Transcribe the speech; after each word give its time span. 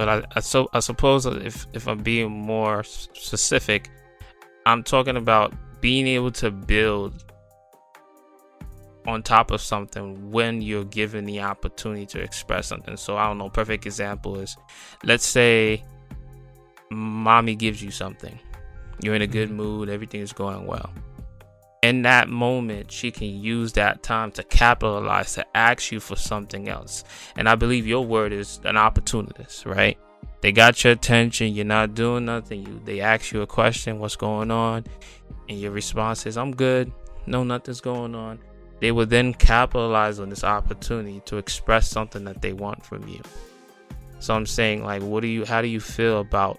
But 0.00 0.08
I, 0.08 0.22
I 0.34 0.40
so 0.40 0.66
I 0.72 0.80
suppose 0.80 1.26
if 1.26 1.66
if 1.74 1.86
I'm 1.86 1.98
being 1.98 2.30
more 2.30 2.82
specific, 2.84 3.90
I'm 4.64 4.82
talking 4.82 5.18
about 5.18 5.52
being 5.82 6.06
able 6.06 6.30
to 6.40 6.50
build 6.50 7.22
on 9.06 9.22
top 9.22 9.50
of 9.50 9.60
something 9.60 10.30
when 10.30 10.62
you're 10.62 10.86
given 10.86 11.26
the 11.26 11.42
opportunity 11.42 12.06
to 12.06 12.18
express 12.18 12.68
something. 12.68 12.96
So 12.96 13.18
I 13.18 13.26
don't 13.26 13.36
know. 13.36 13.50
Perfect 13.50 13.84
example 13.84 14.40
is, 14.40 14.56
let's 15.04 15.26
say, 15.26 15.84
mommy 16.90 17.54
gives 17.54 17.82
you 17.82 17.90
something. 17.90 18.38
You're 19.02 19.16
in 19.16 19.20
a 19.20 19.26
good 19.26 19.48
mm-hmm. 19.48 19.58
mood. 19.58 19.90
Everything 19.90 20.22
is 20.22 20.32
going 20.32 20.64
well. 20.64 20.94
In 21.82 22.02
that 22.02 22.28
moment, 22.28 22.92
she 22.92 23.10
can 23.10 23.28
use 23.28 23.72
that 23.72 24.02
time 24.02 24.30
to 24.32 24.42
capitalize 24.42 25.34
to 25.34 25.56
ask 25.56 25.90
you 25.90 25.98
for 25.98 26.14
something 26.14 26.68
else. 26.68 27.04
And 27.36 27.48
I 27.48 27.54
believe 27.54 27.86
your 27.86 28.04
word 28.04 28.32
is 28.32 28.60
an 28.64 28.76
opportunist, 28.76 29.64
right? 29.64 29.98
They 30.42 30.52
got 30.52 30.84
your 30.84 30.92
attention. 30.92 31.54
You're 31.54 31.64
not 31.64 31.94
doing 31.94 32.26
nothing. 32.26 32.66
You 32.66 32.80
they 32.84 33.00
ask 33.00 33.32
you 33.32 33.40
a 33.40 33.46
question, 33.46 33.98
what's 33.98 34.16
going 34.16 34.50
on, 34.50 34.84
and 35.48 35.58
your 35.58 35.70
response 35.70 36.26
is, 36.26 36.36
"I'm 36.36 36.54
good. 36.54 36.92
No, 37.26 37.44
nothing's 37.44 37.80
going 37.80 38.14
on." 38.14 38.38
They 38.80 38.92
will 38.92 39.06
then 39.06 39.32
capitalize 39.34 40.18
on 40.20 40.28
this 40.28 40.44
opportunity 40.44 41.20
to 41.26 41.36
express 41.36 41.88
something 41.88 42.24
that 42.24 42.42
they 42.42 42.52
want 42.52 42.84
from 42.84 43.06
you. 43.08 43.20
So 44.18 44.34
I'm 44.34 44.46
saying, 44.46 44.84
like, 44.84 45.02
what 45.02 45.20
do 45.20 45.28
you? 45.28 45.46
How 45.46 45.62
do 45.62 45.68
you 45.68 45.80
feel 45.80 46.20
about 46.20 46.58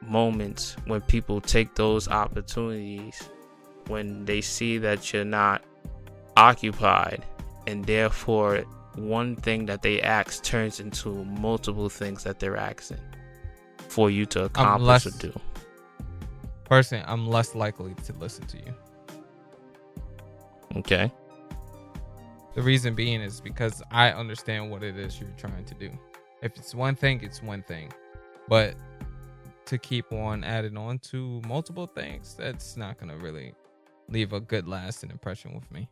moments 0.00 0.76
when 0.86 1.00
people 1.02 1.40
take 1.40 1.74
those 1.74 2.08
opportunities 2.08 3.28
when 3.90 4.24
they 4.24 4.40
see 4.40 4.78
that 4.78 5.12
you're 5.12 5.24
not 5.24 5.62
occupied 6.36 7.24
and 7.66 7.84
therefore 7.84 8.64
one 8.94 9.36
thing 9.36 9.66
that 9.66 9.82
they 9.82 10.00
ask 10.00 10.42
turns 10.42 10.80
into 10.80 11.24
multiple 11.24 11.88
things 11.88 12.24
that 12.24 12.38
they're 12.38 12.56
asking 12.56 12.98
for 13.88 14.10
you 14.10 14.26
to 14.26 14.44
accomplish 14.44 14.86
less, 14.86 15.06
or 15.06 15.10
do. 15.18 15.40
Personally, 16.64 17.04
I'm 17.06 17.26
less 17.26 17.54
likely 17.54 17.94
to 18.04 18.12
listen 18.14 18.46
to 18.46 18.56
you. 18.58 18.74
Okay. 20.76 21.12
The 22.54 22.62
reason 22.62 22.94
being 22.94 23.20
is 23.20 23.40
because 23.40 23.82
I 23.90 24.10
understand 24.10 24.70
what 24.70 24.82
it 24.82 24.96
is 24.96 25.20
you're 25.20 25.30
trying 25.36 25.64
to 25.64 25.74
do. 25.74 25.90
If 26.42 26.56
it's 26.56 26.74
one 26.74 26.94
thing, 26.94 27.20
it's 27.22 27.42
one 27.42 27.62
thing. 27.62 27.92
But 28.48 28.74
to 29.66 29.78
keep 29.78 30.12
on 30.12 30.42
adding 30.42 30.76
on 30.76 30.98
to 30.98 31.40
multiple 31.46 31.86
things, 31.86 32.34
that's 32.36 32.76
not 32.76 32.98
going 32.98 33.10
to 33.10 33.24
really 33.24 33.54
leave 34.10 34.32
a 34.32 34.40
good 34.40 34.66
lasting 34.66 35.10
impression 35.10 35.54
with 35.54 35.70
me. 35.70 35.88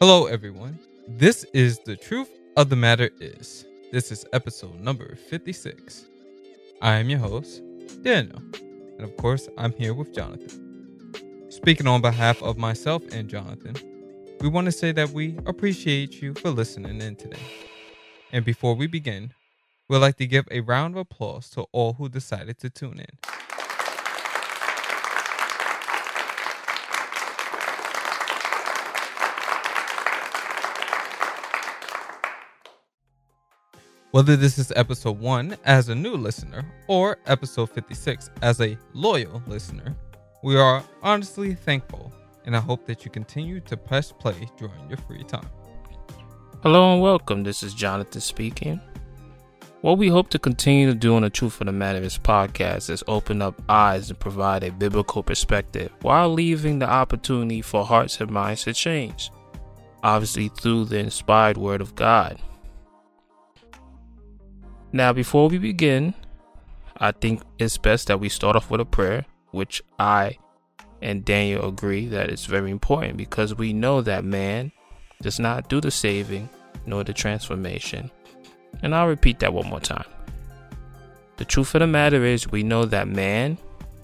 Hello, 0.00 0.26
everyone. 0.26 0.80
This 1.06 1.44
is 1.54 1.78
The 1.86 1.94
Truth 1.94 2.30
of 2.56 2.68
the 2.68 2.76
Matter 2.76 3.10
Is. 3.20 3.64
This 3.92 4.10
is 4.10 4.26
episode 4.32 4.80
number 4.80 5.14
56. 5.14 6.06
I 6.80 6.94
am 6.94 7.08
your 7.08 7.20
host, 7.20 7.62
Daniel. 8.02 8.42
And 8.98 9.02
of 9.02 9.16
course, 9.16 9.48
I'm 9.56 9.72
here 9.74 9.94
with 9.94 10.12
Jonathan. 10.12 10.61
Speaking 11.52 11.86
on 11.86 12.00
behalf 12.00 12.42
of 12.42 12.56
myself 12.56 13.02
and 13.12 13.28
Jonathan, 13.28 13.76
we 14.40 14.48
want 14.48 14.64
to 14.64 14.72
say 14.72 14.90
that 14.92 15.10
we 15.10 15.36
appreciate 15.44 16.22
you 16.22 16.32
for 16.32 16.48
listening 16.48 17.02
in 17.02 17.14
today. 17.14 17.36
And 18.32 18.42
before 18.42 18.74
we 18.74 18.86
begin, 18.86 19.34
we'd 19.86 19.98
like 19.98 20.16
to 20.16 20.26
give 20.26 20.48
a 20.50 20.60
round 20.60 20.94
of 20.94 21.00
applause 21.02 21.50
to 21.50 21.66
all 21.70 21.92
who 21.92 22.08
decided 22.08 22.58
to 22.60 22.70
tune 22.70 23.00
in. 23.00 23.18
Whether 34.12 34.36
this 34.36 34.56
is 34.56 34.72
episode 34.74 35.20
1 35.20 35.58
as 35.66 35.90
a 35.90 35.94
new 35.94 36.14
listener 36.14 36.64
or 36.88 37.18
episode 37.26 37.68
56 37.68 38.30
as 38.40 38.58
a 38.62 38.78
loyal 38.94 39.42
listener, 39.46 39.94
we 40.42 40.56
are 40.56 40.82
honestly 41.02 41.54
thankful 41.54 42.12
and 42.44 42.56
I 42.56 42.60
hope 42.60 42.84
that 42.86 43.04
you 43.04 43.10
continue 43.12 43.60
to 43.60 43.76
press 43.76 44.10
play 44.10 44.48
during 44.58 44.88
your 44.88 44.98
free 44.98 45.22
time. 45.22 45.48
Hello 46.64 46.92
and 46.92 47.00
welcome. 47.00 47.44
This 47.44 47.62
is 47.62 47.74
Jonathan 47.74 48.20
speaking. 48.20 48.80
What 49.82 49.98
we 49.98 50.08
hope 50.08 50.30
to 50.30 50.40
continue 50.40 50.88
to 50.88 50.94
do 50.94 51.14
on 51.14 51.22
the 51.22 51.30
Truth 51.30 51.60
of 51.60 51.66
the 51.66 51.72
Matter 51.72 52.00
is 52.00 52.18
podcast 52.18 52.90
is 52.90 53.04
open 53.06 53.40
up 53.40 53.62
eyes 53.68 54.10
and 54.10 54.18
provide 54.18 54.64
a 54.64 54.72
biblical 54.72 55.22
perspective 55.22 55.92
while 56.02 56.32
leaving 56.32 56.80
the 56.80 56.88
opportunity 56.88 57.62
for 57.62 57.84
hearts 57.84 58.20
and 58.20 58.30
minds 58.30 58.64
to 58.64 58.72
change. 58.72 59.30
Obviously, 60.02 60.48
through 60.48 60.86
the 60.86 60.98
inspired 60.98 61.56
Word 61.56 61.80
of 61.80 61.94
God. 61.94 62.40
Now, 64.92 65.12
before 65.12 65.48
we 65.48 65.58
begin, 65.58 66.14
I 66.96 67.12
think 67.12 67.42
it's 67.60 67.78
best 67.78 68.08
that 68.08 68.18
we 68.18 68.28
start 68.28 68.56
off 68.56 68.70
with 68.70 68.80
a 68.80 68.84
prayer, 68.84 69.24
which 69.52 69.82
I 69.98 70.38
and 71.00 71.24
Daniel 71.24 71.68
agree 71.68 72.06
that 72.06 72.30
it's 72.30 72.46
very 72.46 72.70
important 72.70 73.16
because 73.16 73.54
we 73.54 73.72
know 73.72 74.02
that 74.02 74.24
man 74.24 74.72
does 75.20 75.38
not 75.38 75.68
do 75.68 75.80
the 75.80 75.90
saving 75.90 76.48
nor 76.86 77.04
the 77.04 77.12
transformation. 77.12 78.10
And 78.82 78.94
I'll 78.94 79.08
repeat 79.08 79.38
that 79.40 79.52
one 79.52 79.68
more 79.68 79.80
time. 79.80 80.06
The 81.36 81.44
truth 81.44 81.74
of 81.74 81.80
the 81.80 81.86
matter 81.86 82.24
is, 82.24 82.50
we 82.50 82.62
know 82.62 82.84
that 82.84 83.08
man 83.08 83.58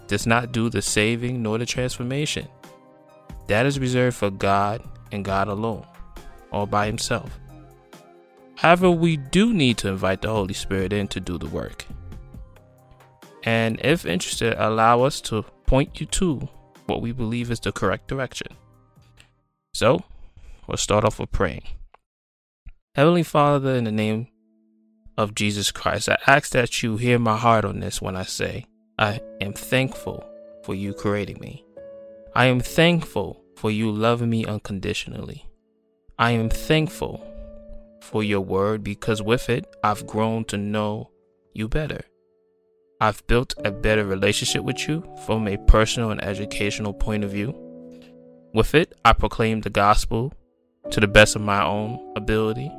does 0.07 0.27
not 0.27 0.53
do 0.53 0.71
the 0.71 0.83
saving 0.83 1.43
nor 1.43 1.59
the 1.59 1.67
transformation. 1.67 2.49
That 3.47 3.67
is 3.67 3.79
reserved 3.79 4.17
for 4.17 4.31
God 4.31 4.83
and 5.13 5.25
God 5.25 5.49
alone, 5.49 5.87
all 6.53 6.67
by 6.67 6.87
himself. 6.87 7.39
However, 8.57 8.91
we 8.91 9.17
do 9.17 9.53
need 9.53 9.79
to 9.79 9.89
invite 9.89 10.23
the 10.23 10.31
Holy 10.31 10.55
Spirit 10.55 10.93
in 10.93 11.07
to 11.09 11.21
do 11.21 11.39
the 11.39 11.47
work. 11.49 11.87
And 13.45 13.81
if 13.83 14.05
interested, 14.05 14.55
allow 14.59 15.03
us 15.03 15.21
to 15.23 15.43
point 15.67 16.01
you 16.01 16.07
to 16.07 16.49
what 16.87 17.03
we 17.03 17.13
believe 17.13 17.51
is 17.51 17.61
the 17.61 17.73
correct 17.73 18.09
direction. 18.09 18.49
So, 19.75 20.03
we'll 20.67 20.77
start 20.77 21.05
off 21.05 21.19
with 21.19 21.31
praying. 21.31 21.65
Heavenly 22.95 23.23
Father, 23.23 23.75
in 23.75 23.85
the 23.85 23.93
name 23.93 24.29
of 25.17 25.35
Jesus 25.35 25.71
Christ, 25.71 26.09
I 26.09 26.17
ask 26.27 26.51
that 26.51 26.83
you 26.83 26.97
hear 26.97 27.19
my 27.19 27.37
heart 27.37 27.65
on 27.65 27.81
this 27.81 28.03
when 28.03 28.17
I 28.17 28.25
say, 28.25 28.67
I 28.99 29.21
am 29.41 29.53
thankful 29.53 30.25
for 30.65 30.75
you 30.75 30.95
creating 30.95 31.39
me. 31.41 31.65
I 32.35 32.47
am 32.47 32.61
thankful 32.61 33.45
for 33.57 33.71
you 33.71 33.91
loving 33.91 34.31
me 34.31 34.45
unconditionally. 34.45 35.47
I 36.19 36.33
am 36.33 36.49
thankful 36.49 37.25
for 38.01 38.23
your 38.23 38.41
word 38.41 38.83
because 38.83 39.23
with 39.23 39.49
it, 39.49 39.67
I've 39.85 40.07
grown 40.07 40.45
to 40.47 40.57
know 40.57 41.11
you 41.53 41.69
better. 41.69 42.01
I've 43.01 43.25
built 43.29 43.55
a 43.65 43.71
better 43.71 44.05
relationship 44.05 44.65
with 44.65 44.89
you 44.89 45.05
from 45.25 45.47
a 45.47 45.57
personal 45.57 46.11
and 46.11 46.23
educational 46.23 46.93
point 46.93 47.23
of 47.23 47.31
view. 47.31 47.55
With 48.53 48.75
it, 48.75 48.93
I 49.05 49.13
proclaim 49.13 49.61
the 49.61 49.71
gospel 49.71 50.33
to 50.91 50.99
the 50.99 51.07
best 51.07 51.37
of 51.37 51.43
my 51.43 51.65
own 51.65 52.13
ability. 52.17 52.73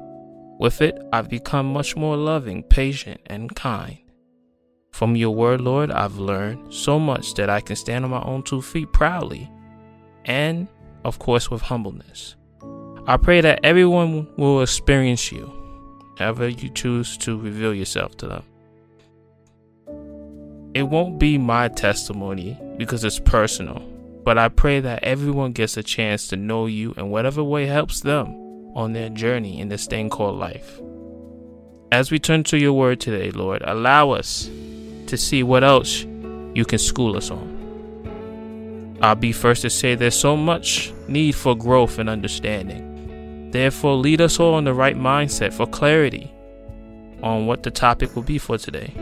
With 0.59 0.81
it, 0.81 1.01
I've 1.13 1.29
become 1.29 1.71
much 1.71 1.95
more 1.95 2.17
loving, 2.17 2.63
patient, 2.63 3.21
and 3.27 3.55
kind. 3.55 3.97
From 4.91 5.15
your 5.15 5.33
word, 5.33 5.61
Lord, 5.61 5.89
I've 5.89 6.17
learned 6.17 6.73
so 6.73 6.99
much 6.99 7.35
that 7.35 7.49
I 7.49 7.61
can 7.61 7.77
stand 7.77 8.03
on 8.03 8.11
my 8.11 8.21
own 8.23 8.43
two 8.43 8.61
feet 8.61 8.91
proudly 8.91 9.49
and, 10.25 10.67
of 11.05 11.17
course, 11.19 11.49
with 11.49 11.61
humbleness. 11.61 12.35
I 13.07 13.15
pray 13.15 13.39
that 13.39 13.61
everyone 13.63 14.27
will 14.35 14.61
experience 14.61 15.31
you, 15.31 15.49
however 16.17 16.49
you 16.49 16.69
choose 16.71 17.15
to 17.19 17.39
reveal 17.39 17.73
yourself 17.73 18.17
to 18.17 18.27
them. 18.27 18.43
It 20.75 20.83
won't 20.83 21.17
be 21.17 21.39
my 21.39 21.67
testimony 21.67 22.55
because 22.77 23.03
it's 23.03 23.17
personal, 23.17 23.79
but 24.23 24.37
I 24.37 24.49
pray 24.49 24.79
that 24.81 25.03
everyone 25.03 25.51
gets 25.51 25.77
a 25.77 25.83
chance 25.83 26.27
to 26.27 26.35
know 26.35 26.67
you 26.67 26.93
in 26.95 27.09
whatever 27.09 27.43
way 27.43 27.65
helps 27.65 28.01
them 28.01 28.27
on 28.75 28.93
their 28.93 29.09
journey 29.09 29.59
in 29.59 29.69
this 29.69 29.87
thing 29.87 30.11
called 30.11 30.37
life. 30.37 30.79
As 31.91 32.11
we 32.11 32.19
turn 32.19 32.43
to 32.45 32.57
your 32.59 32.73
word 32.73 32.99
today, 32.99 33.31
Lord, 33.31 33.63
allow 33.65 34.11
us 34.11 34.47
to 35.07 35.17
see 35.17 35.41
what 35.41 35.63
else 35.63 36.03
you 36.53 36.65
can 36.67 36.77
school 36.77 37.17
us 37.17 37.31
on. 37.31 38.99
I'll 39.01 39.15
be 39.15 39.31
first 39.31 39.63
to 39.63 39.71
say 39.71 39.95
there's 39.95 40.15
so 40.15 40.37
much 40.37 40.93
need 41.07 41.33
for 41.33 41.55
growth 41.55 41.97
and 41.97 42.07
understanding. 42.07 43.49
Therefore, 43.49 43.95
lead 43.95 44.21
us 44.21 44.39
all 44.39 44.59
in 44.59 44.65
the 44.65 44.73
right 44.75 44.95
mindset 44.95 45.51
for 45.51 45.65
clarity 45.65 46.31
on 47.23 47.47
what 47.47 47.63
the 47.63 47.71
topic 47.71 48.15
will 48.15 48.21
be 48.21 48.37
for 48.37 48.59
today. 48.59 48.93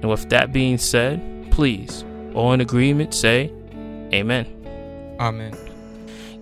And 0.00 0.10
with 0.10 0.28
that 0.30 0.52
being 0.52 0.78
said, 0.78 1.20
please, 1.50 2.04
all 2.34 2.52
in 2.52 2.60
agreement, 2.60 3.14
say 3.14 3.52
Amen. 4.12 4.46
Amen. 5.20 5.56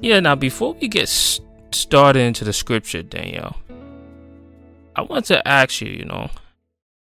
Yeah, 0.00 0.20
now 0.20 0.34
before 0.34 0.75
we 0.75 0.88
get 0.88 1.08
started 1.08 2.20
into 2.20 2.44
the 2.44 2.52
scripture, 2.52 3.02
Daniel, 3.02 3.56
I 4.96 5.02
want 5.02 5.26
to 5.26 5.46
ask 5.46 5.81
you, 5.81 5.90
you 5.90 6.05
know, 6.05 6.31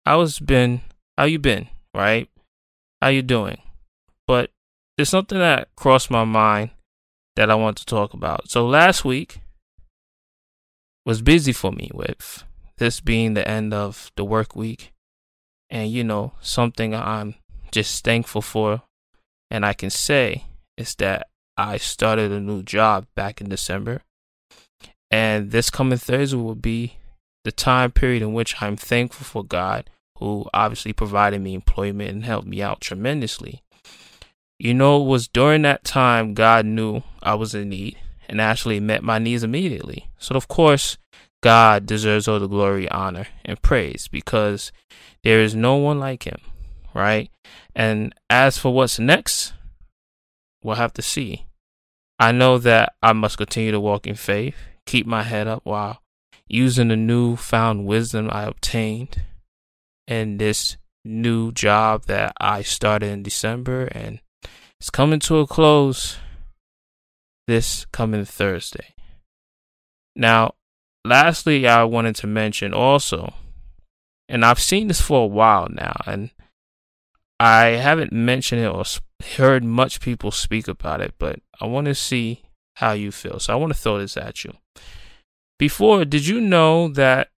I 0.04 0.16
was 0.16 0.38
been 0.38 0.80
how 1.16 1.24
you 1.24 1.38
been, 1.38 1.68
right? 1.94 2.28
How 3.00 3.08
you 3.08 3.22
doing? 3.22 3.58
But 4.26 4.50
there's 4.96 5.08
something 5.08 5.38
that 5.38 5.68
crossed 5.76 6.10
my 6.10 6.24
mind 6.24 6.70
that 7.36 7.50
I 7.50 7.54
want 7.54 7.76
to 7.78 7.86
talk 7.86 8.14
about. 8.14 8.50
So 8.50 8.66
last 8.66 9.04
week 9.04 9.40
was 11.04 11.22
busy 11.22 11.52
for 11.52 11.70
me 11.70 11.90
with 11.94 12.44
this 12.78 13.00
being 13.00 13.34
the 13.34 13.46
end 13.46 13.72
of 13.72 14.10
the 14.16 14.24
work 14.24 14.56
week 14.56 14.92
and 15.70 15.90
you 15.90 16.04
know 16.04 16.32
something 16.40 16.94
I'm 16.94 17.34
just 17.70 18.04
thankful 18.04 18.42
for 18.42 18.82
and 19.50 19.64
I 19.64 19.72
can 19.72 19.90
say 19.90 20.44
is 20.76 20.94
that 20.96 21.28
I 21.56 21.76
started 21.78 22.32
a 22.32 22.40
new 22.40 22.62
job 22.62 23.06
back 23.14 23.40
in 23.40 23.48
December 23.48 24.02
and 25.10 25.50
this 25.50 25.70
coming 25.70 25.98
Thursday 25.98 26.36
will 26.36 26.54
be 26.54 26.96
the 27.44 27.52
time 27.52 27.92
period 27.92 28.22
in 28.22 28.32
which 28.32 28.60
I'm 28.60 28.76
thankful 28.76 29.24
for 29.24 29.44
God 29.44 29.88
who 30.18 30.46
obviously 30.52 30.92
provided 30.92 31.40
me 31.40 31.54
employment 31.54 32.10
and 32.10 32.24
helped 32.24 32.48
me 32.48 32.62
out 32.62 32.80
tremendously. 32.80 33.62
You 34.58 34.72
know, 34.74 35.02
it 35.02 35.06
was 35.06 35.28
during 35.28 35.62
that 35.62 35.84
time 35.84 36.34
God 36.34 36.64
knew 36.64 37.02
I 37.22 37.34
was 37.34 37.54
in 37.54 37.68
need 37.68 37.98
and 38.28 38.40
actually 38.40 38.80
met 38.80 39.02
my 39.02 39.18
needs 39.18 39.42
immediately. 39.42 40.08
So, 40.18 40.34
of 40.34 40.48
course, 40.48 40.96
God 41.46 41.86
deserves 41.86 42.26
all 42.26 42.40
the 42.40 42.48
glory, 42.48 42.88
honor, 42.88 43.28
and 43.44 43.62
praise 43.62 44.08
because 44.08 44.72
there 45.22 45.40
is 45.40 45.54
no 45.54 45.76
one 45.76 46.00
like 46.00 46.24
him, 46.24 46.40
right? 46.92 47.30
And 47.72 48.12
as 48.28 48.58
for 48.58 48.74
what's 48.74 48.98
next, 48.98 49.52
we'll 50.64 50.74
have 50.74 50.92
to 50.94 51.02
see. 51.02 51.46
I 52.18 52.32
know 52.32 52.58
that 52.58 52.94
I 53.00 53.12
must 53.12 53.38
continue 53.38 53.70
to 53.70 53.78
walk 53.78 54.08
in 54.08 54.16
faith, 54.16 54.56
keep 54.86 55.06
my 55.06 55.22
head 55.22 55.46
up 55.46 55.60
while 55.62 56.02
using 56.48 56.88
the 56.88 56.96
newfound 56.96 57.86
wisdom 57.86 58.28
I 58.32 58.42
obtained 58.42 59.22
in 60.08 60.38
this 60.38 60.76
new 61.04 61.52
job 61.52 62.06
that 62.06 62.32
I 62.40 62.62
started 62.62 63.10
in 63.10 63.22
December 63.22 63.84
and 63.92 64.18
it's 64.80 64.90
coming 64.90 65.20
to 65.20 65.38
a 65.38 65.46
close 65.46 66.18
this 67.46 67.86
coming 67.92 68.24
Thursday. 68.24 68.96
Now, 70.16 70.55
lastly, 71.06 71.66
I 71.66 71.84
wanted 71.84 72.16
to 72.16 72.26
mention 72.26 72.74
also, 72.74 73.34
and 74.28 74.44
I've 74.44 74.60
seen 74.60 74.88
this 74.88 75.00
for 75.00 75.24
a 75.24 75.26
while 75.26 75.68
now, 75.70 75.96
and 76.06 76.30
I 77.38 77.66
haven't 77.66 78.12
mentioned 78.12 78.62
it 78.62 78.68
or 78.68 78.84
heard 79.36 79.64
much 79.64 80.00
people 80.00 80.30
speak 80.30 80.68
about 80.68 81.00
it, 81.00 81.14
but 81.18 81.40
I 81.60 81.66
want 81.66 81.86
to 81.86 81.94
see 81.94 82.42
how 82.76 82.92
you 82.92 83.10
feel. 83.12 83.38
So 83.38 83.52
I 83.52 83.56
want 83.56 83.72
to 83.72 83.78
throw 83.78 83.98
this 83.98 84.16
at 84.16 84.44
you. 84.44 84.52
Before, 85.58 86.04
did 86.04 86.26
you 86.26 86.40
know 86.40 86.88
that 86.88 87.28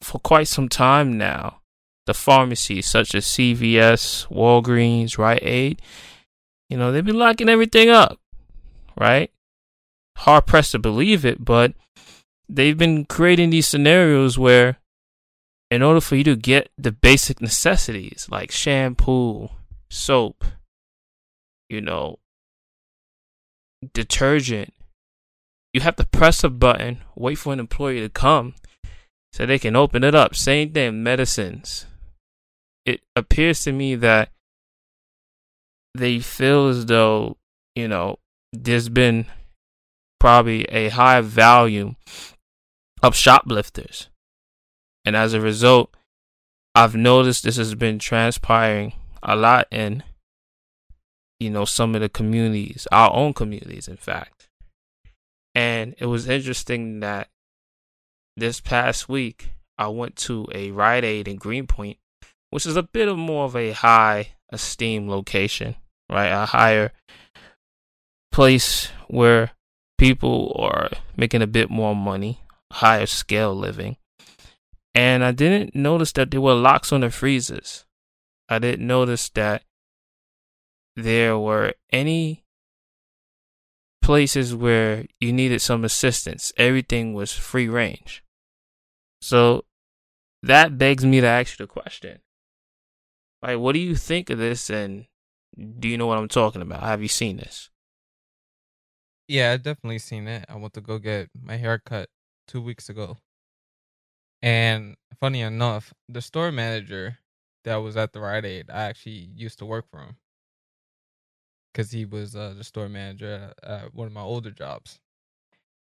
for 0.00 0.18
quite 0.18 0.48
some 0.48 0.68
time 0.68 1.16
now, 1.18 1.60
the 2.06 2.14
pharmacies 2.14 2.86
such 2.86 3.14
as 3.14 3.24
CVS, 3.26 4.26
Walgreens, 4.28 5.18
Rite 5.18 5.42
Aid, 5.42 5.82
you 6.68 6.76
know, 6.76 6.90
they've 6.90 7.04
been 7.04 7.18
locking 7.18 7.48
everything 7.48 7.90
up, 7.90 8.18
right? 8.98 9.30
Hard 10.16 10.46
pressed 10.46 10.72
to 10.72 10.78
believe 10.78 11.24
it, 11.24 11.44
but 11.44 11.74
they've 12.54 12.76
been 12.76 13.04
creating 13.04 13.50
these 13.50 13.66
scenarios 13.66 14.38
where, 14.38 14.78
in 15.70 15.82
order 15.82 16.00
for 16.00 16.16
you 16.16 16.24
to 16.24 16.36
get 16.36 16.70
the 16.76 16.92
basic 16.92 17.40
necessities 17.40 18.28
like 18.30 18.50
shampoo, 18.50 19.48
soap, 19.90 20.44
you 21.68 21.80
know, 21.80 22.18
detergent, 23.94 24.72
you 25.72 25.80
have 25.80 25.96
to 25.96 26.06
press 26.06 26.44
a 26.44 26.50
button, 26.50 26.98
wait 27.16 27.36
for 27.36 27.52
an 27.52 27.60
employee 27.60 28.00
to 28.00 28.08
come 28.08 28.54
so 29.32 29.46
they 29.46 29.58
can 29.58 29.74
open 29.74 30.04
it 30.04 30.14
up. 30.14 30.36
Same 30.36 30.72
thing, 30.72 31.02
medicines 31.02 31.86
it 32.84 33.00
appears 33.14 33.62
to 33.64 33.72
me 33.72 33.94
that 33.96 34.30
they 35.94 36.18
feel 36.18 36.68
as 36.68 36.86
though, 36.86 37.36
you 37.74 37.88
know, 37.88 38.18
there's 38.52 38.88
been 38.88 39.26
probably 40.18 40.64
a 40.64 40.88
high 40.88 41.20
volume 41.20 41.96
of 43.02 43.16
shoplifters. 43.16 44.08
And 45.04 45.16
as 45.16 45.34
a 45.34 45.40
result, 45.40 45.94
I've 46.74 46.94
noticed 46.94 47.44
this 47.44 47.56
has 47.56 47.74
been 47.74 47.98
transpiring 47.98 48.94
a 49.22 49.36
lot 49.36 49.66
in, 49.70 50.02
you 51.40 51.50
know, 51.50 51.64
some 51.64 51.94
of 51.94 52.00
the 52.00 52.08
communities, 52.08 52.86
our 52.92 53.12
own 53.12 53.34
communities, 53.34 53.88
in 53.88 53.96
fact. 53.96 54.48
And 55.54 55.94
it 55.98 56.06
was 56.06 56.28
interesting 56.28 57.00
that 57.00 57.28
this 58.36 58.60
past 58.60 59.08
week, 59.08 59.50
I 59.76 59.88
went 59.88 60.16
to 60.16 60.46
a 60.54 60.70
Rite 60.70 61.04
Aid 61.04 61.28
in 61.28 61.36
Greenpoint 61.36 61.98
which 62.52 62.66
is 62.66 62.76
a 62.76 62.82
bit 62.82 63.08
of 63.08 63.16
more 63.16 63.46
of 63.46 63.56
a 63.56 63.72
high 63.72 64.34
esteem 64.50 65.08
location, 65.08 65.74
right? 66.10 66.26
A 66.26 66.44
higher 66.44 66.92
place 68.30 68.90
where 69.08 69.52
people 69.96 70.54
are 70.58 70.90
making 71.16 71.40
a 71.40 71.46
bit 71.46 71.70
more 71.70 71.96
money, 71.96 72.41
higher 72.72 73.06
scale 73.06 73.54
living. 73.54 73.96
And 74.94 75.24
I 75.24 75.32
didn't 75.32 75.74
notice 75.74 76.12
that 76.12 76.30
there 76.30 76.40
were 76.40 76.54
locks 76.54 76.92
on 76.92 77.00
the 77.00 77.10
freezers. 77.10 77.84
I 78.48 78.58
didn't 78.58 78.86
notice 78.86 79.28
that 79.30 79.62
there 80.96 81.38
were 81.38 81.74
any 81.90 82.44
places 84.02 84.54
where 84.54 85.06
you 85.20 85.32
needed 85.32 85.62
some 85.62 85.84
assistance. 85.84 86.52
Everything 86.56 87.14
was 87.14 87.32
free 87.32 87.68
range. 87.68 88.22
So 89.20 89.64
that 90.42 90.76
begs 90.76 91.04
me 91.04 91.20
to 91.20 91.26
ask 91.26 91.58
you 91.58 91.66
the 91.66 91.72
question 91.72 92.18
like, 93.42 93.58
what 93.58 93.72
do 93.72 93.80
you 93.80 93.96
think 93.96 94.30
of 94.30 94.38
this? 94.38 94.70
And 94.70 95.06
do 95.78 95.88
you 95.88 95.98
know 95.98 96.06
what 96.06 96.18
I'm 96.18 96.28
talking 96.28 96.62
about? 96.62 96.82
Have 96.82 97.02
you 97.02 97.08
seen 97.08 97.36
this? 97.36 97.70
Yeah, 99.28 99.52
I've 99.52 99.62
definitely 99.62 99.98
seen 99.98 100.28
it. 100.28 100.44
I 100.48 100.56
went 100.56 100.74
to 100.74 100.80
go 100.80 100.98
get 100.98 101.28
my 101.40 101.56
hair 101.56 101.78
cut 101.78 102.08
two 102.52 102.60
weeks 102.60 102.90
ago. 102.90 103.16
And 104.42 104.96
funny 105.18 105.40
enough, 105.40 105.94
the 106.08 106.20
store 106.20 106.52
manager 106.52 107.18
that 107.64 107.76
was 107.76 107.96
at 107.96 108.12
the 108.12 108.20
Rite 108.20 108.44
Aid, 108.44 108.70
I 108.70 108.84
actually 108.84 109.30
used 109.34 109.58
to 109.60 109.64
work 109.64 109.86
for 109.90 110.00
him 110.00 110.16
because 111.72 111.92
he 111.92 112.04
was 112.04 112.36
uh, 112.36 112.52
the 112.56 112.64
store 112.64 112.90
manager 112.90 113.54
at, 113.62 113.70
at 113.70 113.94
one 113.94 114.06
of 114.06 114.12
my 114.12 114.20
older 114.20 114.50
jobs. 114.50 115.00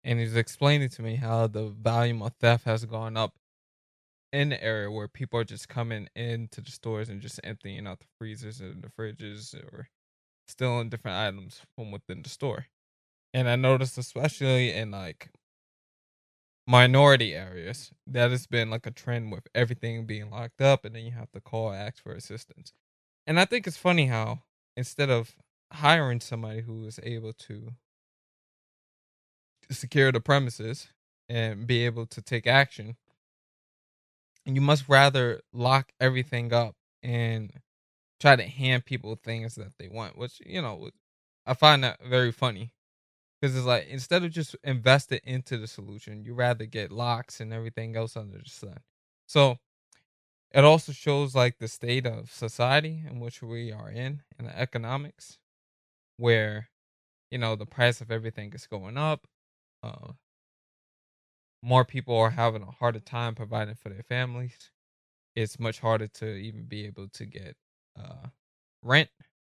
And 0.02 0.18
he 0.18 0.24
was 0.24 0.36
explaining 0.36 0.88
to 0.90 1.02
me 1.02 1.16
how 1.16 1.46
the 1.46 1.68
volume 1.68 2.22
of 2.22 2.32
theft 2.40 2.64
has 2.64 2.84
gone 2.84 3.16
up 3.16 3.34
in 4.32 4.48
the 4.48 4.62
area 4.62 4.90
where 4.90 5.08
people 5.08 5.38
are 5.38 5.44
just 5.44 5.68
coming 5.68 6.08
into 6.16 6.60
the 6.60 6.70
stores 6.70 7.08
and 7.08 7.20
just 7.20 7.40
emptying 7.44 7.86
out 7.86 8.00
the 8.00 8.06
freezers 8.18 8.60
and 8.60 8.82
the 8.82 8.88
fridges 8.88 9.54
or 9.54 9.88
stealing 10.48 10.88
different 10.88 11.16
items 11.16 11.62
from 11.76 11.92
within 11.92 12.22
the 12.22 12.28
store. 12.28 12.66
And 13.32 13.48
I 13.48 13.56
noticed 13.56 13.98
especially 13.98 14.72
in 14.72 14.90
like 14.90 15.30
minority 16.68 17.34
areas 17.34 17.92
that 18.06 18.30
has 18.30 18.46
been 18.46 18.70
like 18.70 18.86
a 18.86 18.90
trend 18.90 19.32
with 19.32 19.48
everything 19.54 20.06
being 20.06 20.30
locked 20.30 20.60
up 20.60 20.84
and 20.84 20.94
then 20.94 21.04
you 21.04 21.12
have 21.12 21.32
to 21.32 21.40
call 21.40 21.72
ask 21.72 22.02
for 22.02 22.12
assistance. 22.12 22.72
And 23.26 23.40
I 23.40 23.46
think 23.46 23.66
it's 23.66 23.78
funny 23.78 24.06
how 24.06 24.40
instead 24.76 25.10
of 25.10 25.34
hiring 25.72 26.20
somebody 26.20 26.62
who 26.62 26.84
is 26.86 27.00
able 27.02 27.32
to 27.32 27.72
secure 29.70 30.12
the 30.12 30.20
premises 30.20 30.88
and 31.28 31.66
be 31.66 31.84
able 31.84 32.06
to 32.06 32.22
take 32.22 32.46
action 32.46 32.96
you 34.46 34.60
must 34.60 34.88
rather 34.88 35.40
lock 35.52 35.92
everything 36.00 36.52
up 36.52 36.74
and 37.02 37.52
try 38.20 38.36
to 38.36 38.44
hand 38.44 38.84
people 38.84 39.16
things 39.16 39.54
that 39.56 39.72
they 39.78 39.88
want, 39.88 40.16
which 40.16 40.40
you 40.44 40.62
know 40.62 40.90
I 41.46 41.54
find 41.54 41.84
that 41.84 42.00
very 42.04 42.32
funny 42.32 42.72
because 43.40 43.56
it's 43.56 43.66
like 43.66 43.86
instead 43.88 44.24
of 44.24 44.30
just 44.32 44.56
investing 44.64 45.20
into 45.24 45.58
the 45.58 45.66
solution, 45.66 46.24
you 46.24 46.34
rather 46.34 46.66
get 46.66 46.90
locks 46.92 47.40
and 47.40 47.52
everything 47.52 47.96
else 47.96 48.16
under 48.16 48.38
the 48.38 48.48
sun. 48.50 48.78
So 49.26 49.58
it 50.52 50.64
also 50.64 50.92
shows 50.92 51.34
like 51.34 51.58
the 51.58 51.68
state 51.68 52.06
of 52.06 52.30
society 52.32 53.04
in 53.08 53.20
which 53.20 53.42
we 53.42 53.72
are 53.72 53.90
in 53.90 54.22
in 54.38 54.46
the 54.46 54.58
economics, 54.58 55.38
where 56.18 56.70
you 57.30 57.38
know 57.38 57.56
the 57.56 57.66
price 57.66 58.00
of 58.00 58.10
everything 58.10 58.52
is 58.54 58.66
going 58.66 58.98
up. 58.98 59.26
Uh, 59.82 60.12
more 61.62 61.84
people 61.84 62.16
are 62.16 62.30
having 62.30 62.62
a 62.62 62.70
harder 62.70 63.00
time 63.00 63.34
providing 63.34 63.74
for 63.74 63.88
their 63.88 64.02
families. 64.02 64.70
It's 65.36 65.58
much 65.60 65.80
harder 65.80 66.08
to 66.08 66.26
even 66.36 66.66
be 66.66 66.86
able 66.86 67.08
to 67.10 67.26
get 67.26 67.56
uh, 67.98 68.28
rent 68.82 69.10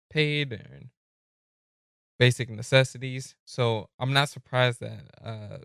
paid 0.10 0.54
and 0.54 0.90
basic 2.20 2.50
necessities. 2.50 3.36
So 3.46 3.90
I'm 4.00 4.14
not 4.14 4.30
surprised 4.30 4.80
that 4.82 5.06
uh, 5.24 5.58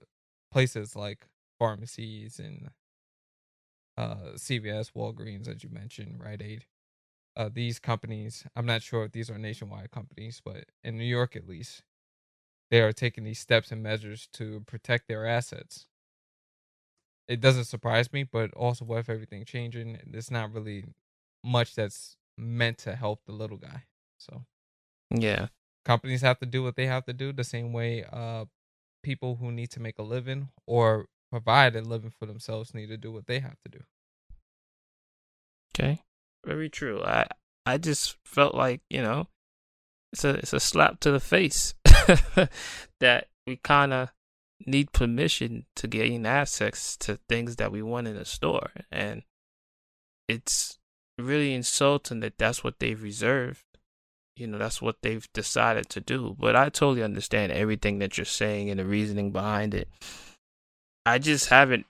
places 0.50 0.96
like 0.96 1.26
pharmacies 1.58 2.38
and 2.38 2.70
uh, 3.96 4.36
CVS, 4.36 4.90
Walgreens, 4.94 5.48
as 5.48 5.62
you 5.64 5.70
mentioned, 5.70 6.20
Rite 6.22 6.42
Aid, 6.42 6.64
uh, 7.36 7.50
these 7.52 7.78
companies, 7.78 8.44
I'm 8.56 8.66
not 8.66 8.82
sure 8.82 9.04
if 9.04 9.12
these 9.12 9.30
are 9.30 9.38
nationwide 9.38 9.90
companies, 9.90 10.40
but 10.44 10.66
in 10.84 10.98
New 10.98 11.04
York 11.04 11.36
at 11.36 11.48
least, 11.48 11.82
they 12.70 12.80
are 12.80 12.92
taking 12.92 13.24
these 13.24 13.38
steps 13.40 13.72
and 13.72 13.82
measures 13.82 14.28
to 14.34 14.60
protect 14.66 15.08
their 15.08 15.26
assets 15.26 15.86
it 17.28 17.40
doesn't 17.40 17.64
surprise 17.64 18.12
me, 18.12 18.24
but 18.24 18.52
also 18.54 18.84
with 18.84 19.08
everything 19.08 19.44
changing, 19.44 19.98
there's 20.06 20.30
not 20.30 20.52
really 20.52 20.84
much 21.44 21.74
that's 21.74 22.16
meant 22.36 22.78
to 22.78 22.96
help 22.96 23.24
the 23.26 23.32
little 23.32 23.58
guy. 23.58 23.84
So 24.18 24.44
Yeah. 25.10 25.48
Companies 25.84 26.22
have 26.22 26.38
to 26.38 26.46
do 26.46 26.62
what 26.62 26.76
they 26.76 26.86
have 26.86 27.04
to 27.06 27.12
do 27.12 27.32
the 27.32 27.44
same 27.44 27.72
way 27.72 28.04
uh 28.12 28.44
people 29.02 29.36
who 29.36 29.50
need 29.52 29.70
to 29.70 29.80
make 29.80 29.98
a 29.98 30.02
living 30.02 30.48
or 30.66 31.06
provide 31.30 31.76
a 31.76 31.82
living 31.82 32.12
for 32.18 32.26
themselves 32.26 32.74
need 32.74 32.88
to 32.88 32.96
do 32.96 33.12
what 33.12 33.26
they 33.26 33.40
have 33.40 33.56
to 33.64 33.70
do. 33.70 33.80
Okay. 35.74 36.02
Very 36.44 36.68
true. 36.68 37.02
I 37.02 37.26
I 37.66 37.78
just 37.78 38.16
felt 38.24 38.54
like, 38.54 38.80
you 38.88 39.02
know, 39.02 39.28
it's 40.12 40.24
a 40.24 40.30
it's 40.30 40.52
a 40.52 40.60
slap 40.60 41.00
to 41.00 41.10
the 41.10 41.20
face 41.20 41.74
that 43.00 43.28
we 43.46 43.56
kind 43.56 43.92
of 43.92 44.10
need 44.66 44.92
permission 44.92 45.66
to 45.76 45.86
gain 45.86 46.26
access 46.26 46.96
to 46.96 47.18
things 47.28 47.56
that 47.56 47.70
we 47.70 47.80
want 47.80 48.08
in 48.08 48.16
a 48.16 48.24
store 48.24 48.70
and 48.90 49.22
it's 50.26 50.80
really 51.16 51.54
insulting 51.54 52.18
that 52.20 52.36
that's 52.38 52.64
what 52.64 52.80
they've 52.80 53.02
reserved 53.02 53.62
you 54.38 54.46
know 54.46 54.58
that's 54.58 54.80
what 54.80 54.96
they've 55.02 55.26
decided 55.32 55.88
to 55.90 56.00
do. 56.00 56.36
But 56.38 56.56
i 56.56 56.68
totally 56.68 57.02
understand 57.02 57.52
everything 57.52 57.98
that 57.98 58.16
you're 58.16 58.24
saying 58.24 58.70
and 58.70 58.78
the 58.78 58.84
reasoning 58.84 59.30
behind 59.32 59.74
it. 59.74 59.88
I 61.04 61.18
just 61.18 61.48
haven't 61.48 61.86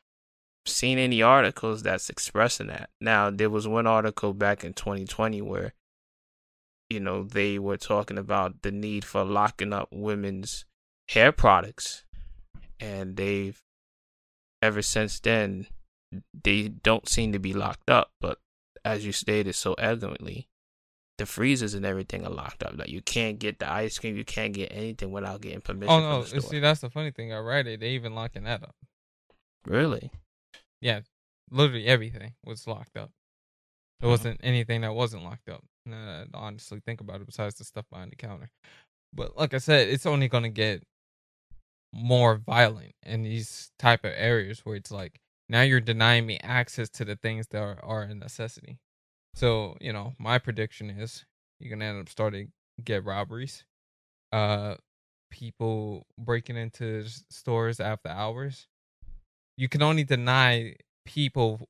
seen 0.67 0.99
any 0.99 1.23
articles 1.23 1.83
that's 1.83 2.11
expressing 2.11 2.69
that. 2.69 2.91
Now 3.01 3.31
there 3.31 3.51
was 3.51 3.69
one 3.69 3.87
article 3.87 4.33
back 4.33 4.65
in 4.65 4.73
2020 4.73 5.43
where 5.43 5.75
you 6.91 7.01
know 7.01 7.25
they 7.25 7.59
were 7.59 7.77
talking 7.77 8.19
about 8.19 8.63
the 8.63 8.71
need 8.71 9.05
for 9.05 9.25
locking 9.25 9.73
up 9.73 9.89
women's 9.91 10.65
hair 11.09 11.33
products. 11.33 12.05
And 12.81 13.17
they've 13.17 13.61
ever 14.63 14.83
since 14.83 15.21
then 15.21 15.67
they 16.45 16.69
don't 16.69 17.09
seem 17.09 17.33
to 17.33 17.39
be 17.39 17.53
locked 17.53 17.91
up 17.91 18.11
but 18.21 18.39
as 18.85 19.05
you 19.05 19.13
stated 19.13 19.55
so 19.55 19.75
elegantly 19.75 20.49
the 21.19 21.27
freezers 21.27 21.75
and 21.75 21.85
everything 21.85 22.25
are 22.25 22.31
locked 22.31 22.63
up 22.63 22.73
like 22.79 22.89
you 22.89 23.03
can't 23.03 23.39
get 23.39 23.59
the 23.59 23.71
ice 23.71 23.99
cream 23.99 24.17
you 24.17 24.25
can't 24.25 24.55
get 24.55 24.73
anything 24.73 25.11
without 25.11 25.41
getting 25.41 25.61
permission 25.61 25.91
Oh 25.91 25.99
from 26.01 26.11
no, 26.11 26.23
the 26.23 26.29
store. 26.41 26.51
see 26.51 26.61
that's 26.61 26.81
the 26.81 26.91
funny 26.91 27.11
thing. 27.11 27.33
I 27.33 27.39
read 27.39 27.67
it. 27.67 27.81
They 27.81 27.91
even 27.91 28.15
locking 28.15 28.45
that 28.45 28.63
up. 28.63 28.75
really 29.67 30.11
Yeah, 30.81 31.01
literally 31.51 31.87
everything 31.87 32.35
was 32.45 32.67
locked 32.67 32.97
up. 32.97 33.11
There 34.01 34.07
Mhm. 34.07 34.11
wasn't 34.13 34.41
anything 34.45 34.83
that 34.83 34.95
wasn't 34.95 35.25
locked 35.25 35.49
up. 35.49 35.65
Nah, 35.85 36.25
honestly, 36.35 36.81
think 36.87 37.01
about 37.01 37.21
it. 37.21 37.27
Besides 37.27 37.57
the 37.57 37.65
stuff 37.65 37.85
behind 37.91 38.13
the 38.13 38.17
counter, 38.17 38.51
but 39.13 39.37
like 39.37 39.55
I 39.55 39.59
said, 39.59 39.89
it's 39.89 40.07
only 40.07 40.29
gonna 40.29 40.51
get 40.51 40.83
more 41.93 42.37
violent 42.37 42.95
in 43.03 43.23
these 43.23 43.71
type 43.79 44.05
of 44.05 44.13
areas 44.15 44.61
where 44.65 44.77
it's 44.77 44.91
like 44.91 45.21
now 45.49 45.63
you're 45.63 45.81
denying 45.81 46.27
me 46.27 46.39
access 46.43 46.89
to 46.91 47.05
the 47.05 47.17
things 47.17 47.47
that 47.49 47.61
are, 47.63 47.83
are 47.83 48.03
a 48.03 48.15
necessity. 48.15 48.79
So 49.39 49.77
you 49.81 49.93
know, 49.93 50.15
my 50.19 50.39
prediction 50.39 50.91
is 50.91 51.25
you're 51.61 51.71
gonna 51.71 51.85
end 51.85 52.01
up 52.01 52.09
starting 52.09 52.51
get 52.83 53.05
robberies, 53.05 53.63
uh, 54.33 54.75
people 55.31 56.07
breaking 56.19 56.57
into 56.57 57.05
stores 57.31 57.79
after 57.79 58.09
hours. 58.09 58.67
You 59.57 59.69
can 59.69 59.81
only 59.81 60.03
deny 60.03 60.75
people 61.07 61.69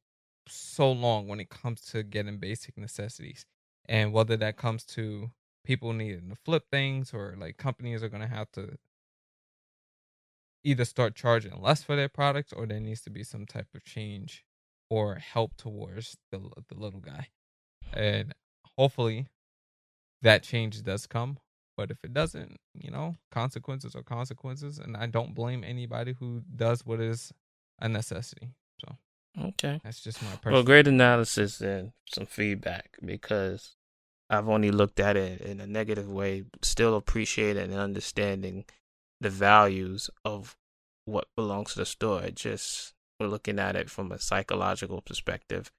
so 0.48 0.90
long 0.90 1.28
when 1.28 1.40
it 1.40 1.50
comes 1.50 1.82
to 1.92 2.02
getting 2.02 2.38
basic 2.38 2.78
necessities, 2.78 3.44
and 3.86 4.14
whether 4.14 4.38
that 4.38 4.56
comes 4.56 4.84
to 4.96 5.30
people 5.62 5.92
needing 5.92 6.30
to 6.30 6.36
flip 6.36 6.64
things 6.72 7.12
or 7.12 7.34
like 7.38 7.58
companies 7.58 8.02
are 8.02 8.08
gonna 8.08 8.28
have 8.28 8.50
to 8.52 8.78
either 10.64 10.86
start 10.86 11.14
charging 11.14 11.60
less 11.60 11.82
for 11.82 11.96
their 11.96 12.08
products 12.08 12.50
or 12.54 12.64
there 12.66 12.80
needs 12.80 13.02
to 13.02 13.10
be 13.10 13.22
some 13.22 13.44
type 13.44 13.68
of 13.74 13.84
change 13.84 14.42
or 14.88 15.16
help 15.16 15.54
towards 15.58 16.16
the 16.32 16.40
the 16.68 16.74
little 16.74 17.00
guy. 17.00 17.28
And 17.92 18.34
hopefully 18.76 19.26
that 20.22 20.42
change 20.42 20.82
does 20.82 21.06
come. 21.06 21.38
But 21.76 21.90
if 21.90 21.98
it 22.02 22.12
doesn't, 22.12 22.56
you 22.74 22.90
know, 22.90 23.16
consequences 23.30 23.94
are 23.94 24.02
consequences 24.02 24.78
and 24.78 24.96
I 24.96 25.06
don't 25.06 25.34
blame 25.34 25.62
anybody 25.62 26.14
who 26.18 26.42
does 26.56 26.84
what 26.84 27.00
is 27.00 27.32
a 27.80 27.88
necessity. 27.88 28.48
So 28.80 28.96
okay 29.40 29.80
that's 29.84 30.00
just 30.00 30.20
my 30.22 30.30
personal. 30.30 30.54
Well, 30.54 30.62
great 30.64 30.88
analysis 30.88 31.60
and 31.60 31.92
some 32.12 32.26
feedback 32.26 32.96
because 33.04 33.76
I've 34.28 34.48
only 34.48 34.70
looked 34.70 35.00
at 35.00 35.16
it 35.16 35.40
in 35.40 35.60
a 35.60 35.66
negative 35.66 36.10
way, 36.10 36.44
still 36.62 36.96
appreciating 36.96 37.70
and 37.70 37.80
understanding 37.80 38.64
the 39.20 39.30
values 39.30 40.10
of 40.24 40.56
what 41.04 41.28
belongs 41.36 41.72
to 41.72 41.80
the 41.80 41.86
store. 41.86 42.22
It 42.24 42.36
just 42.36 42.92
we're 43.18 43.28
looking 43.28 43.58
at 43.58 43.76
it 43.76 43.88
from 43.88 44.12
a 44.12 44.18
psychological 44.18 45.00
perspective 45.00 45.70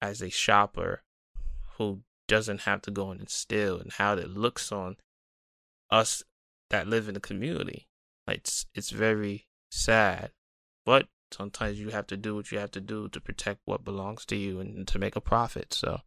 as 0.00 0.20
a 0.20 0.30
shopper 0.30 1.02
who 1.78 2.00
doesn't 2.28 2.62
have 2.62 2.82
to 2.82 2.90
go 2.90 3.10
in 3.12 3.18
and 3.18 3.30
steal 3.30 3.78
and 3.78 3.92
how 3.92 4.14
it 4.14 4.30
looks 4.30 4.72
on 4.72 4.96
us 5.90 6.22
that 6.70 6.88
live 6.88 7.08
in 7.08 7.14
the 7.14 7.20
community. 7.20 7.88
Like 8.26 8.38
it's 8.38 8.66
it's 8.74 8.90
very 8.90 9.46
sad. 9.70 10.30
But 10.84 11.08
sometimes 11.32 11.78
you 11.78 11.90
have 11.90 12.06
to 12.08 12.16
do 12.16 12.34
what 12.34 12.50
you 12.52 12.58
have 12.58 12.70
to 12.72 12.80
do 12.80 13.08
to 13.08 13.20
protect 13.20 13.60
what 13.64 13.84
belongs 13.84 14.24
to 14.26 14.36
you 14.36 14.60
and 14.60 14.86
to 14.88 14.98
make 14.98 15.16
a 15.16 15.20
profit. 15.20 15.72
So 15.72 16.00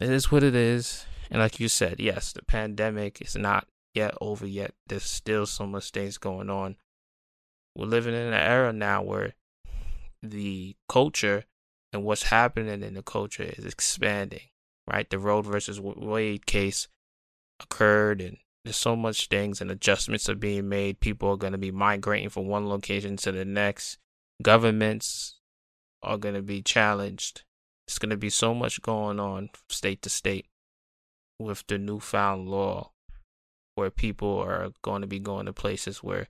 it 0.00 0.10
is 0.10 0.30
what 0.30 0.42
it 0.42 0.54
is. 0.54 1.06
And 1.30 1.40
like 1.40 1.60
you 1.60 1.68
said, 1.68 2.00
yes, 2.00 2.32
the 2.32 2.42
pandemic 2.42 3.20
is 3.20 3.36
not 3.36 3.66
yet 3.94 4.14
over 4.20 4.46
yet. 4.46 4.72
There's 4.86 5.04
still 5.04 5.46
so 5.46 5.66
much 5.66 5.90
things 5.90 6.18
going 6.18 6.48
on. 6.48 6.76
We're 7.76 7.86
living 7.86 8.14
in 8.14 8.28
an 8.28 8.32
era 8.32 8.72
now 8.72 9.02
where 9.02 9.34
the 10.22 10.74
culture 10.88 11.44
and 11.92 12.04
what's 12.04 12.24
happening 12.24 12.82
in 12.82 12.94
the 12.94 13.02
culture 13.02 13.44
is 13.56 13.64
expanding, 13.64 14.48
right? 14.88 15.08
The 15.08 15.18
Roe 15.18 15.42
versus 15.42 15.80
Wade 15.80 16.46
case 16.46 16.88
occurred 17.60 18.20
and 18.20 18.38
there's 18.64 18.76
so 18.76 18.96
much 18.96 19.28
things 19.28 19.60
and 19.60 19.70
adjustments 19.70 20.28
are 20.28 20.34
being 20.34 20.68
made. 20.68 21.00
People 21.00 21.30
are 21.30 21.36
going 21.36 21.52
to 21.52 21.58
be 21.58 21.70
migrating 21.70 22.28
from 22.28 22.46
one 22.46 22.68
location 22.68 23.16
to 23.18 23.32
the 23.32 23.44
next. 23.44 23.98
Governments 24.42 25.36
are 26.02 26.18
going 26.18 26.34
to 26.34 26.42
be 26.42 26.62
challenged. 26.62 27.42
It's 27.86 27.98
going 27.98 28.10
to 28.10 28.16
be 28.16 28.30
so 28.30 28.54
much 28.54 28.82
going 28.82 29.18
on 29.18 29.50
state 29.68 30.02
to 30.02 30.10
state 30.10 30.46
with 31.38 31.64
the 31.66 31.78
newfound 31.78 32.48
law 32.48 32.90
where 33.74 33.90
people 33.90 34.38
are 34.38 34.70
going 34.82 35.00
to 35.02 35.06
be 35.06 35.18
going 35.18 35.46
to 35.46 35.52
places 35.52 36.02
where 36.02 36.28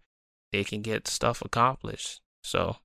they 0.53 0.65
can 0.65 0.83
get 0.83 1.09
stuff 1.09 1.43
accomplished. 1.43 2.21
So 2.45 2.77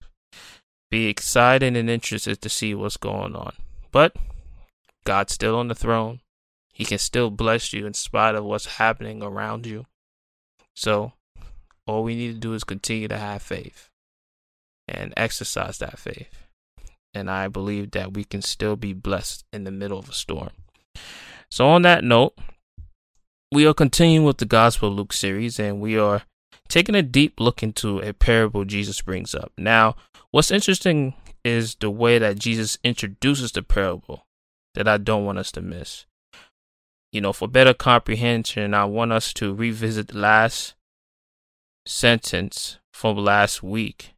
be 0.90 1.08
excited 1.08 1.76
and 1.76 1.90
interested 1.90 2.42
to 2.42 2.50
see 2.50 2.74
what's 2.74 2.98
going 2.98 3.36
on. 3.36 3.54
But 3.92 4.16
God's 5.04 5.34
still 5.34 5.58
on 5.58 5.68
the 5.68 5.76
throne. 5.76 6.22
He 6.74 6.86
can 6.86 6.98
still 6.98 7.30
bless 7.30 7.74
you 7.74 7.86
in 7.86 7.94
spite 7.94 8.36
of 8.36 8.44
what's 8.44 8.78
happening 8.78 9.22
around 9.22 9.66
you. 9.66 9.86
So 10.76 11.14
all 11.86 12.04
we 12.04 12.16
need 12.16 12.34
to 12.34 12.40
do 12.40 12.54
is 12.54 12.64
continue 12.64 13.08
to 13.08 13.18
have 13.18 13.42
faith 13.42 13.90
and 14.88 15.14
exercise 15.16 15.78
that 15.80 16.00
faith. 16.00 16.48
And 17.14 17.30
I 17.30 17.48
believe 17.48 17.92
that 17.92 18.14
we 18.14 18.24
can 18.24 18.42
still 18.42 18.76
be 18.76 18.94
blessed 18.94 19.46
in 19.54 19.66
the 19.66 19.72
middle 19.72 20.00
of 20.00 20.10
a 20.10 20.14
storm. 20.14 20.50
So, 21.50 21.68
on 21.68 21.84
that 21.84 22.04
note, 22.04 22.34
we 23.52 23.68
are 23.68 23.74
continuing 23.76 24.26
with 24.26 24.38
the 24.38 24.46
Gospel 24.46 24.90
Luke 24.90 25.14
series 25.14 25.60
and 25.60 25.80
we 25.80 25.98
are 25.98 26.24
taking 26.68 26.96
a 26.96 27.04
deep 27.04 27.40
look 27.40 27.62
into 27.62 28.00
a 28.00 28.14
parable 28.14 28.66
Jesus 28.66 29.00
brings 29.02 29.36
up. 29.36 29.52
Now, 29.58 29.96
what's 30.32 30.50
interesting 30.50 31.14
is 31.46 31.76
the 31.76 31.92
way 31.92 32.18
that 32.18 32.40
Jesus 32.40 32.80
introduces 32.84 33.52
the 33.52 33.62
parable 33.62 34.26
that 34.76 34.88
I 34.88 34.98
don't 34.98 35.26
want 35.26 35.38
us 35.38 35.52
to 35.54 35.62
miss. 35.62 36.06
You 37.12 37.22
know, 37.22 37.34
for 37.34 37.48
better 37.48 37.74
comprehension, 37.74 38.74
I 38.74 38.86
want 38.86 39.12
us 39.12 39.34
to 39.34 39.54
revisit 39.54 40.10
the 40.10 40.18
last 40.18 40.74
sentence 41.86 42.80
from 42.92 43.18
last 43.18 43.62
week 43.62 44.14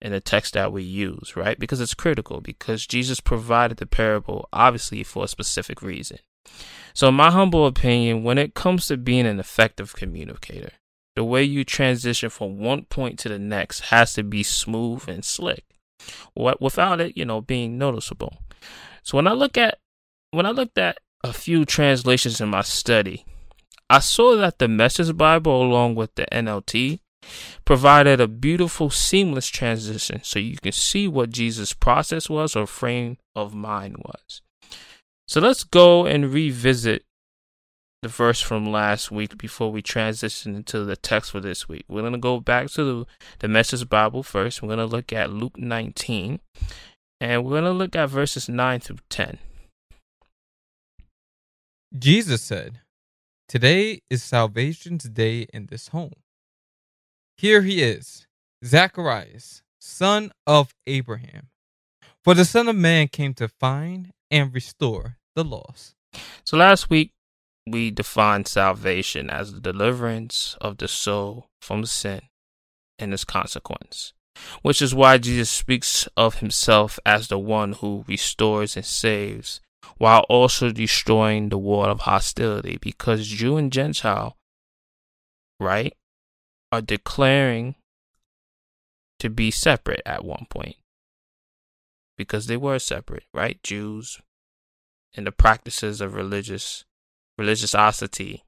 in 0.00 0.12
the 0.12 0.20
text 0.20 0.54
that 0.54 0.72
we 0.72 0.82
use, 0.82 1.34
right? 1.36 1.58
Because 1.58 1.80
it's 1.80 1.94
critical, 1.94 2.40
because 2.40 2.86
Jesus 2.86 3.20
provided 3.20 3.78
the 3.78 3.86
parable 3.86 4.48
obviously 4.52 5.02
for 5.02 5.24
a 5.24 5.28
specific 5.28 5.82
reason. 5.82 6.18
So, 6.92 7.08
in 7.08 7.14
my 7.14 7.30
humble 7.30 7.66
opinion, 7.66 8.22
when 8.22 8.38
it 8.38 8.54
comes 8.54 8.86
to 8.86 8.96
being 8.96 9.26
an 9.26 9.40
effective 9.40 9.94
communicator, 9.94 10.72
the 11.16 11.24
way 11.24 11.42
you 11.42 11.64
transition 11.64 12.28
from 12.28 12.58
one 12.58 12.84
point 12.84 13.18
to 13.20 13.28
the 13.28 13.38
next 13.38 13.80
has 13.80 14.12
to 14.14 14.22
be 14.22 14.42
smooth 14.42 15.08
and 15.08 15.24
slick, 15.24 15.64
without 16.36 17.00
it, 17.00 17.16
you 17.16 17.24
know, 17.24 17.40
being 17.40 17.78
noticeable. 17.78 18.43
So 19.04 19.18
when 19.18 19.26
I 19.26 19.32
look 19.32 19.56
at 19.56 19.78
when 20.30 20.46
I 20.46 20.50
looked 20.50 20.78
at 20.78 20.98
a 21.22 21.32
few 21.32 21.64
translations 21.64 22.40
in 22.40 22.48
my 22.48 22.62
study, 22.62 23.24
I 23.88 24.00
saw 24.00 24.36
that 24.36 24.58
the 24.58 24.66
Message 24.66 25.16
Bible, 25.16 25.62
along 25.62 25.94
with 25.94 26.14
the 26.16 26.26
NLT, 26.32 27.00
provided 27.64 28.20
a 28.20 28.26
beautiful, 28.26 28.90
seamless 28.90 29.46
transition 29.48 30.20
so 30.24 30.38
you 30.38 30.56
can 30.56 30.72
see 30.72 31.06
what 31.06 31.30
Jesus' 31.30 31.72
process 31.72 32.28
was 32.28 32.56
or 32.56 32.66
frame 32.66 33.18
of 33.36 33.54
mind 33.54 33.98
was. 33.98 34.42
So 35.28 35.40
let's 35.40 35.64
go 35.64 36.06
and 36.06 36.32
revisit 36.32 37.04
the 38.02 38.08
verse 38.08 38.40
from 38.40 38.66
last 38.66 39.10
week 39.10 39.38
before 39.38 39.72
we 39.72 39.80
transition 39.80 40.54
into 40.54 40.84
the 40.84 40.96
text 40.96 41.30
for 41.30 41.40
this 41.40 41.68
week. 41.68 41.84
We're 41.88 42.02
going 42.02 42.12
to 42.12 42.18
go 42.18 42.40
back 42.40 42.70
to 42.72 42.84
the, 42.84 43.06
the 43.38 43.48
Message 43.48 43.88
Bible 43.88 44.22
first. 44.22 44.62
We're 44.62 44.68
going 44.68 44.78
to 44.78 44.86
look 44.86 45.12
at 45.12 45.32
Luke 45.32 45.56
19, 45.56 46.40
and 47.20 47.44
we're 47.44 47.50
going 47.50 47.64
to 47.64 47.70
look 47.70 47.96
at 47.96 48.10
verses 48.10 48.48
9 48.48 48.80
through 48.80 48.98
10. 49.08 49.38
Jesus 51.96 52.42
said, 52.42 52.80
Today 53.48 54.00
is 54.10 54.22
salvation's 54.22 55.04
day 55.04 55.46
in 55.52 55.66
this 55.66 55.88
home. 55.88 56.14
Here 57.36 57.62
he 57.62 57.82
is, 57.82 58.26
Zacharias, 58.64 59.62
son 59.80 60.32
of 60.46 60.74
Abraham. 60.86 61.48
For 62.24 62.34
the 62.34 62.46
Son 62.46 62.68
of 62.68 62.76
Man 62.76 63.08
came 63.08 63.34
to 63.34 63.48
find 63.48 64.12
and 64.30 64.54
restore 64.54 65.18
the 65.34 65.44
lost. 65.44 65.94
So 66.44 66.56
last 66.56 66.88
week, 66.88 67.12
we 67.66 67.90
defined 67.90 68.48
salvation 68.48 69.28
as 69.28 69.52
the 69.52 69.60
deliverance 69.60 70.56
of 70.60 70.78
the 70.78 70.88
soul 70.88 71.50
from 71.60 71.84
sin 71.84 72.22
and 72.98 73.12
its 73.12 73.24
consequence, 73.24 74.14
which 74.62 74.82
is 74.82 74.94
why 74.94 75.18
Jesus 75.18 75.50
speaks 75.50 76.08
of 76.16 76.36
himself 76.36 76.98
as 77.04 77.28
the 77.28 77.38
one 77.38 77.74
who 77.74 78.04
restores 78.08 78.76
and 78.76 78.84
saves 78.84 79.60
while 79.98 80.20
also 80.28 80.70
destroying 80.70 81.48
the 81.48 81.58
wall 81.58 81.84
of 81.84 82.00
hostility 82.00 82.78
because 82.80 83.28
Jew 83.28 83.56
and 83.56 83.72
Gentile, 83.72 84.36
right, 85.60 85.94
are 86.72 86.80
declaring 86.80 87.76
to 89.20 89.30
be 89.30 89.50
separate 89.50 90.02
at 90.04 90.24
one 90.24 90.46
point 90.50 90.76
because 92.16 92.46
they 92.46 92.56
were 92.56 92.78
separate, 92.78 93.24
right? 93.32 93.62
Jews 93.62 94.20
and 95.16 95.26
the 95.26 95.32
practices 95.32 96.00
of 96.00 96.14
religious 96.14 96.84
religiosity 97.38 98.42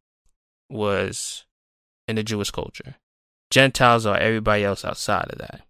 was 0.69 1.45
in 2.09 2.17
the 2.17 2.23
Jewish 2.23 2.51
culture. 2.51 2.97
Gentiles 3.51 4.07
are 4.07 4.19
everybody 4.19 4.65
else 4.65 4.85
outside 4.85 5.31
of 5.31 5.39
that. 5.39 5.63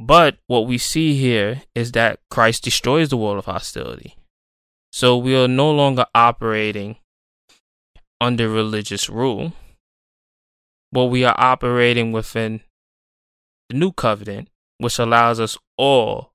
But 0.00 0.38
what 0.46 0.66
we 0.66 0.78
see 0.78 1.14
here 1.14 1.62
is 1.74 1.92
that 1.92 2.20
Christ 2.30 2.64
destroys 2.64 3.10
the 3.10 3.16
world 3.16 3.38
of 3.38 3.44
hostility. 3.44 4.16
So 4.92 5.16
we 5.16 5.36
are 5.36 5.46
no 5.46 5.70
longer 5.70 6.06
operating 6.14 6.96
under 8.20 8.48
religious 8.48 9.08
rule, 9.08 9.52
but 10.90 11.06
we 11.06 11.22
are 11.22 11.36
operating 11.38 12.12
within 12.12 12.62
the 13.68 13.76
new 13.76 13.92
covenant, 13.92 14.48
which 14.78 14.98
allows 14.98 15.38
us 15.38 15.58
all 15.76 16.32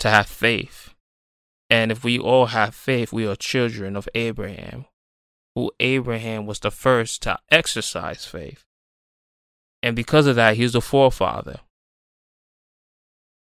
to 0.00 0.08
have 0.10 0.26
faith 0.26 0.94
and 1.70 1.92
if 1.92 2.02
we 2.02 2.18
all 2.18 2.46
have 2.46 2.74
faith, 2.74 3.12
we 3.12 3.26
are 3.26 3.36
children 3.36 3.94
of 3.96 4.08
Abraham, 4.14 4.86
who 5.54 5.70
Abraham 5.80 6.46
was 6.46 6.60
the 6.60 6.70
first 6.70 7.22
to 7.22 7.38
exercise 7.50 8.24
faith. 8.24 8.64
And 9.82 9.94
because 9.94 10.26
of 10.26 10.36
that, 10.36 10.56
he's 10.56 10.72
the 10.72 10.80
forefather. 10.80 11.60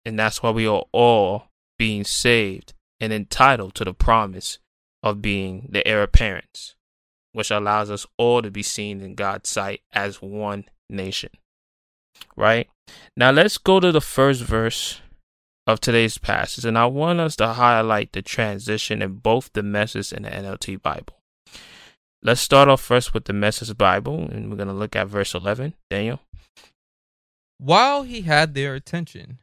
And 0.05 0.17
that's 0.17 0.41
why 0.41 0.51
we 0.51 0.67
are 0.67 0.85
all 0.91 1.45
being 1.77 2.03
saved 2.03 2.73
and 2.99 3.11
entitled 3.11 3.75
to 3.75 3.85
the 3.85 3.93
promise 3.93 4.59
of 5.03 5.21
being 5.21 5.67
the 5.69 5.85
heir 5.87 6.03
apparents, 6.03 6.75
which 7.33 7.51
allows 7.51 7.89
us 7.89 8.05
all 8.17 8.41
to 8.41 8.51
be 8.51 8.63
seen 8.63 9.01
in 9.01 9.15
God's 9.15 9.49
sight 9.49 9.81
as 9.91 10.21
one 10.21 10.65
nation. 10.89 11.31
Right? 12.35 12.69
Now 13.17 13.31
let's 13.31 13.57
go 13.57 13.79
to 13.79 13.91
the 13.91 14.01
first 14.01 14.43
verse 14.43 15.01
of 15.67 15.79
today's 15.79 16.17
passage, 16.17 16.65
and 16.65 16.77
I 16.77 16.85
want 16.85 17.19
us 17.19 17.35
to 17.37 17.47
highlight 17.53 18.13
the 18.13 18.21
transition 18.21 19.01
in 19.01 19.15
both 19.15 19.51
the 19.53 19.63
Message 19.63 20.11
and 20.11 20.25
the 20.25 20.29
NLT 20.29 20.81
Bible. 20.81 21.17
Let's 22.23 22.41
start 22.41 22.69
off 22.69 22.81
first 22.81 23.13
with 23.13 23.25
the 23.25 23.33
Message 23.33 23.75
Bible, 23.77 24.19
and 24.19 24.49
we're 24.49 24.57
going 24.57 24.67
to 24.67 24.73
look 24.73 24.95
at 24.95 25.07
verse 25.07 25.33
11. 25.33 25.73
Daniel. 25.89 26.19
While 27.57 28.03
he 28.03 28.21
had 28.21 28.53
their 28.53 28.75
attention, 28.75 29.39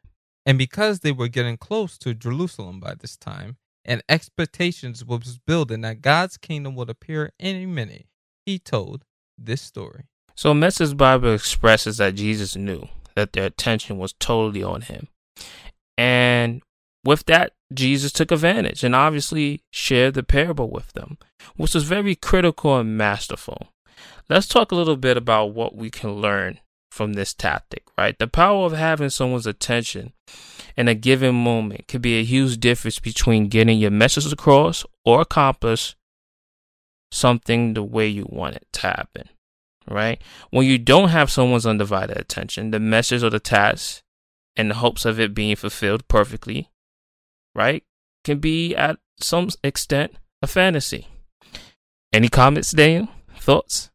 and 0.49 0.59
because 0.59 1.01
they 1.01 1.13
were 1.13 1.29
getting 1.29 1.57
close 1.57 1.97
to 1.99 2.13
Jerusalem 2.15 2.81
by 2.81 2.95
this 2.95 3.17
time, 3.17 3.59
and 3.85 4.03
expectations 4.09 5.05
was 5.05 5.39
building 5.47 5.83
that 5.83 6.03
God's 6.03 6.37
kingdom 6.37 6.75
would 6.75 6.91
appear 6.91 7.33
any 7.39 7.67
minute, 7.67 8.07
he 8.45 8.59
told 8.59 9.05
this 9.39 9.63
story. 9.63 10.07
So, 10.35 10.55
Message 10.55 10.97
Bible 10.97 11.35
expresses 11.35 11.99
that 11.99 12.17
Jesus 12.17 12.57
knew 12.57 12.89
that 13.15 13.33
their 13.33 13.47
attention 13.47 13.99
was 13.99 14.15
totally 14.19 14.63
on 14.65 14.81
him 14.83 15.09
and 15.99 16.63
with 17.05 17.27
that, 17.27 17.53
Jesus 17.75 18.13
took 18.13 18.31
advantage 18.31 18.85
and 18.85 18.95
obviously 18.95 19.63
shared 19.73 20.15
the 20.15 20.23
parable 20.23 20.71
with 20.71 20.93
them, 20.93 21.19
which 21.57 21.75
was 21.75 21.85
very 21.85 22.15
critical 22.15 22.79
and 22.79 22.97
masterful. 22.97 23.69
Let's 24.29 24.47
talk 24.47 24.71
a 24.71 24.77
little 24.77 24.97
bit 24.97 25.17
about 25.17 25.55
what 25.55 25.75
we 25.75 25.91
can 25.91 26.21
learn 26.21 26.61
from 26.99 27.13
this 27.13 27.33
tactic, 27.33 27.85
right? 27.97 28.19
The 28.19 28.27
power 28.27 28.67
of 28.67 28.73
having 28.73 29.09
someone's 29.09 29.47
attention 29.47 30.13
in 30.77 30.89
a 30.89 30.97
given 30.97 31.33
moment 31.33 31.87
could 31.87 32.03
be 32.03 32.19
a 32.19 32.25
huge 32.25 32.59
difference 32.59 32.99
between 32.99 33.47
getting 33.47 33.79
your 33.79 33.93
message 33.93 34.31
across 34.33 34.85
or 35.05 35.21
accomplish 35.21 35.95
something 37.13 37.75
the 37.75 37.85
way 37.85 38.09
you 38.09 38.27
want 38.29 38.57
it 38.57 38.67
to 38.73 38.81
happen, 38.81 39.29
right? 39.89 40.21
When 40.51 40.67
you 40.67 40.77
don't 40.77 41.11
have 41.11 41.31
someone's 41.31 41.67
undivided 41.67 42.17
attention, 42.17 42.73
the 42.73 42.81
message 42.81 43.23
or 43.23 43.31
the 43.31 43.39
task 43.39 44.03
in 44.57 44.67
the 44.67 44.75
hopes 44.75 45.05
of 45.05 45.21
it 45.21 45.35
being 45.35 45.55
fulfilled 45.55 46.09
perfectly, 46.09 46.69
right, 47.55 47.85
can 48.25 48.41
be 48.41 48.75
at 48.75 48.99
some 49.21 49.51
extent 49.63 50.17
a 50.43 50.49
fantasy. 50.49 51.07
Any 52.13 52.29
comments, 52.29 52.73
Daniel? 52.73 53.07
Thoughts 53.39 53.91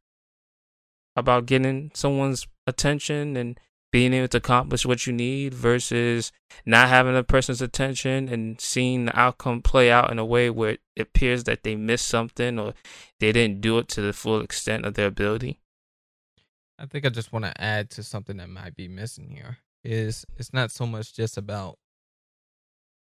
about 1.15 1.45
getting 1.45 1.91
someone's 1.93 2.47
attention 2.67 3.37
and 3.37 3.59
being 3.91 4.13
able 4.13 4.27
to 4.27 4.37
accomplish 4.37 4.87
what 4.87 5.05
you 5.05 5.13
need 5.13 5.53
versus 5.53 6.31
not 6.65 6.89
having 6.89 7.15
a 7.15 7.23
person's 7.23 7.61
attention 7.61 8.27
and 8.27 8.59
seeing 8.59 9.05
the 9.05 9.19
outcome 9.19 9.61
play 9.61 9.91
out 9.91 10.11
in 10.11 10.17
a 10.17 10.25
way 10.25 10.49
where 10.49 10.71
it 10.71 10.79
appears 10.99 11.43
that 11.43 11.61
they 11.61 11.75
missed 11.75 12.07
something 12.07 12.57
or 12.57 12.73
they 13.19 13.31
didn't 13.31 13.61
do 13.61 13.77
it 13.77 13.87
to 13.87 14.01
the 14.01 14.11
full 14.11 14.41
extent 14.41 14.83
of 14.83 14.95
their 14.95 15.05
ability? 15.05 15.59
I 16.79 16.87
think 16.87 17.05
I 17.05 17.09
just 17.09 17.31
want 17.31 17.45
to 17.45 17.61
add 17.61 17.91
to 17.91 18.03
something 18.03 18.37
that 18.37 18.49
might 18.49 18.75
be 18.75 18.87
missing 18.87 19.29
here 19.29 19.59
is 19.83 20.25
it's 20.37 20.53
not 20.53 20.71
so 20.71 20.87
much 20.87 21.13
just 21.13 21.37
about 21.37 21.77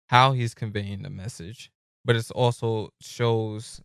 how 0.08 0.32
he's 0.32 0.56
conveying 0.56 1.04
the 1.04 1.10
message, 1.12 1.72
but 2.04 2.16
it's 2.16 2.32
also 2.32 2.90
shows 3.00 3.80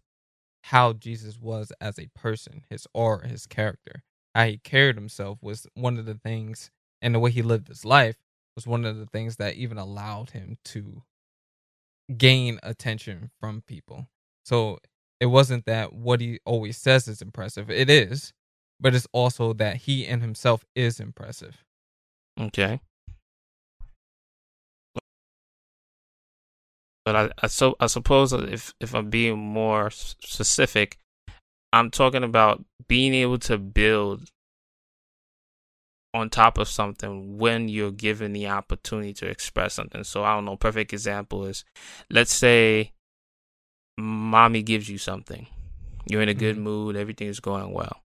how 0.65 0.93
Jesus 0.93 1.39
was 1.39 1.73
as 1.81 1.99
a 1.99 2.09
person, 2.15 2.65
his 2.69 2.87
aura, 2.93 3.27
his 3.27 3.47
character, 3.47 4.03
how 4.35 4.47
he 4.47 4.59
carried 4.59 4.97
himself 4.97 5.39
was 5.43 5.67
one 5.75 5.99
of 5.99 6.07
the 6.07 6.15
things, 6.15 6.71
and 7.01 7.15
the 7.15 7.19
way 7.19 7.31
he 7.31 7.43
lived 7.43 7.69
his 7.69 7.85
life 7.85 8.17
was 8.55 8.67
one 8.67 8.85
of 8.85 8.97
the 8.99 9.07
things 9.07 9.37
that 9.37 9.55
even 9.55 9.79
allowed 9.79 10.31
him 10.31 10.59
to 10.65 11.03
gain 12.17 12.59
attention 12.63 13.31
from 13.41 13.63
people. 13.67 14.09
So 14.45 14.79
it 15.21 15.27
wasn't 15.27 15.65
that 15.67 15.93
what 15.93 16.21
he 16.21 16.41
always 16.45 16.77
says 16.77 17.09
is 17.09 17.23
impressive. 17.23 17.71
It 17.71 17.91
is, 17.91 18.33
but 18.81 18.95
it's 18.95 19.07
also 19.13 19.53
that 19.55 19.77
he 19.77 20.07
in 20.07 20.21
himself 20.21 20.65
is 20.75 21.01
impressive. 21.01 21.65
Okay. 22.41 22.81
But 27.09 27.17
I, 27.17 27.31
I 27.43 27.47
so 27.47 27.75
I 27.81 27.87
suppose 27.87 28.35
if 28.35 28.75
if 28.81 28.95
I'm 28.95 29.09
being 29.09 29.39
more 29.39 29.89
specific, 29.89 30.99
I'm 31.73 31.91
talking 31.91 32.23
about 32.23 32.63
being 32.87 33.15
able 33.15 33.39
to 33.39 33.57
build 33.57 34.29
on 36.13 36.29
top 36.29 36.59
of 36.59 36.69
something 36.69 37.39
when 37.39 37.71
you're 37.71 37.93
given 37.93 38.35
the 38.35 38.49
opportunity 38.49 39.15
to 39.15 39.27
express 39.27 39.73
something. 39.73 40.05
So 40.05 40.23
I 40.23 40.35
don't 40.35 40.45
know. 40.45 40.57
Perfect 40.59 40.93
example 40.93 41.47
is, 41.47 41.65
let's 42.11 42.35
say, 42.35 42.93
mommy 43.97 44.61
gives 44.63 44.91
you 44.91 44.99
something. 44.99 45.47
You're 46.05 46.21
in 46.21 46.29
a 46.29 46.35
good 46.35 46.57
mm-hmm. 46.57 46.65
mood. 46.65 46.97
Everything 46.97 47.29
is 47.29 47.41
going 47.41 47.73
well 47.73 48.03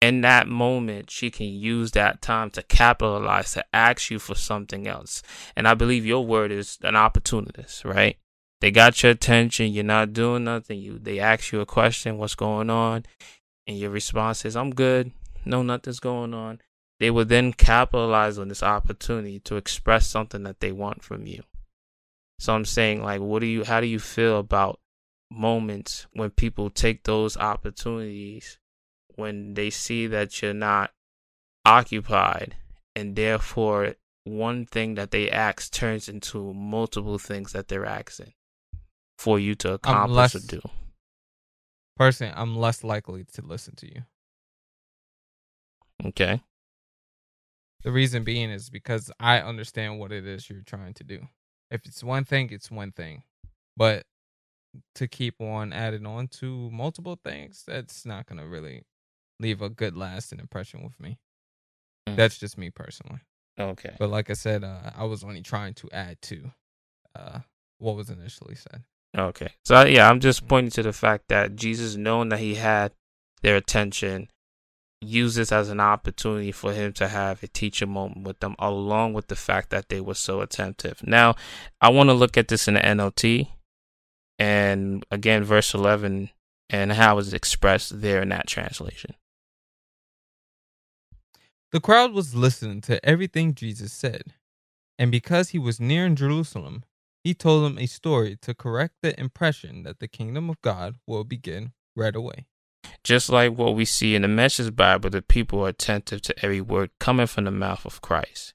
in 0.00 0.22
that 0.22 0.48
moment, 0.48 1.10
she 1.10 1.30
can 1.30 1.48
use 1.48 1.92
that 1.92 2.22
time 2.22 2.50
to 2.50 2.62
capitalize 2.62 3.52
to 3.52 3.64
ask 3.74 4.10
you 4.10 4.18
for 4.18 4.34
something 4.34 4.86
else. 4.86 5.22
And 5.54 5.68
I 5.68 5.74
believe 5.74 6.06
your 6.06 6.24
word 6.24 6.50
is 6.50 6.78
an 6.82 6.96
opportunist, 6.96 7.84
right? 7.84 8.16
They 8.60 8.70
got 8.70 9.02
your 9.02 9.12
attention, 9.12 9.72
you're 9.72 9.84
not 9.84 10.12
doing 10.12 10.44
nothing. 10.44 10.80
You 10.80 10.98
they 10.98 11.18
ask 11.18 11.52
you 11.52 11.60
a 11.60 11.66
question, 11.66 12.18
what's 12.18 12.34
going 12.34 12.70
on? 12.70 13.04
And 13.66 13.78
your 13.78 13.90
response 13.90 14.44
is, 14.44 14.56
I'm 14.56 14.74
good. 14.74 15.12
No, 15.44 15.62
nothing's 15.62 16.00
going 16.00 16.34
on. 16.34 16.60
They 16.98 17.10
will 17.10 17.24
then 17.24 17.54
capitalize 17.54 18.38
on 18.38 18.48
this 18.48 18.62
opportunity 18.62 19.40
to 19.40 19.56
express 19.56 20.06
something 20.06 20.42
that 20.42 20.60
they 20.60 20.72
want 20.72 21.02
from 21.02 21.26
you. 21.26 21.42
So 22.38 22.54
I'm 22.54 22.66
saying, 22.66 23.02
like, 23.02 23.20
what 23.20 23.40
do 23.40 23.46
you 23.46 23.64
how 23.64 23.80
do 23.80 23.86
you 23.86 23.98
feel 23.98 24.38
about 24.38 24.80
moments 25.30 26.06
when 26.12 26.30
people 26.30 26.68
take 26.70 27.04
those 27.04 27.36
opportunities 27.36 28.58
when 29.16 29.54
they 29.54 29.70
see 29.70 30.06
that 30.06 30.40
you're 30.40 30.54
not 30.54 30.92
occupied 31.64 32.56
and 32.96 33.16
therefore 33.16 33.94
one 34.24 34.66
thing 34.66 34.94
that 34.94 35.10
they 35.10 35.30
ask 35.30 35.72
turns 35.72 36.08
into 36.08 36.52
multiple 36.52 37.18
things 37.18 37.52
that 37.52 37.68
they're 37.68 37.86
asking 37.86 38.32
for 39.18 39.38
you 39.38 39.54
to 39.54 39.74
accomplish 39.74 40.34
or 40.34 40.40
do. 40.40 40.60
personally, 41.96 42.32
I'm 42.36 42.56
less 42.56 42.82
likely 42.84 43.24
to 43.34 43.42
listen 43.42 43.74
to 43.76 43.86
you. 43.86 44.02
Okay. 46.06 46.42
The 47.82 47.92
reason 47.92 48.24
being 48.24 48.50
is 48.50 48.70
because 48.70 49.10
I 49.18 49.40
understand 49.40 49.98
what 49.98 50.12
it 50.12 50.26
is 50.26 50.48
you're 50.48 50.62
trying 50.62 50.94
to 50.94 51.04
do. 51.04 51.28
If 51.70 51.86
it's 51.86 52.04
one 52.04 52.24
thing, 52.24 52.50
it's 52.50 52.70
one 52.70 52.92
thing. 52.92 53.22
But 53.76 54.04
to 54.96 55.08
keep 55.08 55.40
on 55.40 55.72
adding 55.72 56.06
on 56.06 56.28
to 56.28 56.70
multiple 56.70 57.18
things, 57.22 57.64
that's 57.66 58.04
not 58.04 58.26
going 58.26 58.38
to 58.38 58.46
really 58.46 58.84
leave 59.40 59.62
a 59.62 59.68
good 59.68 59.96
lasting 59.96 60.38
impression 60.38 60.82
with 60.82 60.98
me. 61.00 61.18
Mm. 62.08 62.16
That's 62.16 62.38
just 62.38 62.58
me 62.58 62.70
personally. 62.70 63.20
Okay. 63.58 63.94
But 63.98 64.10
like 64.10 64.30
I 64.30 64.34
said, 64.34 64.64
uh, 64.64 64.90
I 64.96 65.04
was 65.04 65.24
only 65.24 65.42
trying 65.42 65.74
to 65.74 65.88
add 65.92 66.20
to 66.22 66.52
uh, 67.14 67.40
what 67.78 67.96
was 67.96 68.10
initially 68.10 68.54
said. 68.54 68.82
Okay. 69.16 69.48
So 69.64 69.84
yeah, 69.84 70.08
I'm 70.08 70.20
just 70.20 70.46
pointing 70.46 70.70
to 70.72 70.82
the 70.82 70.92
fact 70.92 71.28
that 71.28 71.56
Jesus, 71.56 71.96
knowing 71.96 72.28
that 72.28 72.38
he 72.38 72.54
had 72.54 72.92
their 73.42 73.56
attention, 73.56 74.28
used 75.00 75.36
this 75.36 75.50
as 75.50 75.70
an 75.70 75.80
opportunity 75.80 76.52
for 76.52 76.72
him 76.72 76.92
to 76.92 77.08
have 77.08 77.42
a 77.42 77.48
teacher 77.48 77.86
moment 77.86 78.26
with 78.26 78.40
them, 78.40 78.54
along 78.58 79.14
with 79.14 79.28
the 79.28 79.36
fact 79.36 79.70
that 79.70 79.88
they 79.88 80.00
were 80.00 80.14
so 80.14 80.40
attentive. 80.40 81.02
Now, 81.06 81.36
I 81.80 81.88
want 81.88 82.10
to 82.10 82.14
look 82.14 82.36
at 82.36 82.48
this 82.48 82.68
in 82.68 82.74
the 82.74 82.80
NLT, 82.80 83.48
and 84.38 85.04
again, 85.10 85.42
verse 85.42 85.74
11, 85.74 86.30
and 86.68 86.92
how 86.92 87.18
it's 87.18 87.32
expressed 87.32 88.00
there 88.00 88.22
in 88.22 88.28
that 88.28 88.46
translation. 88.46 89.14
The 91.72 91.80
crowd 91.80 92.12
was 92.12 92.34
listening 92.34 92.80
to 92.82 93.04
everything 93.08 93.54
Jesus 93.54 93.92
said, 93.92 94.34
and 94.98 95.12
because 95.12 95.50
he 95.50 95.58
was 95.58 95.78
near 95.78 96.04
in 96.04 96.16
Jerusalem, 96.16 96.82
he 97.22 97.32
told 97.32 97.64
them 97.64 97.78
a 97.78 97.86
story 97.86 98.36
to 98.42 98.54
correct 98.54 98.94
the 99.02 99.18
impression 99.20 99.84
that 99.84 100.00
the 100.00 100.08
kingdom 100.08 100.50
of 100.50 100.60
God 100.62 100.96
will 101.06 101.22
begin 101.22 101.70
right 101.94 102.16
away. 102.16 102.46
Just 103.04 103.28
like 103.28 103.56
what 103.56 103.76
we 103.76 103.84
see 103.84 104.16
in 104.16 104.22
the 104.22 104.28
Message 104.28 104.74
Bible, 104.74 105.10
the 105.10 105.22
people 105.22 105.64
are 105.64 105.68
attentive 105.68 106.22
to 106.22 106.44
every 106.44 106.60
word 106.60 106.90
coming 106.98 107.28
from 107.28 107.44
the 107.44 107.52
mouth 107.52 107.86
of 107.86 108.00
Christ. 108.00 108.52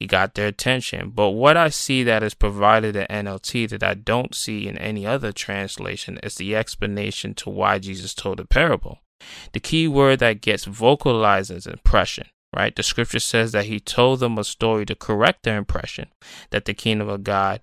He 0.00 0.08
got 0.08 0.34
their 0.34 0.48
attention. 0.48 1.10
But 1.10 1.30
what 1.30 1.56
I 1.56 1.68
see 1.68 2.02
that 2.02 2.24
is 2.24 2.34
provided 2.34 2.96
in 2.96 3.06
NLT 3.06 3.68
that 3.68 3.84
I 3.84 3.94
don't 3.94 4.34
see 4.34 4.66
in 4.66 4.76
any 4.76 5.06
other 5.06 5.30
translation 5.30 6.18
is 6.24 6.34
the 6.34 6.56
explanation 6.56 7.34
to 7.34 7.50
why 7.50 7.78
Jesus 7.78 8.12
told 8.12 8.38
the 8.38 8.44
parable. 8.44 8.98
The 9.52 9.60
key 9.60 9.86
word 9.86 10.18
that 10.18 10.40
gets 10.40 10.64
vocalized 10.64 11.52
is 11.52 11.68
impression 11.68 12.26
right? 12.54 12.74
The 12.74 12.82
scripture 12.82 13.20
says 13.20 13.52
that 13.52 13.66
he 13.66 13.80
told 13.80 14.20
them 14.20 14.38
a 14.38 14.44
story 14.44 14.86
to 14.86 14.94
correct 14.94 15.42
their 15.42 15.58
impression 15.58 16.08
that 16.50 16.64
the 16.64 16.74
kingdom 16.74 17.08
of 17.08 17.24
God 17.24 17.60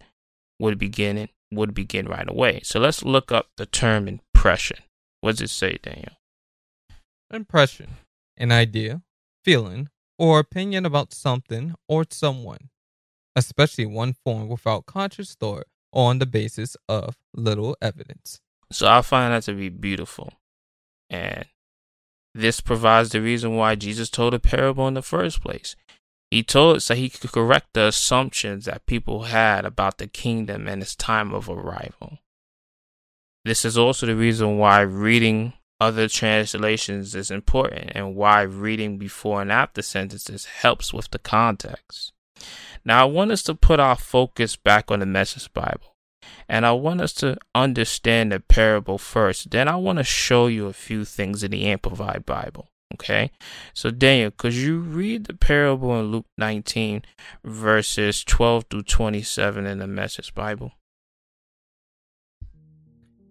would 0.60 0.78
begin 0.78 1.30
would 1.52 1.74
begin 1.74 2.08
right 2.08 2.30
away. 2.30 2.60
So 2.64 2.80
let's 2.80 3.04
look 3.04 3.32
up 3.32 3.48
the 3.58 3.66
term 3.66 4.08
impression. 4.08 4.80
What 5.22 5.38
does 5.38 5.42
it 5.42 5.50
say, 5.50 5.80
Daniel? 5.82 6.14
Impression, 7.32 7.98
an 8.38 8.52
idea, 8.52 9.02
feeling, 9.46 9.90
or 10.20 10.40
opinion 10.40 10.86
about 10.86 11.14
something 11.14 11.76
or 11.88 12.06
someone, 12.10 12.70
especially 13.36 13.86
one 13.86 14.16
formed 14.26 14.50
without 14.50 14.86
conscious 14.86 15.36
thought 15.36 15.66
on 15.94 16.20
the 16.20 16.26
basis 16.26 16.76
of 16.90 17.16
little 17.34 17.78
evidence. 17.82 18.40
So 18.72 18.88
I 18.88 19.02
find 19.02 19.34
that 19.34 19.44
to 19.44 19.54
be 19.54 19.70
beautiful. 19.70 20.34
And 21.10 21.46
this 22.34 22.62
provides 22.62 23.10
the 23.10 23.22
reason 23.22 23.56
why 23.56 23.76
Jesus 23.76 24.10
told 24.10 24.34
a 24.34 24.40
parable 24.40 24.88
in 24.88 24.94
the 24.94 25.02
first 25.02 25.42
place. 25.42 25.76
He 26.30 26.44
told 26.44 26.78
it 26.78 26.80
so 26.82 26.94
he 26.94 27.10
could 27.10 27.32
correct 27.32 27.68
the 27.74 27.88
assumptions 27.88 28.66
that 28.66 28.86
people 28.86 29.24
had 29.24 29.66
about 29.66 29.98
the 29.98 30.08
kingdom 30.08 30.68
and 30.68 30.82
its 30.82 30.96
time 30.96 31.34
of 31.34 31.50
arrival. 31.50 32.20
This 33.46 33.64
is 33.64 33.78
also 33.78 34.06
the 34.06 34.16
reason 34.16 34.58
why 34.58 34.82
reading 34.82 35.54
other 35.80 36.08
translations 36.08 37.16
is 37.16 37.32
important 37.32 37.92
and 37.96 38.16
why 38.16 38.42
reading 38.42 38.98
before 38.98 39.42
and 39.42 39.52
after 39.52 39.82
sentences 39.82 40.46
helps 40.46 40.94
with 40.94 41.10
the 41.12 41.20
context. 41.20 42.12
Now, 42.84 43.04
I 43.04 43.06
want 43.06 43.32
us 43.32 43.44
to 43.44 43.56
put 43.56 43.80
our 43.80 43.96
focus 43.96 44.56
back 44.56 44.92
on 44.92 45.00
the 45.00 45.06
Message 45.06 45.52
Bible. 45.54 45.97
And 46.50 46.66
I 46.66 46.72
want 46.72 47.02
us 47.02 47.14
to 47.14 47.38
understand 47.54 48.32
the 48.32 48.40
parable 48.40 48.98
first. 48.98 49.52
Then 49.52 49.68
I 49.68 49.76
want 49.76 49.98
to 49.98 50.04
show 50.04 50.48
you 50.48 50.68
a 50.68 50.74
few 50.74 51.06
things 51.06 51.44
in 51.44 51.52
the 51.52 51.66
Amplified 51.66 52.26
Bible. 52.26 52.70
Okay. 52.94 53.32
So, 53.74 53.92
Daniel, 53.92 54.32
could 54.32 54.54
you 54.54 54.80
read 54.80 55.26
the 55.26 55.34
parable 55.34 56.00
in 56.00 56.06
Luke 56.06 56.26
19, 56.38 57.04
verses 57.44 58.24
12 58.24 58.66
through 58.70 58.84
27 58.84 59.66
in 59.66 59.80
the 59.80 59.88
Message 59.88 60.34
Bible? 60.34 60.72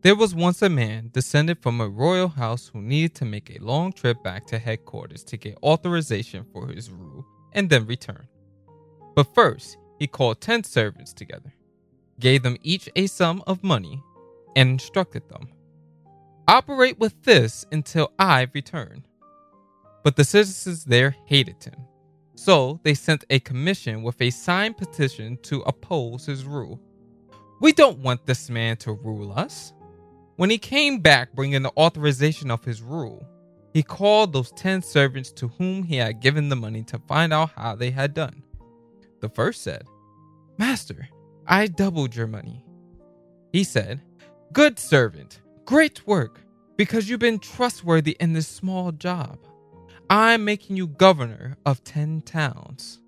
There 0.03 0.15
was 0.15 0.35
once 0.35 0.63
a 0.63 0.69
man 0.69 1.11
descended 1.13 1.59
from 1.61 1.81
a 1.81 1.89
royal 1.89 2.29
house 2.29 2.69
who 2.73 2.81
needed 2.81 3.17
to 3.17 3.25
make 3.25 3.51
a 3.51 3.65
long 3.65 3.93
trip 3.93 4.23
back 4.23 4.47
to 4.47 4.59
headquarters 4.59 5.25
to 5.25 5.37
get 5.37 5.59
authorization 5.65 6.45
for 6.53 6.69
his 6.69 6.91
rule 6.91 7.27
and 7.53 7.69
then 7.69 7.87
return. 7.87 8.29
But 9.17 9.35
first, 9.35 9.79
he 9.99 10.07
called 10.07 10.41
10 10.41 10.63
servants 10.63 11.13
together 11.13 11.53
gave 12.21 12.43
them 12.43 12.57
each 12.63 12.89
a 12.97 13.07
sum 13.07 13.43
of 13.47 13.65
money, 13.65 14.03
and 14.57 14.71
instructed 14.71 15.29
them 15.29 15.49
Operate 16.49 17.01
with 17.01 17.21
this 17.25 17.67
until 17.73 18.13
I 18.21 18.47
return. 18.55 19.05
But 20.05 20.15
the 20.15 20.25
citizens 20.25 20.85
there 20.85 21.17
hated 21.25 21.65
him. 21.65 21.75
So 22.37 22.79
they 22.85 22.95
sent 22.95 23.25
a 23.31 23.41
commission 23.41 24.05
with 24.05 24.21
a 24.23 24.31
signed 24.31 24.77
petition 24.77 25.39
to 25.43 25.63
oppose 25.63 26.27
his 26.27 26.45
rule. 26.45 26.81
We 27.61 27.73
don't 27.73 27.99
want 27.99 28.27
this 28.27 28.49
man 28.49 28.77
to 28.79 28.93
rule 28.93 29.33
us. 29.33 29.73
When 30.37 30.51
he 30.51 30.59
came 30.59 31.01
back 31.01 31.33
bringing 31.33 31.63
the 31.63 31.73
authorization 31.77 32.51
of 32.53 32.65
his 32.65 32.81
rule, 32.81 33.27
he 33.73 33.83
called 33.83 34.33
those 34.33 34.53
ten 34.53 34.83
servants 34.83 35.33
to 35.33 35.49
whom 35.49 35.83
he 35.83 35.97
had 35.97 36.21
given 36.21 36.49
the 36.49 36.57
money 36.57 36.85
to 36.85 36.99
find 37.09 37.33
out 37.33 37.51
how 37.57 37.75
they 37.75 37.91
had 37.91 38.15
done. 38.15 38.43
The 39.21 39.31
first 39.31 39.63
said, 39.63 39.85
Master, 40.59 41.09
I 41.49 41.67
doubled 41.67 42.15
your 42.15 42.27
money. 42.27 42.65
He 43.53 43.65
said, 43.65 44.03
Good 44.53 44.79
servant, 44.79 45.41
great 45.65 46.07
work, 46.07 46.41
because 46.77 47.09
you've 47.09 47.21
been 47.21 47.39
trustworthy 47.39 48.17
in 48.21 48.33
this 48.33 48.49
small 48.49 48.93
job. 48.93 49.39
I'm 50.09 50.45
making 50.45 50.77
you 50.77 50.87
governor 50.87 51.57
of 51.65 51.83
10 51.85 52.23
towns. 52.23 53.01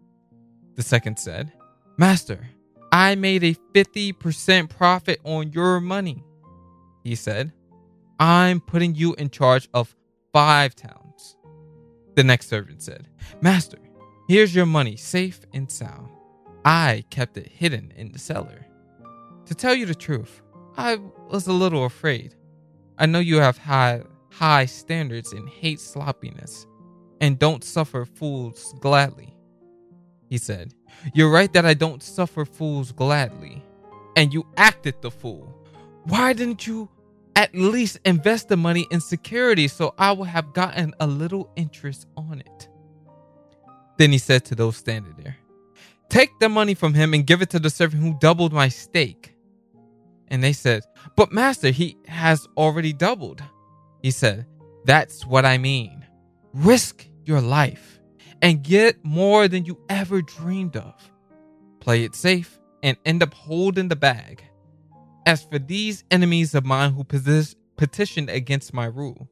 The 0.74 0.83
second 0.83 1.18
said, 1.18 1.53
Master, 1.96 2.48
I 2.92 3.14
made 3.14 3.44
a 3.44 3.57
50% 3.74 4.68
profit 4.70 5.20
on 5.24 5.53
your 5.53 5.81
money. 5.81 6.24
He 7.05 7.14
said, 7.14 7.53
I'm 8.18 8.61
putting 8.61 8.94
you 8.94 9.14
in 9.14 9.31
charge 9.31 9.68
of 9.74 9.94
five 10.33 10.74
towns. 10.74 11.37
The 12.14 12.24
next 12.24 12.48
servant 12.48 12.83
said, 12.83 13.09
Master, 13.40 13.79
here's 14.29 14.55
your 14.55 14.66
money 14.66 14.96
safe 14.96 15.40
and 15.53 15.70
sound. 15.70 16.09
I 16.64 17.05
kept 17.11 17.37
it 17.37 17.49
hidden 17.49 17.92
in 17.97 18.12
the 18.12 18.18
cellar. 18.18 18.66
To 19.47 19.55
tell 19.55 19.75
you 19.75 19.87
the 19.87 19.94
truth, 19.94 20.42
I 20.77 20.97
was 21.31 21.47
a 21.47 21.53
little 21.53 21.85
afraid. 21.85 22.35
I 22.99 23.07
know 23.07 23.18
you 23.18 23.37
have 23.37 23.59
high, 23.59 24.03
high 24.31 24.66
standards 24.66 25.33
and 25.33 25.49
hate 25.49 25.81
sloppiness, 25.81 26.66
and 27.21 27.38
don't 27.38 27.64
suffer 27.64 28.05
fools 28.05 28.75
gladly. 28.81 29.35
He 30.29 30.38
said, 30.38 30.75
You're 31.14 31.31
right 31.31 31.53
that 31.53 31.64
I 31.64 31.75
don't 31.75 32.03
suffer 32.03 32.44
fools 32.44 32.92
gladly. 32.92 33.62
And 34.16 34.35
you 34.35 34.47
acted 34.57 35.01
the 35.01 35.11
fool. 35.11 35.55
Why 36.05 36.33
didn't 36.33 36.66
you 36.66 36.90
at 37.37 37.55
least 37.55 37.99
invest 38.05 38.49
the 38.49 38.57
money 38.57 38.87
in 38.90 39.01
security 39.01 39.68
so 39.68 39.94
I 39.97 40.12
would 40.12 40.29
have 40.29 40.53
gotten 40.53 40.94
a 41.01 41.07
little 41.07 41.51
interest 41.57 42.07
on 42.16 42.40
it? 42.40 42.68
Then 43.97 44.12
he 44.12 44.18
said 44.18 44.44
to 44.47 44.55
those 44.55 44.77
standing 44.77 45.14
there, 45.16 45.37
Take 46.09 46.38
the 46.38 46.49
money 46.49 46.75
from 46.75 46.94
him 46.94 47.12
and 47.12 47.27
give 47.27 47.42
it 47.42 47.51
to 47.51 47.59
the 47.59 47.71
servant 47.71 48.03
who 48.03 48.18
doubled 48.18 48.53
my 48.53 48.68
stake. 48.68 49.35
And 50.29 50.42
they 50.42 50.53
said, 50.53 50.83
But 51.16 51.33
master, 51.33 51.71
he 51.71 51.97
has 52.07 52.47
already 52.57 52.92
doubled. 52.92 53.42
He 54.03 54.11
said, 54.11 54.47
That's 54.85 55.27
what 55.27 55.44
I 55.44 55.59
mean. 55.59 56.07
Risk 56.55 57.07
your 57.25 57.40
life 57.40 58.01
and 58.40 58.62
get 58.62 59.05
more 59.05 59.49
than 59.49 59.64
you 59.64 59.79
ever 59.88 60.23
dreamed 60.23 60.77
of. 60.77 60.94
Play 61.81 62.05
it 62.05 62.14
safe 62.14 62.59
and 62.83 62.97
end 63.05 63.23
up 63.23 63.35
holding 63.35 63.88
the 63.88 63.97
bag. 63.97 64.42
As 65.27 65.42
for 65.42 65.59
these 65.59 66.05
enemies 66.11 66.55
of 66.55 66.64
mine 66.64 66.92
who 66.92 67.05
petitioned 67.05 68.31
against 68.31 68.73
my 68.73 68.87
rule, 68.87 69.29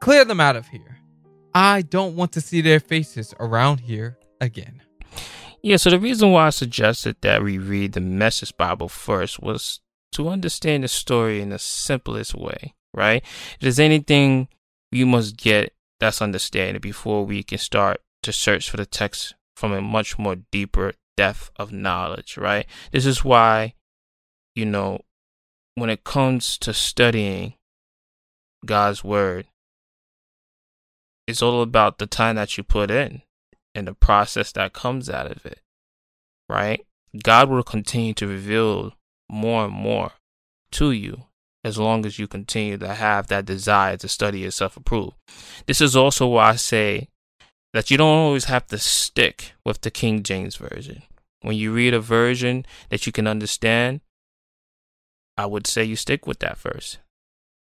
clear 0.00 0.24
them 0.24 0.40
out 0.40 0.56
of 0.56 0.66
here. 0.68 0.98
I 1.54 1.82
don't 1.82 2.16
want 2.16 2.32
to 2.32 2.40
see 2.40 2.60
their 2.60 2.80
faces 2.80 3.34
around 3.38 3.80
here 3.80 4.18
again. 4.40 4.82
Yeah, 5.62 5.76
so 5.76 5.90
the 5.90 5.98
reason 6.00 6.32
why 6.32 6.48
I 6.48 6.50
suggested 6.50 7.16
that 7.20 7.42
we 7.42 7.56
read 7.56 7.92
the 7.92 8.00
Message 8.00 8.56
Bible 8.56 8.88
first 8.88 9.40
was 9.40 9.80
to 10.12 10.28
understand 10.28 10.82
the 10.82 10.88
story 10.88 11.40
in 11.40 11.50
the 11.50 11.58
simplest 11.58 12.34
way, 12.34 12.74
right? 12.92 13.22
If 13.54 13.60
there's 13.60 13.78
anything 13.78 14.48
we 14.90 15.04
must 15.04 15.36
get 15.36 15.72
that's 16.00 16.20
understanding 16.20 16.80
before 16.80 17.24
we 17.24 17.44
can 17.44 17.58
start 17.58 18.00
to 18.24 18.32
search 18.32 18.68
for 18.68 18.76
the 18.76 18.86
text 18.86 19.36
from 19.56 19.72
a 19.72 19.80
much 19.80 20.18
more 20.18 20.36
deeper 20.50 20.94
depth 21.16 21.52
of 21.54 21.70
knowledge, 21.70 22.36
right? 22.36 22.66
This 22.90 23.06
is 23.06 23.24
why, 23.24 23.74
you 24.56 24.66
know, 24.66 25.02
when 25.76 25.90
it 25.90 26.02
comes 26.02 26.58
to 26.58 26.74
studying 26.74 27.54
God's 28.66 29.04
word, 29.04 29.46
it's 31.28 31.40
all 31.40 31.62
about 31.62 31.98
the 31.98 32.08
time 32.08 32.34
that 32.34 32.58
you 32.58 32.64
put 32.64 32.90
in 32.90 33.22
and 33.74 33.86
the 33.86 33.94
process 33.94 34.52
that 34.52 34.72
comes 34.72 35.08
out 35.08 35.30
of 35.30 35.44
it, 35.46 35.60
right? 36.48 36.84
God 37.22 37.48
will 37.48 37.62
continue 37.62 38.14
to 38.14 38.26
reveal 38.26 38.92
more 39.30 39.64
and 39.64 39.72
more 39.72 40.12
to 40.72 40.90
you 40.90 41.24
as 41.64 41.78
long 41.78 42.04
as 42.04 42.18
you 42.18 42.26
continue 42.26 42.76
to 42.76 42.94
have 42.94 43.28
that 43.28 43.44
desire 43.44 43.96
to 43.96 44.08
study 44.08 44.40
yourself 44.40 44.76
approved. 44.76 45.16
This 45.66 45.80
is 45.80 45.94
also 45.94 46.26
why 46.26 46.50
I 46.50 46.56
say 46.56 47.08
that 47.72 47.90
you 47.90 47.96
don't 47.96 48.18
always 48.18 48.44
have 48.46 48.66
to 48.68 48.78
stick 48.78 49.52
with 49.64 49.80
the 49.80 49.90
King 49.90 50.22
James 50.22 50.56
Version. 50.56 51.02
When 51.40 51.56
you 51.56 51.72
read 51.72 51.94
a 51.94 52.00
version 52.00 52.66
that 52.90 53.06
you 53.06 53.12
can 53.12 53.26
understand, 53.26 54.00
I 55.36 55.46
would 55.46 55.66
say 55.66 55.84
you 55.84 55.96
stick 55.96 56.26
with 56.26 56.40
that 56.40 56.58
verse, 56.58 56.98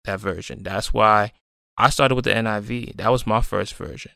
that 0.06 0.20
version. 0.20 0.64
That's 0.64 0.94
why 0.94 1.32
I 1.78 1.90
started 1.90 2.16
with 2.16 2.26
the 2.26 2.32
NIV. 2.32 2.98
That 2.98 3.12
was 3.12 3.26
my 3.26 3.42
first 3.42 3.74
version. 3.76 4.12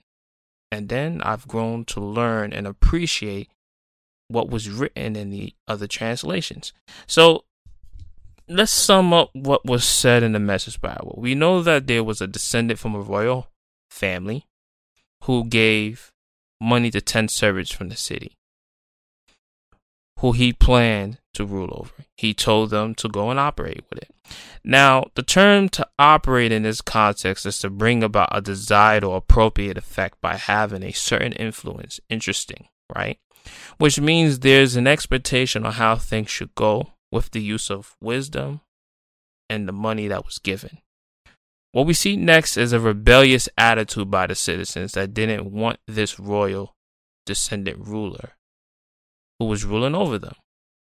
And 0.71 0.89
then 0.89 1.21
I've 1.21 1.47
grown 1.47 1.85
to 1.85 1.99
learn 1.99 2.53
and 2.53 2.67
appreciate 2.67 3.49
what 4.27 4.49
was 4.49 4.69
written 4.69 5.15
in 5.15 5.29
the 5.29 5.53
other 5.67 5.87
translations. 5.87 6.73
So 7.05 7.45
let's 8.49 8.71
sum 8.71 9.13
up 9.13 9.29
what 9.33 9.65
was 9.65 9.83
said 9.85 10.23
in 10.23 10.33
the 10.33 10.39
Message 10.39 10.81
Bible. 10.81 11.15
We 11.17 11.35
know 11.35 11.61
that 11.61 11.87
there 11.87 12.03
was 12.03 12.21
a 12.21 12.27
descendant 12.27 12.79
from 12.79 12.95
a 12.95 13.01
royal 13.01 13.47
family 13.89 14.45
who 15.23 15.45
gave 15.45 16.11
money 16.59 16.91
to 16.91 17.01
10 17.01 17.29
servants 17.29 17.71
from 17.71 17.89
the 17.89 17.95
city 17.95 18.35
who 20.19 20.31
he 20.31 20.53
planned 20.53 21.19
to 21.33 21.45
rule 21.45 21.69
over. 21.71 22.05
He 22.15 22.33
told 22.33 22.71
them 22.71 22.95
to 22.95 23.07
go 23.07 23.29
and 23.29 23.39
operate 23.39 23.83
with 23.89 23.99
it. 23.99 24.09
Now, 24.63 25.05
the 25.15 25.23
term 25.23 25.69
to 25.69 25.87
operate 25.99 26.51
in 26.51 26.63
this 26.63 26.81
context 26.81 27.45
is 27.45 27.59
to 27.59 27.69
bring 27.69 28.03
about 28.03 28.29
a 28.31 28.41
desired 28.41 29.03
or 29.03 29.17
appropriate 29.17 29.77
effect 29.77 30.19
by 30.19 30.35
having 30.35 30.83
a 30.83 30.91
certain 30.91 31.33
influence. 31.33 31.99
Interesting, 32.09 32.67
right? 32.93 33.19
Which 33.77 33.99
means 33.99 34.39
there's 34.39 34.75
an 34.75 34.87
expectation 34.87 35.65
on 35.65 35.73
how 35.73 35.95
things 35.95 36.29
should 36.29 36.53
go 36.55 36.93
with 37.11 37.31
the 37.31 37.41
use 37.41 37.69
of 37.69 37.95
wisdom 38.01 38.61
and 39.49 39.67
the 39.67 39.73
money 39.73 40.07
that 40.07 40.25
was 40.25 40.39
given. 40.39 40.79
What 41.71 41.85
we 41.85 41.93
see 41.93 42.17
next 42.17 42.57
is 42.57 42.73
a 42.73 42.79
rebellious 42.79 43.47
attitude 43.57 44.09
by 44.09 44.27
the 44.27 44.35
citizens 44.35 44.93
that 44.93 45.13
didn't 45.13 45.51
want 45.51 45.79
this 45.87 46.19
royal 46.19 46.75
descendant 47.25 47.77
ruler 47.85 48.31
who 49.39 49.45
was 49.45 49.65
ruling 49.65 49.95
over 49.95 50.17
them. 50.17 50.35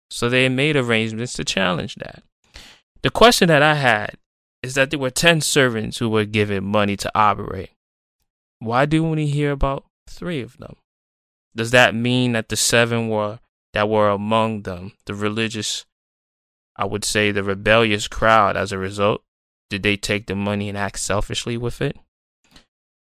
So 0.10 0.30
they 0.30 0.50
made 0.50 0.76
arrangements 0.76 1.34
to 1.34 1.46
challenge 1.46 1.96
that. 1.96 2.24
The 3.02 3.10
question 3.10 3.48
that 3.48 3.62
I 3.62 3.76
had 3.76 4.16
is 4.62 4.74
that 4.74 4.90
there 4.90 5.00
were 5.00 5.10
10 5.10 5.42
servants 5.42 5.98
who 5.98 6.10
were 6.10 6.26
given 6.26 6.64
money 6.66 6.98
to 6.98 7.12
operate. 7.16 7.70
Why 8.60 8.86
do 8.86 9.04
we 9.04 9.28
hear 9.28 9.52
about 9.52 9.86
three 10.08 10.42
of 10.42 10.58
them? 10.58 10.76
Does 11.56 11.72
that 11.72 11.96
mean 11.96 12.34
that 12.34 12.50
the 12.50 12.58
seven 12.58 13.10
were 13.10 13.40
that 13.74 13.90
were 13.90 14.10
among 14.10 14.64
them, 14.64 14.94
the 15.06 15.14
religious, 15.14 15.86
I 16.76 16.86
would 16.86 17.06
say 17.06 17.32
the 17.32 17.44
rebellious 17.44 18.08
crowd 18.08 18.58
as 18.58 18.72
a 18.72 18.78
result? 18.78 19.22
Did 19.70 19.84
they 19.84 19.96
take 19.96 20.26
the 20.26 20.36
money 20.36 20.70
and 20.70 20.78
act 20.78 21.00
selfishly 21.00 21.56
with 21.56 21.82
it? 21.82 21.96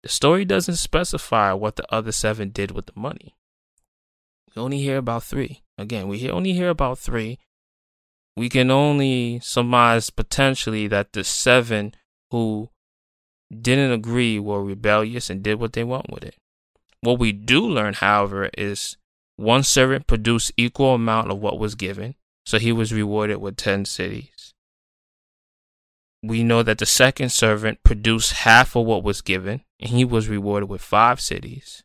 The 0.04 0.10
story 0.10 0.46
doesn't 0.46 0.76
specify 0.76 1.54
what 1.54 1.76
the 1.76 1.94
other 1.94 2.12
seven 2.12 2.50
did 2.50 2.72
with 2.72 2.86
the 2.86 2.94
money. 2.96 3.36
We 4.56 4.62
only 4.62 4.80
hear 4.80 4.98
about 4.98 5.24
three. 5.24 5.62
Again, 5.78 6.08
we 6.08 6.30
only 6.30 6.54
hear 6.54 6.70
about 6.70 7.00
three. 7.00 7.40
We 8.36 8.50
can 8.50 8.72
only 8.72 9.40
surmise 9.42 10.10
potentially 10.10 10.88
that 10.88 11.14
the 11.14 11.24
seven 11.24 11.94
who 12.32 12.70
didn't 13.52 13.92
agree 13.92 14.40
were 14.40 14.64
rebellious 14.64 15.30
and 15.30 15.44
did 15.44 15.60
what 15.60 15.74
they 15.74 15.84
want 15.84 16.10
with 16.10 16.24
it. 16.24 16.36
What 17.02 17.20
we 17.20 17.32
do 17.32 17.68
learn, 17.68 17.96
however, 17.96 18.50
is 18.58 18.98
one 19.36 19.64
servant 19.64 20.08
produced 20.08 20.52
equal 20.56 20.94
amount 20.96 21.32
of 21.32 21.40
what 21.40 21.60
was 21.60 21.76
given, 21.76 22.16
so 22.46 22.60
he 22.60 22.72
was 22.72 22.94
rewarded 22.94 23.38
with 23.38 23.58
10 23.58 23.86
cities. 23.86 24.54
We 26.24 26.44
know 26.44 26.62
that 26.62 26.78
the 26.78 26.86
second 26.86 27.30
servant 27.30 27.82
produced 27.84 28.34
half 28.34 28.76
of 28.76 28.86
what 28.86 29.04
was 29.04 29.22
given, 29.22 29.62
and 29.80 29.90
he 29.90 30.06
was 30.06 30.30
rewarded 30.30 30.70
with 30.70 30.82
five 30.82 31.20
cities. 31.20 31.84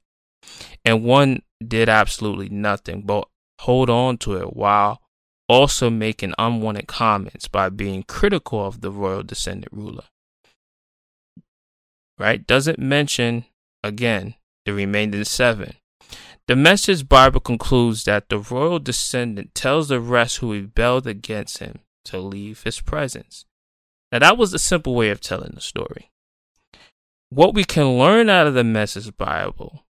And 0.85 1.05
one 1.05 1.43
did 1.67 1.89
absolutely 1.89 2.49
nothing 2.49 3.03
but 3.03 3.29
hold 3.61 3.91
on 3.91 4.19
to 4.19 4.37
it 4.37 4.55
while 4.55 5.01
also 5.49 5.91
making 5.91 6.35
unwanted 6.39 6.87
comments 6.87 7.49
by 7.49 7.69
being 7.69 8.03
critical 8.03 8.65
of 8.65 8.81
the 8.81 8.91
royal 8.91 9.23
descendant 9.23 9.73
ruler. 9.73 10.05
Right? 12.19 12.47
Doesn't 12.47 12.79
mention, 12.79 13.45
again, 13.83 14.35
the 14.65 14.73
remaining 14.73 15.25
seven. 15.25 15.75
The 16.49 16.57
message 16.57 17.09
Bible 17.09 17.41
concludes 17.41 18.05
that 18.05 18.29
the 18.29 18.39
royal 18.39 18.79
descendant 18.79 19.55
tells 19.55 19.89
the 19.89 20.01
rest 20.01 20.39
who 20.39 20.53
rebelled 20.53 21.07
against 21.07 21.59
him 21.59 21.81
to 22.05 22.19
leave 22.19 22.63
his 22.63 22.81
presence. 22.81 23.45
Now, 24.13 24.21
that 24.21 24.39
was 24.39 24.53
the 24.53 24.59
simple 24.59 24.95
way 24.95 25.11
of 25.11 25.21
telling 25.21 25.53
the 25.55 25.61
story. 25.61 26.11
What 27.31 27.55
we 27.55 27.65
can 27.65 27.99
learn 27.99 28.31
out 28.31 28.47
of 28.47 28.55
the 28.55 28.63
message 28.63 29.17
Bible 29.17 29.86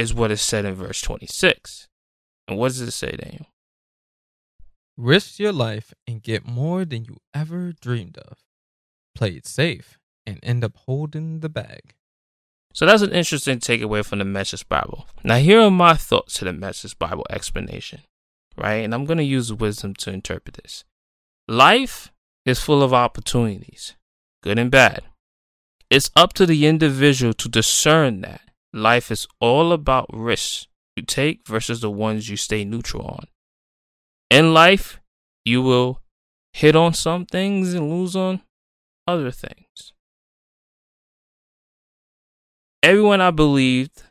is 0.00 0.14
what 0.14 0.30
is 0.30 0.40
said 0.40 0.64
in 0.64 0.74
verse 0.74 1.00
26. 1.02 1.88
And 2.48 2.58
what 2.58 2.68
does 2.68 2.80
it 2.80 2.90
say, 2.90 3.12
Daniel? 3.12 3.46
Risk 4.96 5.38
your 5.38 5.52
life 5.52 5.94
and 6.06 6.22
get 6.22 6.46
more 6.46 6.84
than 6.84 7.04
you 7.04 7.18
ever 7.32 7.72
dreamed 7.80 8.18
of. 8.18 8.38
Play 9.14 9.30
it 9.30 9.46
safe 9.46 9.98
and 10.26 10.40
end 10.42 10.64
up 10.64 10.76
holding 10.76 11.40
the 11.40 11.48
bag. 11.48 11.94
So 12.72 12.86
that's 12.86 13.02
an 13.02 13.12
interesting 13.12 13.58
takeaway 13.58 14.04
from 14.04 14.20
the 14.20 14.24
Message 14.24 14.68
Bible. 14.68 15.06
Now, 15.24 15.38
here 15.38 15.60
are 15.60 15.70
my 15.70 15.94
thoughts 15.94 16.34
to 16.34 16.44
the 16.44 16.52
Message 16.52 16.98
Bible 16.98 17.26
explanation, 17.30 18.00
right? 18.56 18.84
And 18.84 18.94
I'm 18.94 19.04
going 19.04 19.18
to 19.18 19.24
use 19.24 19.52
wisdom 19.52 19.94
to 19.94 20.12
interpret 20.12 20.58
this. 20.62 20.84
Life 21.48 22.12
is 22.46 22.60
full 22.60 22.82
of 22.82 22.94
opportunities, 22.94 23.96
good 24.42 24.58
and 24.58 24.70
bad. 24.70 25.02
It's 25.90 26.10
up 26.14 26.32
to 26.34 26.46
the 26.46 26.66
individual 26.66 27.32
to 27.34 27.48
discern 27.48 28.20
that 28.20 28.49
Life 28.72 29.10
is 29.10 29.26
all 29.40 29.72
about 29.72 30.08
risks 30.12 30.68
you 30.96 31.02
take 31.02 31.46
versus 31.46 31.80
the 31.80 31.90
ones 31.90 32.28
you 32.28 32.36
stay 32.36 32.64
neutral 32.64 33.04
on. 33.06 33.26
In 34.30 34.54
life, 34.54 35.00
you 35.44 35.62
will 35.62 36.02
hit 36.52 36.76
on 36.76 36.94
some 36.94 37.26
things 37.26 37.74
and 37.74 37.90
lose 37.90 38.14
on 38.14 38.42
other 39.06 39.30
things. 39.30 39.92
Everyone 42.82 43.20
I 43.20 43.30
believed 43.30 44.04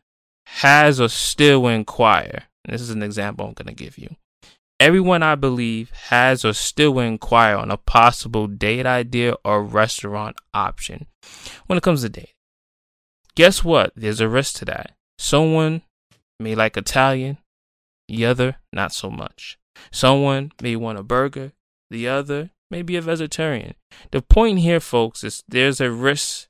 has 0.46 1.00
or 1.00 1.10
still 1.10 1.68
inquire. 1.68 2.44
This 2.68 2.82
is 2.82 2.90
an 2.90 3.02
example 3.02 3.48
I'm 3.48 3.54
going 3.54 3.74
to 3.74 3.84
give 3.84 3.98
you. 3.98 4.16
Everyone 4.80 5.24
I 5.24 5.36
believe 5.36 5.92
has 5.92 6.46
or 6.46 6.54
still 6.54 7.00
inquire 7.00 7.56
on 7.56 7.72
a 7.72 7.78
possible 7.78 8.48
date 8.48 8.86
idea 8.86 9.36
or 9.44 9.64
restaurant 9.64 10.38
option 10.54 11.08
when 11.68 11.78
it 11.78 11.84
comes 11.84 12.02
to 12.02 12.10
dating 12.10 12.34
guess 13.40 13.64
what? 13.64 13.94
There's 13.96 14.20
a 14.20 14.28
risk 14.28 14.56
to 14.56 14.66
that. 14.66 14.92
Someone 15.18 15.84
may 16.42 16.56
like 16.56 16.76
Italian, 16.76 17.38
the 18.10 18.26
other 18.26 18.58
not 18.74 18.92
so 18.92 19.10
much. 19.10 19.58
Someone 19.94 20.52
may 20.62 20.76
want 20.76 21.00
a 21.00 21.04
burger, 21.04 21.54
the 21.90 22.06
other 22.06 22.50
may 22.70 22.82
be 22.82 22.98
a 22.98 23.02
vegetarian. 23.02 23.76
The 24.12 24.22
point 24.22 24.60
here, 24.60 24.82
folks, 24.82 25.24
is 25.24 25.42
there's 25.48 25.80
a 25.80 25.90
risk 25.90 26.50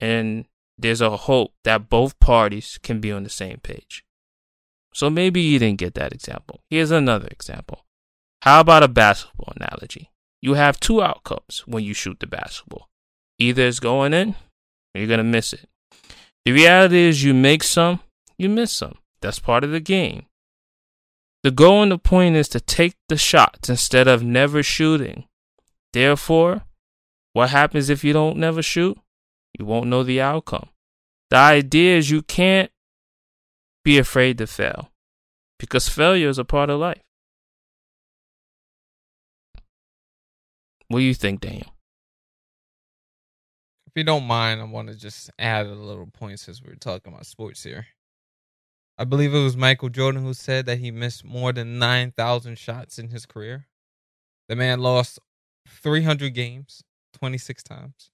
and 0.00 0.46
there's 0.76 1.00
a 1.00 1.16
hope 1.16 1.52
that 1.62 1.88
both 1.88 2.18
parties 2.18 2.76
can 2.82 3.00
be 3.00 3.12
on 3.12 3.22
the 3.22 3.30
same 3.30 3.58
page. 3.62 4.04
So 4.92 5.08
maybe 5.08 5.40
you 5.40 5.60
didn't 5.60 5.78
get 5.78 5.94
that 5.94 6.12
example. 6.12 6.60
Here's 6.68 6.90
another 6.90 7.28
example. 7.30 7.84
How 8.42 8.58
about 8.58 8.82
a 8.82 8.88
basketball 8.88 9.52
analogy? 9.54 10.10
You 10.42 10.54
have 10.54 10.80
two 10.80 11.00
outcomes 11.00 11.62
when 11.66 11.84
you 11.84 11.94
shoot 11.94 12.18
the 12.18 12.26
basketball. 12.26 12.88
Either 13.38 13.64
it's 13.68 13.78
going 13.78 14.12
in 14.12 14.30
or 14.30 14.98
you're 14.98 15.06
going 15.06 15.18
to 15.18 15.24
miss 15.24 15.52
it. 15.52 15.68
The 16.44 16.52
reality 16.52 16.98
is, 16.98 17.24
you 17.24 17.34
make 17.34 17.62
some, 17.62 18.00
you 18.38 18.48
miss 18.48 18.72
some. 18.72 18.98
That's 19.20 19.38
part 19.38 19.64
of 19.64 19.70
the 19.70 19.80
game. 19.80 20.26
The 21.42 21.50
goal 21.50 21.82
and 21.82 21.92
the 21.92 21.98
point 21.98 22.36
is 22.36 22.48
to 22.50 22.60
take 22.60 22.94
the 23.08 23.16
shots 23.16 23.68
instead 23.68 24.08
of 24.08 24.22
never 24.22 24.62
shooting. 24.62 25.24
Therefore, 25.92 26.64
what 27.32 27.50
happens 27.50 27.88
if 27.88 28.02
you 28.02 28.12
don't 28.12 28.36
never 28.36 28.62
shoot? 28.62 28.98
You 29.58 29.64
won't 29.64 29.86
know 29.86 30.02
the 30.02 30.20
outcome. 30.20 30.68
The 31.30 31.36
idea 31.36 31.98
is 31.98 32.10
you 32.10 32.22
can't 32.22 32.70
be 33.84 33.98
afraid 33.98 34.38
to 34.38 34.46
fail 34.46 34.90
because 35.58 35.88
failure 35.88 36.28
is 36.28 36.38
a 36.38 36.44
part 36.44 36.70
of 36.70 36.80
life. 36.80 37.02
What 40.88 40.98
do 41.00 41.04
you 41.04 41.14
think, 41.14 41.40
Daniel? 41.40 41.75
You 43.96 44.04
don't 44.04 44.24
mind, 44.24 44.60
I 44.60 44.64
want 44.64 44.88
to 44.88 44.94
just 44.94 45.30
add 45.38 45.66
a 45.66 45.74
little 45.74 46.06
point 46.06 46.40
since 46.40 46.62
we're 46.62 46.74
talking 46.74 47.12
about 47.12 47.26
sports 47.26 47.62
here. 47.62 47.86
I 48.98 49.04
believe 49.04 49.34
it 49.34 49.42
was 49.42 49.56
Michael 49.56 49.90
Jordan 49.90 50.22
who 50.22 50.34
said 50.34 50.66
that 50.66 50.78
he 50.78 50.90
missed 50.90 51.24
more 51.24 51.52
than 51.52 51.78
9,000 51.78 52.58
shots 52.58 52.98
in 52.98 53.10
his 53.10 53.26
career. 53.26 53.66
The 54.48 54.56
man 54.56 54.80
lost 54.80 55.18
300 55.68 56.32
games 56.32 56.82
26 57.14 57.62
times. 57.62 58.10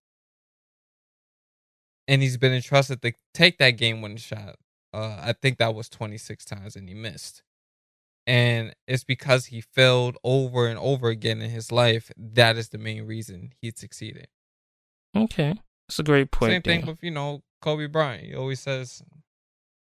and 2.08 2.22
he's 2.22 2.36
been 2.36 2.52
entrusted 2.52 3.00
to 3.02 3.12
take 3.32 3.58
that 3.58 3.72
game 3.72 4.02
winning 4.02 4.18
shot. 4.18 4.56
Uh, 4.92 5.16
I 5.22 5.32
think 5.32 5.58
that 5.58 5.74
was 5.74 5.88
26 5.88 6.44
times, 6.44 6.76
and 6.76 6.88
he 6.88 6.94
missed. 6.94 7.42
And 8.26 8.74
it's 8.86 9.04
because 9.04 9.46
he 9.46 9.60
failed 9.60 10.16
over 10.22 10.66
and 10.66 10.78
over 10.78 11.08
again 11.08 11.40
in 11.40 11.50
his 11.50 11.72
life. 11.72 12.12
That 12.16 12.56
is 12.56 12.68
the 12.68 12.78
main 12.78 13.06
reason 13.06 13.52
he 13.60 13.72
succeeded. 13.74 14.28
Okay, 15.16 15.54
that's 15.88 15.98
a 15.98 16.02
great 16.02 16.30
point. 16.30 16.52
Same 16.52 16.62
thing 16.62 16.80
Daniel. 16.80 16.94
with 16.94 17.02
you 17.02 17.10
know 17.10 17.42
Kobe 17.60 17.86
Bryant. 17.86 18.26
He 18.26 18.34
always 18.34 18.60
says 18.60 19.02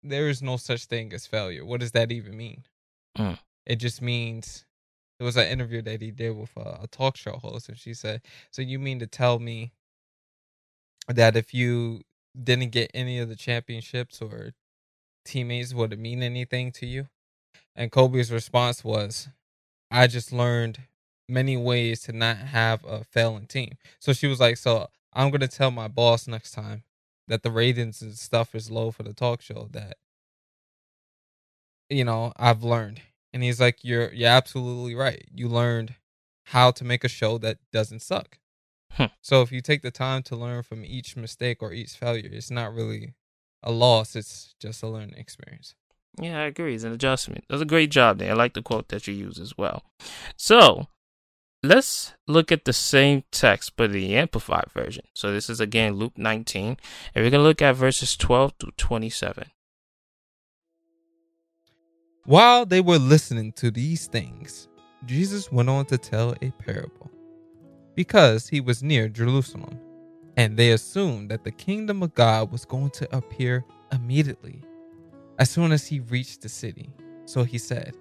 there 0.03 0.29
is 0.29 0.41
no 0.41 0.57
such 0.57 0.85
thing 0.85 1.13
as 1.13 1.25
failure. 1.25 1.65
What 1.65 1.79
does 1.79 1.91
that 1.91 2.11
even 2.11 2.35
mean? 2.35 2.65
Mm. 3.17 3.39
It 3.65 3.75
just 3.77 4.01
means 4.01 4.65
there 5.19 5.25
was 5.25 5.37
an 5.37 5.47
interview 5.47 5.81
that 5.83 6.01
he 6.01 6.11
did 6.11 6.35
with 6.35 6.51
a, 6.57 6.79
a 6.83 6.87
talk 6.87 7.15
show 7.15 7.37
host, 7.37 7.69
and 7.69 7.77
she 7.77 7.93
said, 7.93 8.21
"So 8.51 8.61
you 8.61 8.79
mean 8.79 8.99
to 8.99 9.07
tell 9.07 9.39
me 9.39 9.71
that 11.07 11.35
if 11.35 11.53
you 11.53 12.01
didn't 12.41 12.71
get 12.71 12.91
any 12.93 13.19
of 13.19 13.29
the 13.29 13.35
championships 13.35 14.21
or 14.21 14.53
teammates, 15.25 15.73
would 15.73 15.93
it 15.93 15.99
mean 15.99 16.23
anything 16.23 16.71
to 16.73 16.85
you?" 16.85 17.07
And 17.75 17.91
Kobe's 17.91 18.31
response 18.31 18.83
was, 18.83 19.29
"I 19.91 20.07
just 20.07 20.31
learned 20.31 20.79
many 21.29 21.55
ways 21.55 22.01
to 22.03 22.13
not 22.13 22.37
have 22.37 22.83
a 22.83 23.03
failing 23.03 23.45
team." 23.45 23.77
So 23.99 24.13
she 24.13 24.25
was 24.27 24.39
like, 24.39 24.57
"So 24.57 24.89
I'm 25.13 25.31
gonna 25.31 25.47
tell 25.47 25.71
my 25.71 25.87
boss 25.87 26.27
next 26.27 26.51
time 26.51 26.83
that 27.27 27.43
the 27.43 27.51
ratings 27.51 28.01
and 28.01 28.17
stuff 28.17 28.55
is 28.55 28.71
low 28.71 28.91
for 28.91 29.03
the 29.03 29.13
talk 29.13 29.41
show 29.41 29.69
that 29.71 29.97
you 31.89 32.03
know 32.03 32.33
I've 32.37 32.63
learned." 32.63 33.01
And 33.33 33.43
he's 33.43 33.59
like, 33.59 33.83
"You're 33.83 34.11
you're 34.13 34.29
absolutely 34.29 34.95
right. 34.95 35.25
You 35.33 35.47
learned 35.47 35.95
how 36.45 36.71
to 36.71 36.83
make 36.83 37.03
a 37.03 37.09
show 37.09 37.37
that 37.39 37.59
doesn't 37.71 38.01
suck." 38.01 38.39
Hmm. 38.93 39.05
So 39.21 39.41
if 39.41 39.51
you 39.51 39.61
take 39.61 39.81
the 39.81 39.91
time 39.91 40.23
to 40.23 40.35
learn 40.35 40.63
from 40.63 40.83
each 40.83 41.15
mistake 41.15 41.61
or 41.61 41.71
each 41.73 41.91
failure, 41.91 42.29
it's 42.31 42.51
not 42.51 42.73
really 42.73 43.13
a 43.63 43.71
loss. 43.71 44.15
It's 44.15 44.55
just 44.59 44.83
a 44.83 44.87
learning 44.87 45.15
experience. 45.17 45.75
Yeah, 46.19 46.39
I 46.41 46.45
agree. 46.45 46.75
It's 46.75 46.83
an 46.83 46.91
adjustment. 46.91 47.45
That's 47.49 47.61
a 47.61 47.65
great 47.65 47.89
job 47.89 48.19
there. 48.19 48.31
I 48.31 48.35
like 48.35 48.53
the 48.53 48.61
quote 48.61 48.89
that 48.89 49.07
you 49.07 49.13
use 49.13 49.39
as 49.39 49.57
well. 49.57 49.83
So 50.35 50.87
let's 51.63 52.13
look 52.27 52.51
at 52.51 52.65
the 52.65 52.73
same 52.73 53.23
text, 53.31 53.73
but 53.75 53.91
the 53.91 54.15
amplified 54.15 54.71
version. 54.73 55.05
So 55.13 55.31
this 55.31 55.49
is 55.49 55.59
again 55.59 55.93
Luke 55.93 56.17
19, 56.17 56.77
and 57.13 57.23
we're 57.23 57.29
gonna 57.29 57.43
look 57.43 57.61
at 57.61 57.75
verses 57.75 58.17
12 58.17 58.53
through 58.59 58.71
27. 58.77 59.45
While 62.25 62.65
they 62.65 62.81
were 62.81 62.99
listening 62.99 63.51
to 63.53 63.71
these 63.71 64.07
things, 64.07 64.67
Jesus 65.05 65.51
went 65.51 65.69
on 65.69 65.85
to 65.85 65.97
tell 65.97 66.35
a 66.41 66.51
parable. 66.51 67.09
Because 67.95 68.47
he 68.47 68.61
was 68.61 68.83
near 68.83 69.09
Jerusalem, 69.09 69.79
and 70.37 70.55
they 70.55 70.71
assumed 70.71 71.29
that 71.29 71.43
the 71.43 71.51
kingdom 71.51 72.01
of 72.03 72.15
God 72.15 72.51
was 72.51 72.63
going 72.63 72.91
to 72.91 73.15
appear 73.15 73.65
immediately 73.91 74.61
as 75.39 75.49
soon 75.49 75.71
as 75.71 75.85
he 75.85 75.99
reached 75.99 76.41
the 76.41 76.49
city. 76.49 76.93
So 77.25 77.43
he 77.43 77.57
said, 77.57 77.97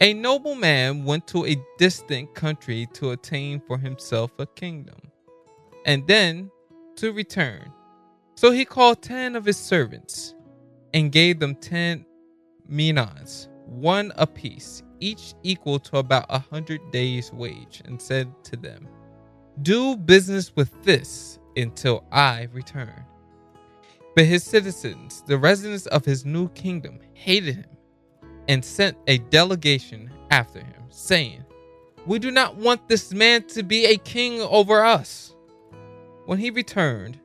A 0.00 0.12
nobleman 0.12 1.04
went 1.06 1.26
to 1.28 1.46
a 1.46 1.56
distant 1.78 2.34
country 2.34 2.86
to 2.92 3.12
attain 3.12 3.62
for 3.66 3.78
himself 3.78 4.30
a 4.38 4.44
kingdom, 4.44 5.00
and 5.86 6.06
then 6.06 6.50
to 6.96 7.12
return. 7.12 7.72
So 8.34 8.50
he 8.50 8.66
called 8.66 9.00
ten 9.00 9.34
of 9.34 9.46
his 9.46 9.56
servants 9.56 10.34
and 10.92 11.10
gave 11.10 11.40
them 11.40 11.54
ten 11.54 12.04
minas, 12.68 13.48
one 13.64 14.12
apiece, 14.16 14.82
each 15.00 15.32
equal 15.42 15.78
to 15.78 15.96
about 15.96 16.26
a 16.28 16.40
hundred 16.40 16.80
days' 16.90 17.32
wage, 17.32 17.80
and 17.86 18.00
said 18.00 18.30
to 18.44 18.56
them, 18.56 18.86
Do 19.62 19.96
business 19.96 20.54
with 20.54 20.70
this 20.82 21.38
until 21.56 22.04
I 22.12 22.48
return. 22.52 23.02
But 24.14 24.26
his 24.26 24.44
citizens, 24.44 25.22
the 25.26 25.38
residents 25.38 25.86
of 25.86 26.04
his 26.04 26.26
new 26.26 26.50
kingdom, 26.50 27.00
hated 27.14 27.56
him 27.56 27.75
and 28.48 28.64
sent 28.64 28.96
a 29.06 29.18
delegation 29.18 30.10
after 30.30 30.60
him, 30.60 30.82
saying, 30.88 31.44
We 32.06 32.18
do 32.18 32.30
not 32.30 32.56
want 32.56 32.88
this 32.88 33.12
man 33.12 33.44
to 33.48 33.62
be 33.62 33.86
a 33.86 33.96
king 33.96 34.40
over 34.40 34.84
us. 34.84 35.34
When 36.26 36.38
he 36.38 36.50
returned, 36.50 37.18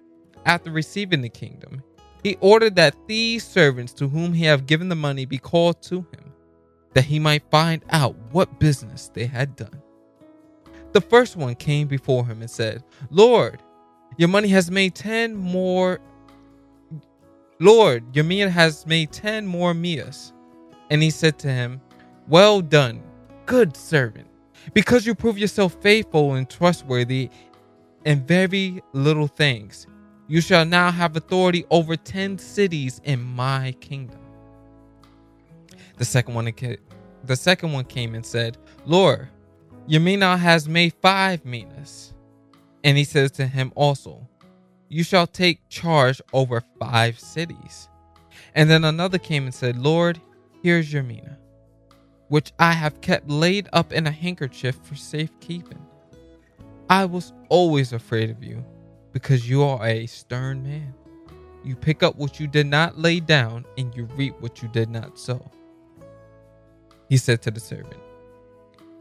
after 0.46 0.72
receiving 0.72 1.22
the 1.22 1.30
kingdom, 1.30 1.84
he 2.24 2.38
ordered 2.40 2.76
that 2.76 2.96
these 3.08 3.44
servants 3.44 3.94
to 3.94 4.08
whom 4.08 4.34
he 4.34 4.46
had 4.46 4.68
given 4.68 4.90
the 4.90 4.96
money 4.96 5.26
be 5.26 5.38
called 5.38 5.82
to 5.84 5.98
him, 5.98 6.34
that 6.94 7.06
he 7.06 7.20
might 7.20 7.50
find 7.50 7.84
out 7.90 8.16
what 8.32 8.60
business 8.60 9.10
they 9.14 9.26
had 9.26 9.56
done. 9.56 9.82
The 10.92 11.02
first 11.02 11.36
one 11.36 11.56
came 11.56 11.88
before 11.88 12.26
him 12.26 12.42
and 12.42 12.50
said, 12.50 12.84
Lord, 13.10 13.62
your 14.18 14.30
money 14.30 14.50
has 14.50 14.70
made 14.70 14.94
ten 14.94 15.36
more. 15.36 16.00
Lord, 17.60 18.16
your 18.16 18.26
meal 18.26 18.50
has 18.50 18.86
made 18.86 19.12
ten 19.12 19.46
more 19.46 19.74
minas. 19.74 20.34
And 20.92 21.02
he 21.02 21.10
said 21.10 21.40
to 21.40 21.50
him, 21.50 21.82
Well 22.28 22.62
done, 22.62 23.02
good 23.48 23.78
servant, 23.78 24.28
because 24.74 25.08
you 25.08 25.16
prove 25.16 25.40
yourself 25.40 25.78
faithful 25.82 26.36
and 26.36 26.50
trustworthy 26.50 27.32
in 28.06 28.28
very 28.28 28.84
little 28.94 29.28
things. 29.28 29.88
You 30.28 30.42
shall 30.42 30.66
now 30.66 30.92
have 30.92 31.16
authority 31.16 31.66
over 31.72 31.96
ten 31.96 32.38
cities 32.38 33.02
in 33.06 33.24
my 33.24 33.74
kingdom. 33.82 34.20
The 35.98 36.06
second 36.06 36.36
one, 36.36 36.54
the 37.26 37.36
second 37.36 37.74
one 37.74 37.86
came 37.86 38.16
and 38.16 38.26
said, 38.26 38.58
Lord, 38.86 39.30
your 39.88 40.02
mina 40.02 40.38
has 40.38 40.70
made 40.70 40.94
five 41.02 41.46
minas. 41.46 42.14
And 42.84 42.98
he 42.98 43.06
says 43.06 43.32
to 43.34 43.48
him 43.48 43.72
also, 43.76 44.28
You 44.90 45.04
shall 45.04 45.28
take 45.28 45.70
charge 45.70 46.22
over 46.34 46.64
five 46.80 47.20
cities. 47.20 47.90
And 48.56 48.70
then 48.70 48.84
another 48.84 49.20
came 49.20 49.46
and 49.46 49.54
said, 49.54 49.78
Lord, 49.78 50.20
here's 50.64 50.92
your 50.92 51.04
mina, 51.04 51.38
which 52.28 52.52
I 52.60 52.74
have 52.74 53.02
kept 53.02 53.30
laid 53.30 53.68
up 53.74 53.92
in 53.92 54.08
a 54.08 54.12
handkerchief 54.12 54.80
for 54.84 54.96
safekeeping. 54.96 55.86
I 56.90 57.06
was 57.06 57.34
always 57.50 57.94
afraid 57.94 58.30
of 58.30 58.44
you, 58.44 58.64
because 59.14 59.50
you 59.50 59.64
are 59.64 59.86
a 59.86 60.06
stern 60.08 60.64
man. 60.64 60.94
You 61.64 61.76
pick 61.76 62.04
up 62.04 62.16
what 62.16 62.40
you 62.40 62.48
did 62.48 62.68
not 62.68 62.98
lay 62.98 63.20
down, 63.20 63.66
and 63.78 63.96
you 63.96 64.06
reap 64.16 64.40
what 64.40 64.62
you 64.62 64.68
did 64.70 64.90
not 64.90 65.20
sow. 65.20 65.50
He 67.10 67.18
said 67.18 67.42
to 67.44 67.52
the 67.52 67.60
servant, 67.60 68.00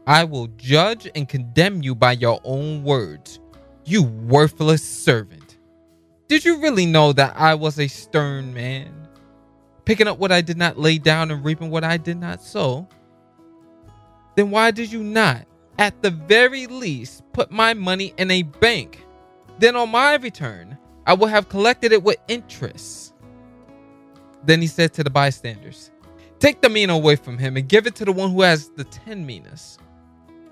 I 0.07 0.23
will 0.23 0.47
judge 0.57 1.09
and 1.15 1.29
condemn 1.29 1.83
you 1.83 1.95
by 1.95 2.13
your 2.13 2.41
own 2.43 2.83
words, 2.83 3.39
you 3.85 4.03
worthless 4.03 4.83
servant. 4.83 5.57
Did 6.27 6.43
you 6.45 6.61
really 6.61 6.85
know 6.85 7.13
that 7.13 7.35
I 7.37 7.55
was 7.55 7.79
a 7.79 7.87
stern 7.87 8.53
man, 8.53 9.07
picking 9.85 10.07
up 10.07 10.17
what 10.19 10.31
I 10.31 10.41
did 10.41 10.57
not 10.57 10.77
lay 10.77 10.97
down 10.97 11.31
and 11.31 11.43
reaping 11.43 11.69
what 11.69 11.83
I 11.83 11.97
did 11.97 12.17
not 12.17 12.41
sow? 12.41 12.87
Then 14.35 14.51
why 14.51 14.71
did 14.71 14.91
you 14.91 15.03
not, 15.03 15.45
at 15.77 16.01
the 16.01 16.11
very 16.11 16.67
least, 16.67 17.23
put 17.33 17.51
my 17.51 17.73
money 17.73 18.13
in 18.17 18.31
a 18.31 18.43
bank? 18.43 19.03
Then 19.59 19.75
on 19.75 19.89
my 19.89 20.15
return, 20.15 20.77
I 21.05 21.13
will 21.13 21.27
have 21.27 21.49
collected 21.49 21.91
it 21.91 22.03
with 22.03 22.17
interest. 22.27 23.13
Then 24.43 24.61
he 24.61 24.67
said 24.67 24.93
to 24.93 25.03
the 25.03 25.09
bystanders, 25.09 25.91
Take 26.39 26.61
the 26.61 26.69
mina 26.69 26.93
away 26.93 27.15
from 27.15 27.37
him 27.37 27.57
and 27.57 27.69
give 27.69 27.85
it 27.85 27.95
to 27.95 28.05
the 28.05 28.11
one 28.11 28.31
who 28.31 28.41
has 28.41 28.69
the 28.69 28.83
ten 28.85 29.25
minas. 29.25 29.77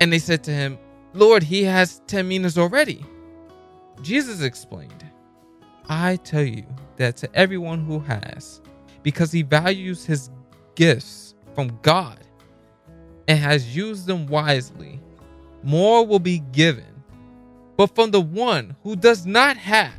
And 0.00 0.12
they 0.12 0.20
said 0.20 0.44
to 0.44 0.52
him, 0.52 0.78
Lord, 1.14 1.42
he 1.42 1.64
has 1.64 2.00
ten 2.06 2.28
minas 2.28 2.56
already. 2.56 3.04
Jesus 4.02 4.42
explained, 4.42 5.04
I 5.88 6.16
tell 6.16 6.44
you 6.44 6.64
that 6.96 7.16
to 7.18 7.34
everyone 7.34 7.84
who 7.84 7.98
has, 8.00 8.60
because 9.02 9.32
he 9.32 9.42
values 9.42 10.04
his 10.04 10.30
gifts 10.74 11.34
from 11.54 11.78
God 11.82 12.18
and 13.28 13.38
has 13.38 13.76
used 13.76 14.06
them 14.06 14.26
wisely, 14.26 15.00
more 15.62 16.06
will 16.06 16.18
be 16.18 16.40
given. 16.52 16.84
But 17.76 17.94
from 17.94 18.10
the 18.10 18.20
one 18.20 18.76
who 18.82 18.96
does 18.96 19.26
not 19.26 19.56
have, 19.56 19.94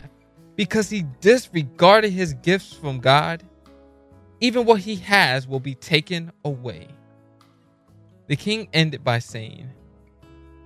because 0.55 0.89
he 0.89 1.05
disregarded 1.21 2.11
his 2.11 2.33
gifts 2.35 2.73
from 2.73 2.99
God, 2.99 3.43
even 4.39 4.65
what 4.65 4.81
he 4.81 4.95
has 4.97 5.47
will 5.47 5.59
be 5.59 5.75
taken 5.75 6.31
away. 6.45 6.87
The 8.27 8.35
king 8.35 8.69
ended 8.73 9.03
by 9.03 9.19
saying, 9.19 9.69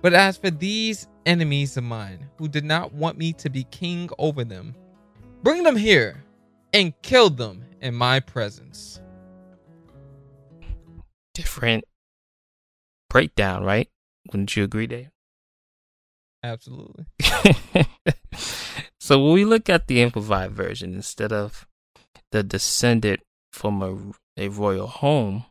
But 0.02 0.12
as 0.14 0.36
for 0.36 0.50
these 0.50 1.08
enemies 1.24 1.76
of 1.76 1.84
mine 1.84 2.28
who 2.36 2.48
did 2.48 2.64
not 2.64 2.92
want 2.92 3.18
me 3.18 3.32
to 3.34 3.50
be 3.50 3.64
king 3.64 4.08
over 4.18 4.44
them, 4.44 4.74
bring 5.42 5.62
them 5.62 5.76
here 5.76 6.22
and 6.76 6.92
killed 7.00 7.38
them 7.38 7.64
in 7.80 7.94
my 7.94 8.20
presence. 8.20 9.00
Different 11.32 11.84
breakdown, 13.08 13.64
right? 13.64 13.88
Wouldn't 14.30 14.54
you 14.56 14.64
agree, 14.64 14.86
Dave? 14.86 15.08
Absolutely. 16.42 17.06
so 19.00 19.24
when 19.24 19.32
we 19.32 19.46
look 19.46 19.70
at 19.70 19.86
the 19.86 20.02
amplified 20.02 20.52
version, 20.52 20.92
instead 20.92 21.32
of 21.32 21.66
the 22.30 22.42
descendant 22.42 23.20
from 23.52 23.82
a, 23.82 23.96
a 24.36 24.48
royal 24.48 24.86
home, 24.86 25.46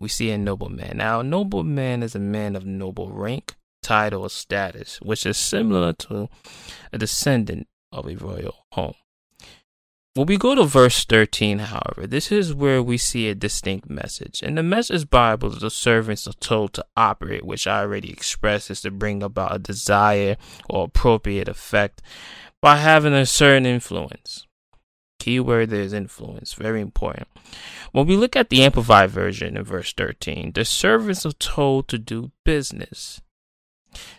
we 0.00 0.08
see 0.08 0.30
a 0.30 0.38
nobleman. 0.38 0.96
Now, 0.96 1.20
a 1.20 1.24
nobleman 1.24 2.02
is 2.02 2.14
a 2.14 2.18
man 2.18 2.56
of 2.56 2.64
noble 2.64 3.10
rank, 3.12 3.54
title, 3.82 4.22
or 4.22 4.30
status, 4.30 4.98
which 5.02 5.26
is 5.26 5.36
similar 5.36 5.92
to 5.92 6.30
a 6.90 6.96
descendant 6.96 7.66
of 7.92 8.08
a 8.08 8.16
royal 8.16 8.64
home. 8.72 8.94
When 10.14 10.26
we 10.26 10.36
go 10.36 10.54
to 10.54 10.62
verse 10.62 11.04
13, 11.04 11.58
however, 11.58 12.06
this 12.06 12.30
is 12.30 12.54
where 12.54 12.80
we 12.80 12.98
see 12.98 13.28
a 13.28 13.34
distinct 13.34 13.90
message. 13.90 14.44
In 14.44 14.54
the 14.54 14.62
Message 14.62 15.10
Bible, 15.10 15.50
the 15.50 15.70
servants 15.70 16.28
are 16.28 16.34
told 16.34 16.72
to 16.74 16.86
operate, 16.96 17.44
which 17.44 17.66
I 17.66 17.80
already 17.80 18.12
expressed 18.12 18.70
is 18.70 18.80
to 18.82 18.92
bring 18.92 19.24
about 19.24 19.56
a 19.56 19.58
desire 19.58 20.36
or 20.70 20.84
appropriate 20.84 21.48
effect 21.48 22.00
by 22.62 22.76
having 22.76 23.12
a 23.12 23.26
certain 23.26 23.66
influence. 23.66 24.46
Keyword 25.18 25.70
there 25.70 25.80
is 25.80 25.92
influence, 25.92 26.52
very 26.52 26.80
important. 26.80 27.26
When 27.90 28.06
we 28.06 28.16
look 28.16 28.36
at 28.36 28.50
the 28.50 28.62
Amplified 28.62 29.10
Version 29.10 29.56
in 29.56 29.64
verse 29.64 29.92
13, 29.94 30.52
the 30.52 30.64
servants 30.64 31.26
are 31.26 31.32
told 31.32 31.88
to 31.88 31.98
do 31.98 32.30
business. 32.44 33.20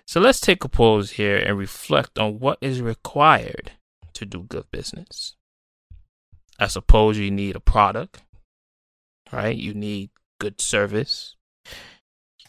So 0.06 0.20
let's 0.20 0.42
take 0.42 0.66
a 0.66 0.68
pause 0.68 1.12
here 1.12 1.38
and 1.38 1.58
reflect 1.58 2.20
on 2.20 2.40
what 2.40 2.58
is 2.60 2.82
required 2.82 3.72
to 4.12 4.26
do 4.26 4.44
good 4.44 4.70
business. 4.72 5.35
I 6.60 6.68
suppose 6.68 7.18
you 7.18 7.32
need 7.32 7.56
a 7.56 7.60
product, 7.60 8.24
right? 9.32 9.56
You 9.56 9.74
need 9.74 10.10
good 10.40 10.62
service. 10.62 11.36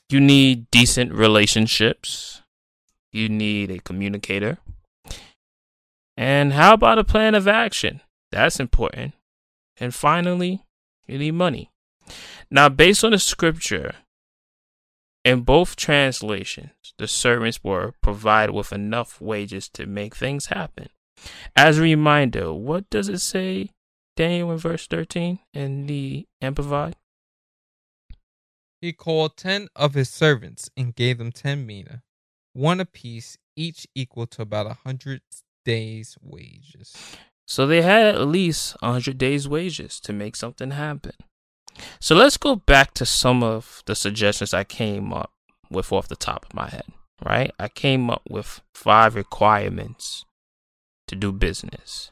You 0.09 0.21
need 0.21 0.71
decent 0.71 1.13
relationships. 1.13 2.43
You 3.13 3.29
need 3.29 3.71
a 3.71 3.79
communicator. 3.79 4.59
And 6.17 6.53
how 6.53 6.75
about 6.75 6.99
a 6.99 7.05
plan 7.05 7.35
of 7.35 7.49
action? 7.49 8.01
That's 8.31 8.61
important. 8.61 9.15
And 9.79 9.95
finally, 9.95 10.63
you 11.07 11.19
need 11.19 11.33
money. 11.33 11.71
Now, 12.51 12.69
based 12.69 13.05
on 13.05 13.11
the 13.11 13.19
scripture, 13.19 13.95
in 15.25 15.41
both 15.41 15.75
translations, 15.75 16.71
the 16.99 17.09
servants 17.09 17.65
were 17.65 17.95
provided 18.01 18.53
with 18.53 18.73
enough 18.73 19.21
wages 19.21 19.69
to 19.71 19.85
make 19.85 20.15
things 20.15 20.47
happen. 20.47 20.89
As 21.57 21.79
a 21.79 21.83
reminder, 21.83 22.53
what 22.53 22.89
does 22.91 23.09
it 23.09 23.19
say, 23.19 23.71
Daniel, 24.17 24.51
in 24.53 24.59
verse 24.59 24.87
13 24.87 25.39
in 25.53 25.87
the 25.87 26.27
Amplified? 26.41 26.97
He 28.81 28.93
called 28.93 29.37
ten 29.37 29.69
of 29.75 29.95
his 29.95 30.11
servants 30.11 30.71
and 30.77 30.95
gave 30.95 31.19
them 31.19 31.33
ten 31.33 31.67
mina, 31.67 32.03
one 32.53 32.81
apiece, 32.81 33.39
each 33.57 33.87
equal 33.95 34.27
to 34.29 34.43
about 34.43 34.67
a 34.67 34.79
hundred 34.85 35.23
days' 35.64 36.17
wages. 36.21 36.95
So 37.47 37.67
they 37.67 37.83
had 37.83 38.14
at 38.14 38.27
least 38.27 38.77
a 38.83 38.93
hundred 38.93 39.19
days' 39.19 39.49
wages 39.49 40.01
to 40.01 40.12
make 40.12 40.37
something 40.37 40.73
happen. 40.73 41.12
So 42.01 42.14
let's 42.14 42.37
go 42.37 42.57
back 42.57 42.95
to 42.95 43.07
some 43.07 43.43
of 43.43 43.83
the 43.87 43.95
suggestions 43.95 44.55
I 44.55 44.64
came 44.64 45.12
up 45.12 45.33
with 45.71 45.93
off 45.93 46.09
the 46.09 46.17
top 46.17 46.47
of 46.47 46.55
my 46.55 46.69
head, 46.69 46.87
right? 47.25 47.53
I 47.59 47.69
came 47.69 48.11
up 48.11 48.23
with 48.29 48.61
five 48.75 49.14
requirements 49.14 50.25
to 51.09 51.17
do 51.17 51.33
business, 51.33 52.11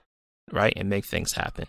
right? 0.50 0.72
And 0.76 0.88
make 0.88 1.04
things 1.04 1.32
happen. 1.32 1.66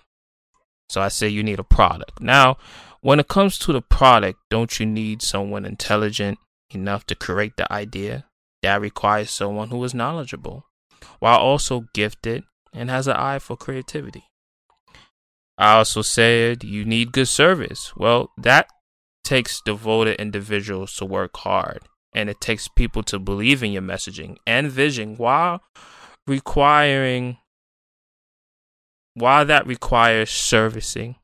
So 0.89 1.01
I 1.01 1.07
say 1.07 1.27
you 1.27 1.43
need 1.43 1.59
a 1.59 1.63
product. 1.63 2.21
Now, 2.21 2.57
when 3.01 3.19
it 3.19 3.27
comes 3.27 3.57
to 3.59 3.73
the 3.73 3.81
product, 3.81 4.39
don't 4.49 4.79
you 4.79 4.85
need 4.85 5.21
someone 5.21 5.65
intelligent 5.65 6.39
enough 6.71 7.05
to 7.07 7.15
create 7.15 7.53
the 7.57 7.71
idea? 7.71 8.25
That 8.63 8.81
requires 8.81 9.29
someone 9.29 9.69
who 9.69 9.83
is 9.83 9.93
knowledgeable 9.93 10.65
while 11.19 11.37
also 11.37 11.85
gifted 11.93 12.43
and 12.73 12.89
has 12.89 13.07
an 13.07 13.15
eye 13.15 13.39
for 13.39 13.55
creativity. 13.55 14.25
I 15.57 15.77
also 15.77 16.01
said 16.01 16.63
you 16.63 16.83
need 16.83 17.11
good 17.11 17.27
service. 17.27 17.95
Well, 17.95 18.31
that 18.37 18.67
takes 19.23 19.61
devoted 19.61 20.19
individuals 20.19 20.95
to 20.95 21.05
work 21.05 21.37
hard 21.37 21.79
and 22.13 22.29
it 22.29 22.41
takes 22.41 22.67
people 22.67 23.03
to 23.03 23.19
believe 23.19 23.61
in 23.61 23.71
your 23.71 23.81
messaging 23.81 24.37
and 24.47 24.71
vision 24.71 25.15
while 25.17 25.61
requiring 26.27 27.37
while 29.15 29.45
that 29.45 29.65
requires 29.65 30.29
servicing? 30.29 31.15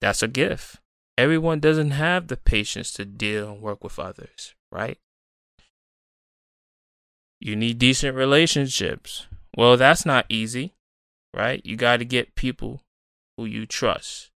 That's 0.00 0.22
a 0.22 0.28
gift. 0.28 0.76
Everyone 1.16 1.60
doesn't 1.60 1.92
have 1.92 2.28
the 2.28 2.36
patience 2.36 2.92
to 2.92 3.06
deal 3.06 3.50
and 3.50 3.62
work 3.62 3.82
with 3.82 3.98
others 3.98 4.54
right? 4.70 4.98
You 7.40 7.56
need 7.56 7.78
decent 7.78 8.14
relationships. 8.14 9.26
Well 9.56 9.76
that's 9.76 10.04
not 10.04 10.26
easy 10.28 10.74
right? 11.34 11.60
You 11.64 11.76
got 11.76 11.98
to 11.98 12.04
get 12.06 12.34
people 12.34 12.82
who 13.36 13.44
you 13.44 13.66
trust, 13.66 14.30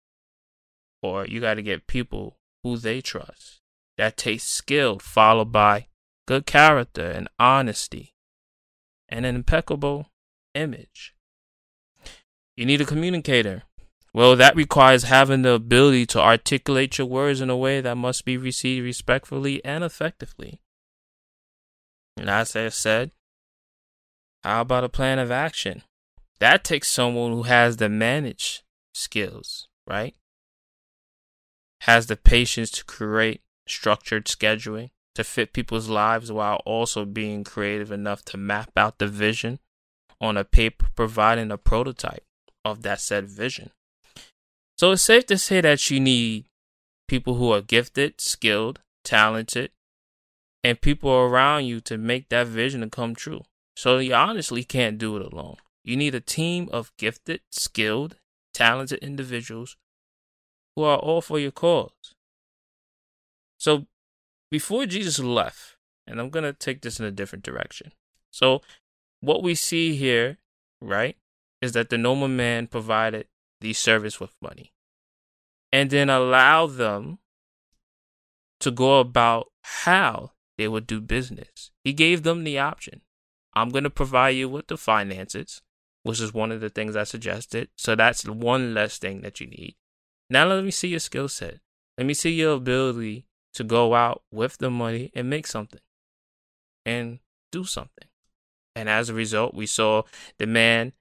or 1.02 1.26
you 1.26 1.40
got 1.40 1.54
to 1.54 1.62
get 1.62 1.86
people 1.86 2.36
who 2.62 2.76
they 2.76 3.00
trust. 3.00 3.60
That 3.96 4.18
takes 4.18 4.44
skill, 4.44 4.98
followed 4.98 5.50
by 5.50 5.86
good 6.28 6.44
character 6.44 7.10
and 7.10 7.26
honesty, 7.38 8.12
and 9.08 9.24
an 9.24 9.34
impeccable 9.34 10.08
image. 10.54 11.14
You 12.60 12.66
need 12.66 12.82
a 12.82 12.84
communicator. 12.84 13.62
Well, 14.12 14.36
that 14.36 14.54
requires 14.54 15.04
having 15.04 15.40
the 15.40 15.52
ability 15.52 16.04
to 16.08 16.20
articulate 16.20 16.98
your 16.98 17.06
words 17.06 17.40
in 17.40 17.48
a 17.48 17.56
way 17.56 17.80
that 17.80 17.96
must 17.96 18.26
be 18.26 18.36
received 18.36 18.84
respectfully 18.84 19.64
and 19.64 19.82
effectively. 19.82 20.60
And 22.18 22.28
as 22.28 22.54
I 22.54 22.68
said, 22.68 23.12
how 24.44 24.60
about 24.60 24.84
a 24.84 24.90
plan 24.90 25.18
of 25.18 25.30
action? 25.30 25.84
That 26.38 26.62
takes 26.62 26.90
someone 26.90 27.32
who 27.32 27.44
has 27.44 27.78
the 27.78 27.88
manage 27.88 28.62
skills, 28.92 29.66
right? 29.86 30.14
Has 31.84 32.08
the 32.08 32.16
patience 32.16 32.70
to 32.72 32.84
create 32.84 33.40
structured 33.66 34.26
scheduling 34.26 34.90
to 35.14 35.24
fit 35.24 35.54
people's 35.54 35.88
lives 35.88 36.30
while 36.30 36.60
also 36.66 37.06
being 37.06 37.42
creative 37.42 37.90
enough 37.90 38.22
to 38.26 38.36
map 38.36 38.72
out 38.76 38.98
the 38.98 39.06
vision 39.06 39.60
on 40.20 40.36
a 40.36 40.44
paper, 40.44 40.88
providing 40.94 41.50
a 41.50 41.56
prototype 41.56 42.24
of 42.70 42.82
that 42.82 43.00
said 43.00 43.28
vision. 43.28 43.70
So 44.78 44.92
it's 44.92 45.02
safe 45.02 45.26
to 45.26 45.38
say 45.38 45.60
that 45.60 45.90
you 45.90 46.00
need 46.00 46.46
people 47.08 47.34
who 47.34 47.52
are 47.52 47.60
gifted, 47.60 48.20
skilled, 48.20 48.80
talented, 49.04 49.70
and 50.62 50.80
people 50.80 51.10
around 51.10 51.64
you 51.64 51.80
to 51.82 51.98
make 51.98 52.28
that 52.28 52.46
vision 52.46 52.88
come 52.90 53.14
true. 53.14 53.42
So 53.76 53.98
you 53.98 54.14
honestly 54.14 54.64
can't 54.64 54.98
do 54.98 55.16
it 55.16 55.32
alone. 55.32 55.56
You 55.84 55.96
need 55.96 56.14
a 56.14 56.20
team 56.20 56.68
of 56.72 56.92
gifted, 56.98 57.40
skilled, 57.50 58.16
talented 58.52 58.98
individuals 59.00 59.76
who 60.76 60.82
are 60.84 60.98
all 60.98 61.20
for 61.20 61.38
your 61.38 61.50
cause. 61.50 62.14
So 63.58 63.86
before 64.50 64.86
Jesus 64.86 65.18
left, 65.18 65.76
and 66.06 66.20
I'm 66.20 66.30
going 66.30 66.44
to 66.44 66.52
take 66.52 66.82
this 66.82 66.98
in 66.98 67.06
a 67.06 67.10
different 67.10 67.44
direction. 67.44 67.92
So 68.30 68.62
what 69.20 69.42
we 69.42 69.54
see 69.54 69.96
here, 69.96 70.38
right, 70.80 71.16
is 71.60 71.72
that 71.72 71.90
the 71.90 71.98
nobleman 71.98 72.66
provided 72.66 73.26
the 73.60 73.72
service 73.72 74.18
with 74.18 74.34
money 74.40 74.72
and 75.72 75.90
then 75.90 76.08
allow 76.08 76.66
them 76.66 77.18
to 78.60 78.70
go 78.70 79.00
about 79.00 79.48
how 79.62 80.32
they 80.58 80.68
would 80.68 80.86
do 80.86 81.00
business. 81.00 81.70
He 81.84 81.92
gave 81.92 82.22
them 82.22 82.44
the 82.44 82.58
option. 82.58 83.02
I'm 83.54 83.70
going 83.70 83.84
to 83.84 83.90
provide 83.90 84.30
you 84.30 84.48
with 84.48 84.68
the 84.68 84.76
finances 84.76 85.62
which 86.02 86.20
is 86.20 86.32
one 86.32 86.52
of 86.52 86.60
the 86.60 86.70
things 86.70 86.96
I 86.96 87.04
suggested. 87.04 87.68
So 87.76 87.94
that's 87.94 88.26
one 88.26 88.74
less 88.74 88.98
thing 88.98 89.20
that 89.22 89.40
you 89.40 89.46
need. 89.46 89.76
Now 90.28 90.46
let 90.46 90.64
me 90.64 90.70
see 90.70 90.88
your 90.88 91.00
skill 91.00 91.28
set. 91.28 91.58
Let 91.98 92.06
me 92.06 92.14
see 92.14 92.30
your 92.30 92.54
ability 92.54 93.26
to 93.54 93.64
go 93.64 93.94
out 93.94 94.22
with 94.30 94.58
the 94.58 94.70
money 94.70 95.10
and 95.14 95.28
make 95.28 95.46
something 95.46 95.80
and 96.86 97.18
do 97.52 97.64
something. 97.64 98.08
And 98.74 98.88
as 98.88 99.08
a 99.08 99.14
result, 99.14 99.54
we 99.54 99.66
saw 99.66 100.02
the 100.38 100.46
man 100.46 100.92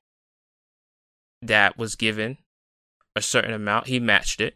that 1.42 1.78
was 1.78 1.96
given 1.96 2.38
a 3.16 3.22
certain 3.22 3.54
amount, 3.54 3.88
he 3.88 4.00
matched 4.00 4.42
it. 4.42 4.56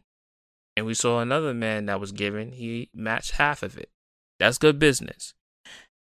And 0.75 0.85
we 0.85 0.93
saw 0.93 1.19
another 1.19 1.53
man 1.53 1.85
that 1.85 1.99
was 1.99 2.11
given, 2.11 2.53
he 2.53 2.89
matched 2.93 3.31
half 3.31 3.61
of 3.61 3.77
it. 3.77 3.89
That's 4.39 4.57
good 4.57 4.79
business. 4.79 5.33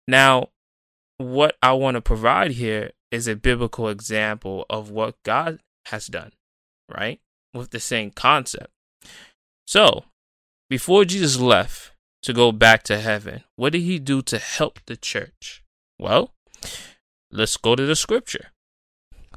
Now, 0.08 0.50
what 1.18 1.56
I 1.62 1.74
want 1.74 1.96
to 1.96 2.02
provide 2.02 2.52
here 2.52 2.92
is 3.12 3.28
a 3.28 3.36
biblical 3.36 3.90
example 3.90 4.66
of 4.70 4.90
what 4.90 5.22
God 5.24 5.60
has 5.88 6.08
done, 6.08 6.32
right? 6.94 7.20
With 7.54 7.72
the 7.72 7.80
same 7.80 8.12
concept. 8.12 8.72
So, 9.66 10.06
before 10.70 11.06
Jesus 11.06 11.40
left 11.40 11.92
to 12.24 12.34
go 12.34 12.52
back 12.52 12.84
to 12.84 13.00
heaven, 13.00 13.44
what 13.56 13.74
did 13.74 13.82
he 13.82 14.00
do 14.00 14.22
to 14.24 14.38
help 14.38 14.80
the 14.86 14.96
church? 14.96 15.64
Well, 16.00 16.34
let's 17.32 17.58
go 17.58 17.76
to 17.76 17.86
the 17.86 17.96
scripture 17.96 18.48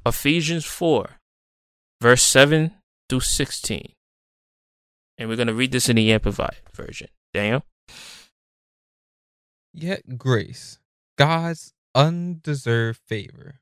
Ephesians 0.07 0.64
4, 0.66 1.20
verse 2.05 2.22
7 2.22 2.70
through 3.09 3.20
16. 3.20 3.94
And 5.16 5.26
we're 5.26 5.36
going 5.36 5.48
to 5.48 5.55
read 5.55 5.72
this 5.72 5.88
in 5.88 5.96
the 5.96 6.12
Amplified 6.12 6.59
version. 6.74 7.09
Daniel? 7.32 7.64
Yet 9.72 10.18
grace, 10.18 10.78
God's 11.16 11.72
undeserved 11.94 13.00
favor, 13.07 13.61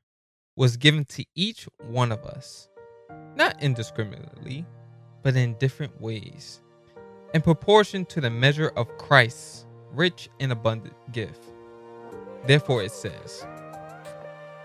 was 0.57 0.75
given 0.75 1.05
to 1.05 1.23
each 1.33 1.69
one 1.87 2.11
of 2.11 2.25
us, 2.25 2.67
not 3.37 3.63
indiscriminately, 3.63 4.65
but 5.21 5.37
in 5.37 5.53
different 5.57 6.01
ways, 6.01 6.59
in 7.33 7.41
proportion 7.41 8.03
to 8.07 8.19
the 8.19 8.29
measure 8.29 8.73
of 8.75 8.97
Christ's 8.97 9.65
rich 9.93 10.27
and 10.41 10.51
abundant 10.51 10.97
gift. 11.13 11.45
Therefore, 12.45 12.83
it 12.83 12.91
says, 12.91 13.45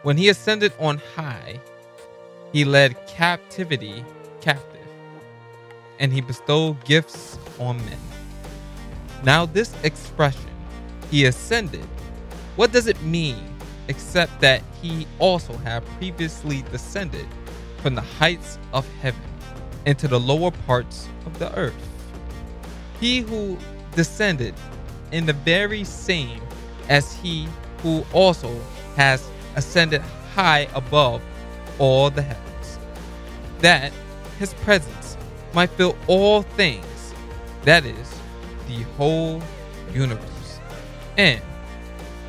When 0.03 0.17
he 0.17 0.31
ascended 0.31 0.73
on 0.81 1.01
high, 1.15 1.61
he 2.53 2.65
led 2.65 3.07
captivity 3.07 4.05
captive, 4.41 4.87
and 5.99 6.13
he 6.13 6.21
bestowed 6.21 6.83
gifts 6.85 7.39
on 7.59 7.77
men. 7.85 7.99
Now, 9.25 9.47
this 9.47 9.73
expression, 9.83 10.51
he 11.11 11.25
ascended, 11.27 11.85
what 12.57 12.73
does 12.73 12.87
it 12.87 13.01
mean 13.03 13.57
except 13.89 14.41
that 14.41 14.63
he 14.81 15.07
also 15.19 15.57
had 15.59 15.85
previously 15.99 16.63
descended 16.71 17.27
from 17.79 17.95
the 17.95 18.01
heights 18.01 18.59
of 18.73 18.87
heaven 19.01 19.23
into 19.87 20.09
the 20.09 20.21
lower 20.21 20.51
parts 20.67 21.09
of 21.27 21.39
the 21.39 21.55
earth? 21.57 21.75
He 23.01 23.21
who 23.21 23.57
descended 23.95 24.55
in 25.13 25.27
the 25.27 25.33
very 25.33 25.85
same 25.85 26.41
as 26.89 27.13
he 27.13 27.49
who 27.83 28.05
also 28.13 28.61
has 28.97 29.29
ascended 29.57 30.03
high 30.35 30.69
above 30.75 31.23
all 31.79 32.11
the 32.11 32.23
heavens, 32.23 32.79
that 33.61 33.93
his 34.39 34.55
presence 34.55 35.17
might 35.55 35.71
fill 35.71 35.97
all 36.07 36.43
things, 36.43 37.15
that 37.63 37.85
is, 37.85 38.15
the 38.69 38.83
whole 38.97 39.43
universe. 39.93 40.61
And 41.17 41.41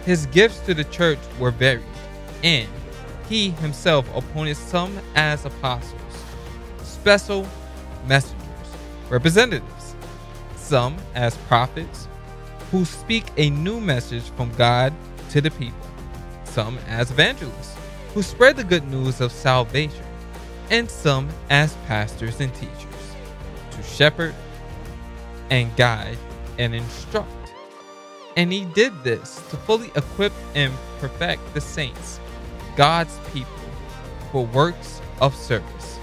his 0.06 0.26
gifts 0.28 0.60
to 0.62 0.74
the 0.74 0.86
church 0.86 1.20
were 1.39 1.52
varied, 1.52 1.84
and 2.43 2.68
he 3.28 3.52
himself 3.52 4.08
appointed 4.16 4.58
some 4.58 4.97
as 5.16 5.45
apostles, 5.45 6.02
special 6.82 7.47
messengers, 8.08 8.47
representatives, 9.10 9.95
some 10.56 10.97
as 11.16 11.36
prophets, 11.47 12.08
who 12.72 12.86
speak 12.86 13.26
a 13.38 13.50
new 13.50 13.80
message 13.80 14.30
from 14.32 14.52
God 14.56 14.93
to 15.30 15.41
the 15.41 15.52
people, 15.52 15.78
some 16.43 16.78
as 16.88 17.12
evangelists, 17.12 17.76
who 18.14 18.22
spread 18.22 18.55
the 18.55 18.64
good 18.64 18.88
news 18.89 19.22
of 19.22 19.32
salvation, 19.32 20.03
and 20.70 20.89
some 20.89 21.28
as 21.49 21.74
pastors 21.88 22.39
and 22.39 22.53
teachers, 22.55 23.16
to 23.72 23.84
shepherd 23.84 24.36
and 25.49 25.76
guide 25.76 26.18
and 26.57 26.76
instruct. 26.76 27.30
And 28.38 28.51
he 28.51 28.66
did 28.66 29.03
this 29.03 29.36
to 29.49 29.57
fully 29.57 29.91
equip 29.95 30.34
and 30.55 30.74
perfect 30.99 31.53
the 31.53 31.62
saints, 31.62 32.20
God's 32.76 33.18
people, 33.34 33.51
for 34.32 34.45
works 34.45 35.01
of 35.22 35.36
service, 35.36 35.99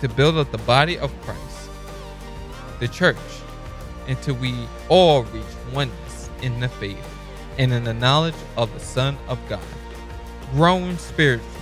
to 0.00 0.08
build 0.08 0.36
up 0.36 0.50
the 0.50 0.58
body 0.58 0.98
of 0.98 1.12
Christ, 1.22 1.70
the 2.80 2.88
church, 2.88 3.16
until 4.08 4.34
we 4.36 4.54
all 4.88 5.24
reach 5.24 5.44
oneness 5.72 6.30
in 6.42 6.58
the 6.60 6.68
faith 6.68 7.14
and 7.58 7.72
in 7.72 7.84
the 7.84 7.94
knowledge 7.94 8.34
of 8.56 8.72
the 8.72 8.80
Son 8.80 9.16
of 9.28 9.38
God, 9.48 9.60
growing 10.52 10.96
spiritually 10.98 11.52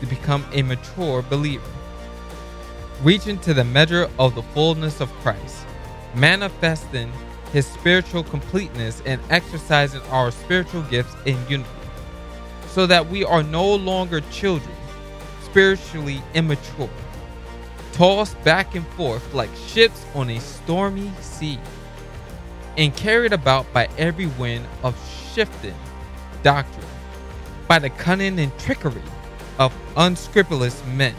to 0.00 0.06
become 0.06 0.44
a 0.52 0.62
mature 0.62 1.22
believer, 1.22 1.70
reaching 3.02 3.38
to 3.40 3.54
the 3.54 3.64
measure 3.64 4.08
of 4.18 4.34
the 4.34 4.42
fullness 4.42 5.00
of 5.00 5.12
Christ, 5.20 5.66
manifesting 6.14 7.12
his 7.52 7.66
spiritual 7.66 8.22
completeness 8.22 9.02
and 9.06 9.20
exercising 9.30 10.02
our 10.10 10.30
spiritual 10.30 10.82
gifts 10.82 11.14
in 11.24 11.36
unity, 11.48 11.70
so 12.68 12.86
that 12.86 13.08
we 13.08 13.24
are 13.24 13.42
no 13.42 13.74
longer 13.74 14.20
children, 14.30 14.74
spiritually 15.42 16.22
immature, 16.34 16.90
tossed 17.92 18.42
back 18.44 18.74
and 18.74 18.86
forth 18.88 19.34
like 19.34 19.50
ships 19.66 20.04
on 20.14 20.30
a 20.30 20.38
stormy 20.38 21.10
sea, 21.20 21.58
and 22.76 22.94
carried 22.96 23.32
about 23.32 23.70
by 23.72 23.88
every 23.98 24.26
wind 24.26 24.64
of 24.84 24.94
shifting 25.32 25.74
doctrine, 26.42 26.86
by 27.68 27.78
the 27.78 27.90
cunning 27.90 28.40
and 28.40 28.56
trickery 28.58 29.02
of 29.58 29.74
unscrupulous 29.96 30.84
men, 30.86 31.14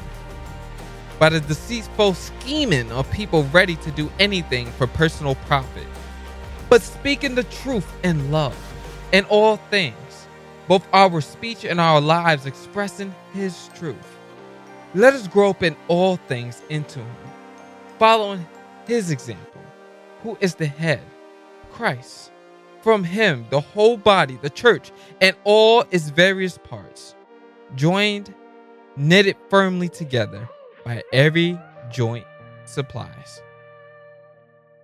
by 1.19 1.29
the 1.29 1.39
deceitful 1.41 2.15
scheming 2.15 2.91
of 2.91 3.09
people 3.11 3.43
ready 3.45 3.77
to 3.77 3.91
do 3.91 4.11
anything 4.19 4.67
for 4.71 4.87
personal 4.87 5.35
profit 5.35 5.87
but 6.69 6.83
speaking 6.83 7.35
the 7.35 7.43
truth 7.45 7.91
in 8.03 8.31
love 8.31 8.55
in 9.11 9.25
all 9.25 9.57
things, 9.57 10.27
both 10.67 10.87
our 10.93 11.19
speech 11.19 11.65
and 11.65 11.81
our 11.81 11.99
lives 11.99 12.45
expressing 12.45 13.13
His 13.33 13.69
truth. 13.75 14.17
Let 14.93 15.13
us 15.15 15.27
grow 15.27 15.49
up 15.49 15.63
in 15.63 15.75
all 15.87 16.17
things 16.17 16.61
into 16.69 16.99
Him, 16.99 17.15
following 17.97 18.45
His 18.87 19.09
example, 19.11 19.61
who 20.23 20.37
is 20.41 20.55
the 20.55 20.67
head, 20.67 21.01
Christ. 21.71 22.31
From 22.81 23.03
Him, 23.03 23.45
the 23.49 23.59
whole 23.59 23.97
body, 23.97 24.37
the 24.41 24.49
church, 24.49 24.91
and 25.21 25.35
all 25.43 25.83
its 25.91 26.09
various 26.09 26.57
parts, 26.57 27.15
joined, 27.75 28.33
knitted 28.95 29.35
firmly 29.49 29.89
together 29.89 30.49
by 30.85 31.03
every 31.11 31.59
joint 31.91 32.25
supplies 32.65 33.41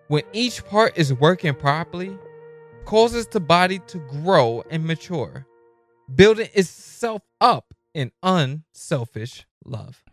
when 0.08 0.24
each 0.34 0.64
part 0.66 0.98
is 0.98 1.14
working 1.14 1.54
properly, 1.54 2.18
causes 2.86 3.28
the 3.28 3.40
body 3.40 3.80
to 3.88 3.98
grow 3.98 4.64
and 4.70 4.86
mature, 4.86 5.46
building 6.14 6.50
itself 6.54 7.24
up 7.42 7.74
in 7.94 8.12
unselfish 8.22 9.46
love. 9.66 10.04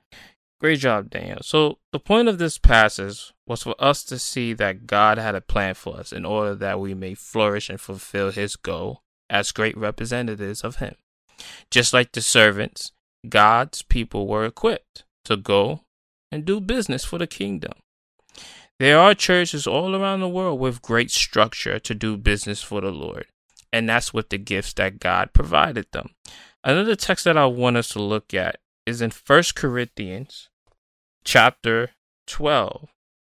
Great 0.62 0.78
job, 0.78 1.10
Daniel. 1.10 1.40
So, 1.42 1.78
the 1.90 1.98
point 1.98 2.28
of 2.28 2.38
this 2.38 2.56
passage 2.56 3.32
was 3.48 3.64
for 3.64 3.74
us 3.80 4.04
to 4.04 4.16
see 4.16 4.52
that 4.52 4.86
God 4.86 5.18
had 5.18 5.34
a 5.34 5.40
plan 5.40 5.74
for 5.74 5.96
us 5.96 6.12
in 6.12 6.24
order 6.24 6.54
that 6.54 6.78
we 6.78 6.94
may 6.94 7.14
flourish 7.14 7.68
and 7.68 7.80
fulfill 7.80 8.30
his 8.30 8.54
goal 8.54 9.02
as 9.28 9.50
great 9.50 9.76
representatives 9.76 10.62
of 10.62 10.76
him. 10.76 10.94
Just 11.72 11.92
like 11.92 12.12
the 12.12 12.20
servants, 12.20 12.92
God's 13.28 13.82
people 13.82 14.28
were 14.28 14.44
equipped 14.44 15.02
to 15.24 15.36
go 15.36 15.80
and 16.30 16.44
do 16.44 16.60
business 16.60 17.04
for 17.04 17.18
the 17.18 17.26
kingdom. 17.26 17.72
There 18.78 19.00
are 19.00 19.16
churches 19.16 19.66
all 19.66 19.96
around 19.96 20.20
the 20.20 20.28
world 20.28 20.60
with 20.60 20.80
great 20.80 21.10
structure 21.10 21.80
to 21.80 21.92
do 21.92 22.16
business 22.16 22.62
for 22.62 22.80
the 22.80 22.92
Lord, 22.92 23.26
and 23.72 23.88
that's 23.88 24.14
with 24.14 24.28
the 24.28 24.38
gifts 24.38 24.74
that 24.74 25.00
God 25.00 25.32
provided 25.32 25.86
them. 25.90 26.10
Another 26.62 26.94
text 26.94 27.24
that 27.24 27.36
I 27.36 27.46
want 27.46 27.78
us 27.78 27.88
to 27.88 28.00
look 28.00 28.32
at 28.32 28.60
is 28.86 29.02
in 29.02 29.10
1 29.10 29.42
Corinthians 29.56 30.48
chapter 31.24 31.90
12, 32.26 32.88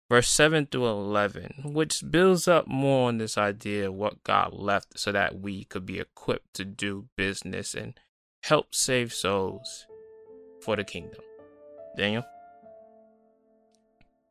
verse 0.10 0.30
7 0.30 0.68
through 0.68 0.88
11, 0.88 1.62
which 1.66 2.04
builds 2.10 2.48
up 2.48 2.68
more 2.68 3.08
on 3.08 3.18
this 3.18 3.38
idea 3.38 3.88
of 3.88 3.96
what 3.96 4.24
God 4.24 4.54
left 4.54 5.00
so 5.00 5.12
that 5.12 5.40
we 5.40 5.64
could 5.66 5.86
be 5.86 6.00
equipped 6.00 6.54
to 6.56 6.66
do 6.66 7.08
business 7.16 7.74
and 7.74 7.94
help 8.44 8.74
save 8.74 9.14
souls 9.14 9.86
for 10.62 10.76
the 10.76 10.84
kingdom. 10.84 11.22
Daniel? 11.98 12.26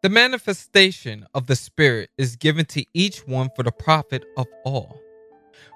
The 0.02 0.10
manifestation 0.10 1.26
of 1.32 1.46
the 1.46 1.56
Spirit 1.56 2.10
is 2.18 2.36
given 2.36 2.66
to 2.66 2.84
each 2.92 3.26
one 3.26 3.48
for 3.56 3.62
the 3.62 3.72
profit 3.72 4.24
of 4.36 4.46
all. 4.64 5.00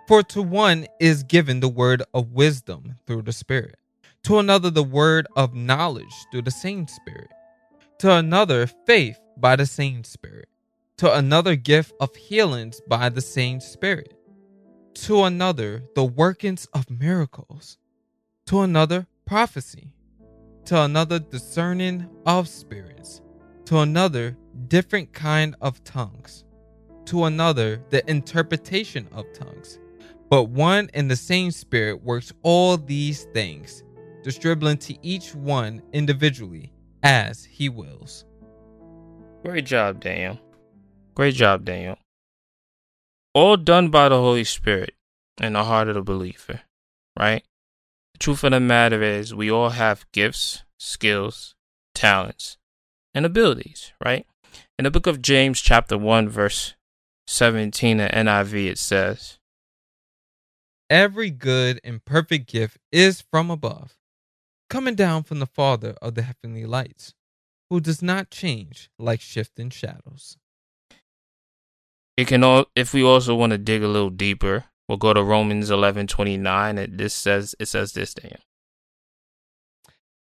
For 0.07 0.23
to 0.25 0.43
one 0.43 0.87
is 1.01 1.23
given 1.23 1.61
the 1.61 1.69
word 1.69 2.03
of 2.13 2.33
wisdom 2.33 2.97
through 3.07 3.23
the 3.23 3.33
Spirit, 3.33 3.77
to 4.25 4.39
another 4.39 4.71
the 4.71 4.83
word 4.83 5.27
of 5.37 5.55
knowledge 5.55 6.13
through 6.31 6.43
the 6.43 6.51
same 6.51 6.87
Spirit, 6.87 7.31
to 7.99 8.13
another 8.13 8.67
faith 8.67 9.19
by 9.37 9.57
the 9.57 9.67
same 9.67 10.05
Spirit, 10.05 10.49
to 10.99 11.13
another 11.13 11.57
gift 11.57 11.93
of 12.01 12.15
healings 12.17 12.81
by 12.89 13.09
the 13.09 13.21
same 13.21 13.61
Spirit, 13.61 14.15
to 14.95 15.25
another 15.25 15.85
the 15.95 16.05
workings 16.05 16.67
of 16.75 16.91
miracles, 16.91 17.79
to 18.47 18.61
another 18.61 19.07
prophecy, 19.27 19.93
to 20.65 20.81
another 20.83 21.19
discerning 21.19 22.09
of 22.27 22.49
spirits 22.49 23.23
to 23.69 23.81
another 23.81 24.35
different 24.69 25.13
kind 25.13 25.55
of 25.61 25.85
tongues, 25.85 26.43
to 27.05 27.25
another 27.25 27.85
the 27.91 28.03
interpretation 28.11 29.07
of 29.13 29.31
tongues. 29.35 29.79
But 30.31 30.45
one 30.45 30.89
and 30.95 31.11
the 31.11 31.17
same 31.17 31.51
Spirit 31.51 32.03
works 32.03 32.33
all 32.41 32.79
these 32.79 33.25
things, 33.35 33.85
distributing 34.23 34.79
to 34.79 35.07
each 35.07 35.35
one 35.35 35.83
individually 35.93 36.73
as 37.03 37.45
he 37.45 37.69
wills. 37.69 38.25
Great 39.45 39.67
job, 39.67 40.01
Daniel. 40.01 40.39
Great 41.15 41.35
job, 41.35 41.65
Daniel. 41.65 41.99
All 43.35 43.57
done 43.57 43.89
by 43.89 44.09
the 44.09 44.17
Holy 44.17 44.45
Spirit 44.45 44.95
in 45.41 45.53
the 45.53 45.65
heart 45.65 45.89
of 45.89 45.95
the 45.95 46.03
believer, 46.03 46.63
right? 47.19 47.45
The 48.15 48.19
truth 48.19 48.45
of 48.45 48.53
the 48.53 48.61
matter 48.61 49.03
is, 49.03 49.35
we 49.35 49.51
all 49.51 49.71
have 49.71 50.11
gifts, 50.13 50.65
skills, 50.79 51.55
talents, 51.95 52.57
and 53.15 53.25
abilities, 53.25 53.93
right? 54.05 54.27
In 54.79 54.85
the 54.85 54.91
book 54.91 55.07
of 55.07 55.23
James, 55.23 55.61
chapter 55.61 55.99
1, 55.99 56.29
verse 56.29 56.75
17 57.27 58.01
in 58.01 58.09
NIV, 58.27 58.71
it 58.71 58.79
says, 58.79 59.39
Every 60.91 61.31
good 61.31 61.81
and 61.85 62.05
perfect 62.05 62.49
gift 62.49 62.79
is 62.91 63.21
from 63.31 63.51
above, 63.51 63.98
coming 64.69 64.95
down 64.95 65.23
from 65.23 65.39
the 65.39 65.47
Father 65.47 65.95
of 66.03 66.15
the 66.15 66.23
heavenly 66.23 66.65
lights, 66.65 67.15
who 67.71 67.81
does 67.81 68.03
not 68.03 68.31
change 68.31 68.91
like 68.99 69.21
shifting 69.21 69.71
shadows. 69.71 70.37
It 72.17 72.27
can 72.27 72.43
all, 72.43 72.67
if 72.75 72.93
we 72.93 73.03
also 73.03 73.35
want 73.35 73.53
to 73.53 73.59
dig 73.59 73.83
a 73.83 73.89
little 73.89 74.11
deeper, 74.11 74.65
we'll 74.89 74.99
go 74.99 75.13
to 75.13 75.23
Romans 75.23 75.71
11 75.71 76.09
29. 76.09 76.79
And 76.79 76.99
this 76.99 77.15
says, 77.15 77.55
it 77.59 77.67
says 77.67 77.93
this, 77.93 78.15
Daniel. 78.15 78.41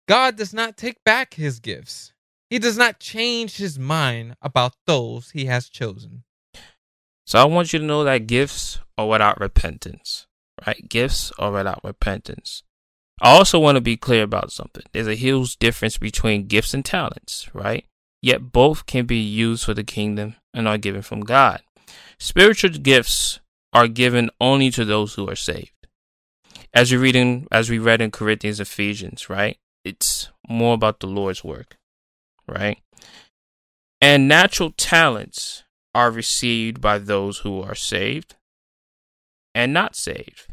God 0.08 0.36
does 0.36 0.52
not 0.52 0.76
take 0.76 1.02
back 1.04 1.34
his 1.34 1.60
gifts. 1.60 2.12
He 2.50 2.58
does 2.58 2.76
not 2.76 3.00
change 3.00 3.56
his 3.56 3.78
mind 3.78 4.36
about 4.42 4.74
those 4.86 5.30
he 5.30 5.46
has 5.46 5.68
chosen. 5.68 6.24
So 7.26 7.38
I 7.38 7.44
want 7.44 7.72
you 7.72 7.78
to 7.78 7.84
know 7.84 8.04
that 8.04 8.26
gifts 8.26 8.80
are 8.98 9.08
without 9.08 9.40
repentance, 9.40 10.26
right? 10.66 10.88
Gifts 10.88 11.32
are 11.38 11.50
without 11.50 11.80
repentance. 11.82 12.62
I 13.20 13.30
also 13.30 13.58
want 13.58 13.76
to 13.76 13.80
be 13.80 13.96
clear 13.96 14.22
about 14.22 14.52
something. 14.52 14.82
There's 14.92 15.06
a 15.06 15.14
huge 15.14 15.56
difference 15.58 15.98
between 15.98 16.46
gifts 16.46 16.74
and 16.74 16.84
talents, 16.84 17.48
right? 17.54 17.86
Yet 18.20 18.52
both 18.52 18.86
can 18.86 19.06
be 19.06 19.18
used 19.18 19.64
for 19.64 19.74
the 19.74 19.84
kingdom 19.84 20.36
and 20.52 20.66
are 20.66 20.78
given 20.78 21.02
from 21.02 21.20
God. 21.20 21.60
Spiritual 22.18 22.70
gifts 22.70 23.40
are 23.72 23.88
given 23.88 24.30
only 24.40 24.70
to 24.70 24.84
those 24.84 25.14
who 25.14 25.28
are 25.28 25.36
saved. 25.36 25.70
As 26.72 26.90
we 26.90 26.98
read 26.98 27.14
in, 27.16 27.46
as 27.52 27.70
we 27.70 27.78
read 27.78 28.00
in 28.00 28.10
Corinthians, 28.10 28.60
Ephesians, 28.60 29.28
right? 29.28 29.58
It's 29.84 30.30
more 30.48 30.74
about 30.74 31.00
the 31.00 31.06
Lord's 31.06 31.44
work, 31.44 31.76
right? 32.48 32.78
And 34.00 34.26
natural 34.26 34.72
talents 34.76 35.64
are 35.94 36.10
received 36.10 36.80
by 36.80 36.98
those 36.98 37.38
who 37.38 37.62
are 37.62 37.74
saved 37.74 38.34
and 39.54 39.72
not 39.72 39.94
saved, 39.94 40.48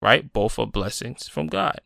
right? 0.00 0.32
Both 0.32 0.58
are 0.58 0.66
blessings 0.66 1.28
from 1.28 1.48
God. 1.48 1.80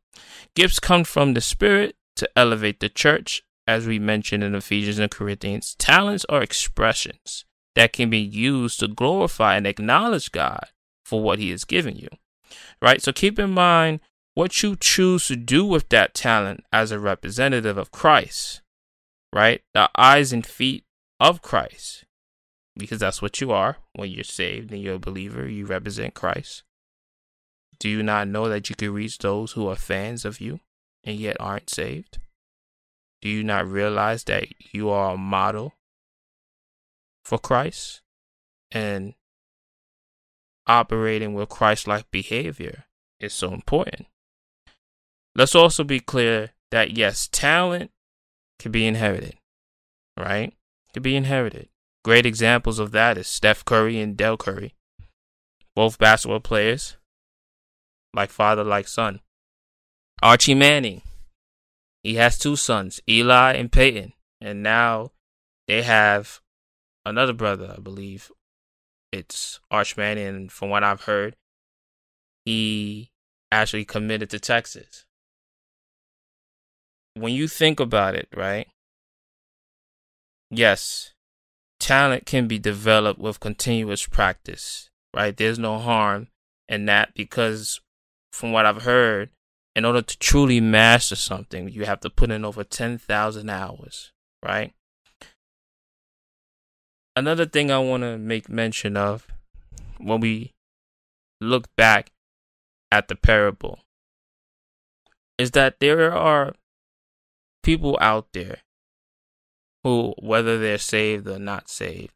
Gifts 0.54 0.78
come 0.78 1.04
from 1.04 1.34
the 1.34 1.40
Spirit 1.40 1.96
to 2.16 2.28
elevate 2.36 2.80
the 2.80 2.88
church, 2.88 3.42
as 3.66 3.86
we 3.86 3.98
mentioned 3.98 4.44
in 4.44 4.54
Ephesians 4.54 4.98
and 4.98 5.10
Corinthians. 5.10 5.74
Talents 5.78 6.26
are 6.28 6.42
expressions 6.42 7.44
that 7.74 7.92
can 7.92 8.10
be 8.10 8.18
used 8.18 8.80
to 8.80 8.88
glorify 8.88 9.56
and 9.56 9.66
acknowledge 9.66 10.32
God 10.32 10.66
for 11.04 11.22
what 11.22 11.38
He 11.38 11.50
has 11.50 11.64
given 11.64 11.96
you, 11.96 12.08
right? 12.80 13.00
So 13.00 13.12
keep 13.12 13.38
in 13.38 13.50
mind 13.50 14.00
what 14.34 14.62
you 14.62 14.76
choose 14.76 15.26
to 15.28 15.36
do 15.36 15.64
with 15.64 15.88
that 15.90 16.14
talent 16.14 16.64
as 16.72 16.90
a 16.90 16.98
representative 16.98 17.76
of 17.76 17.90
Christ, 17.90 18.62
right? 19.32 19.62
The 19.74 19.90
eyes 19.96 20.32
and 20.32 20.44
feet 20.44 20.84
of 21.20 21.42
Christ, 21.42 22.04
because 22.76 23.00
that's 23.00 23.22
what 23.22 23.40
you 23.40 23.52
are 23.52 23.78
when 23.94 24.10
you're 24.10 24.24
saved 24.24 24.72
and 24.72 24.82
you're 24.82 24.94
a 24.94 24.98
believer, 24.98 25.48
you 25.48 25.66
represent 25.66 26.14
Christ. 26.14 26.62
Do 27.83 27.89
you 27.89 28.05
not 28.05 28.28
know 28.28 28.49
that 28.49 28.70
you 28.70 28.76
can 28.76 28.93
reach 28.93 29.18
those 29.18 29.53
who 29.53 29.66
are 29.66 29.74
fans 29.74 30.24
of 30.24 30.41
you 30.41 30.61
and 31.03 31.16
yet 31.16 31.37
aren't 31.41 31.68
saved? 31.68 32.20
Do 33.20 33.28
you 33.28 33.43
not 33.43 33.66
realize 33.66 34.22
that 34.24 34.47
you 34.72 34.89
are 34.89 35.14
a 35.14 35.18
model 35.18 35.74
for 37.24 37.41
Christ 37.41 38.01
and 38.70 39.14
operating 40.68 41.35
with 41.35 41.49
Christ 41.49 41.89
like 41.89 42.09
behavior 42.12 42.85
is 43.18 43.33
so 43.35 43.53
important? 43.53 44.07
Let's 45.35 45.57
also 45.57 45.83
be 45.83 45.99
clear 45.99 46.51
that 46.70 46.97
yes, 46.97 47.28
talent 47.33 47.91
can 48.61 48.70
be 48.70 48.87
inherited, 48.87 49.35
right? 50.16 50.55
Can 50.95 51.03
be 51.03 51.16
inherited. 51.16 51.68
Great 52.05 52.26
examples 52.26 52.78
of 52.78 52.93
that 52.93 53.18
is 53.18 53.26
Steph 53.26 53.64
Curry 53.64 53.99
and 53.99 54.16
Dell 54.16 54.37
Curry, 54.37 54.72
both 55.74 55.99
basketball 55.99 56.39
players, 56.39 56.97
like 58.14 58.30
father, 58.30 58.64
like 58.64 58.88
son. 58.88 59.20
Archie 60.22 60.54
Manning, 60.54 61.02
he 62.02 62.14
has 62.16 62.38
two 62.38 62.56
sons, 62.56 63.00
Eli 63.08 63.54
and 63.54 63.72
Peyton, 63.72 64.12
and 64.40 64.62
now 64.62 65.12
they 65.66 65.82
have 65.82 66.40
another 67.04 67.32
brother, 67.32 67.74
I 67.76 67.80
believe. 67.80 68.30
It's 69.12 69.60
Arch 69.70 69.96
Manning, 69.96 70.26
and 70.26 70.52
from 70.52 70.70
what 70.70 70.84
I've 70.84 71.02
heard, 71.02 71.36
he 72.44 73.10
actually 73.50 73.84
committed 73.84 74.30
to 74.30 74.40
Texas 74.40 75.04
when 77.14 77.34
you 77.34 77.48
think 77.48 77.80
about 77.80 78.14
it, 78.14 78.28
right? 78.34 78.68
Yes, 80.50 81.12
talent 81.78 82.26
can 82.26 82.46
be 82.48 82.58
developed 82.58 83.20
with 83.20 83.40
continuous 83.40 84.06
practice, 84.06 84.90
right? 85.14 85.36
There's 85.36 85.58
no 85.58 85.78
harm 85.78 86.28
in 86.68 86.86
that 86.86 87.14
because, 87.14 87.80
from 88.33 88.53
what 88.53 88.66
I've 88.66 88.83
heard, 88.83 89.30
in 89.74 89.85
order 89.85 90.03
to 90.03 90.18
truly 90.18 90.61
master 90.61 91.16
something, 91.16 91.68
you 91.68 91.85
have 91.85 92.01
to 92.01 92.11
put 92.11 92.30
in 92.30 92.45
over 92.45 92.64
10,000 92.64 93.51
hours, 93.51 94.12
right? 94.45 94.72
Another 97.14 97.47
thing 97.47 97.70
I 97.70 97.78
want 97.78 98.03
to 98.03 98.18
make 98.18 98.49
mention 98.49 98.97
of 98.97 99.26
when 99.99 100.20
we 100.20 100.53
look 101.41 101.68
back 101.76 102.11
at 102.91 103.09
the 103.09 103.16
parable 103.16 103.80
is 105.39 105.53
that 105.53 105.80
there 105.80 106.12
are 106.12 106.55
people 107.62 107.99
out 108.01 108.28
there 108.33 108.59
who, 109.83 110.14
whether 110.20 110.59
they're 110.59 110.78
saved 110.78 111.26
or 111.26 111.39
not 111.39 111.68
saved, 111.68 112.12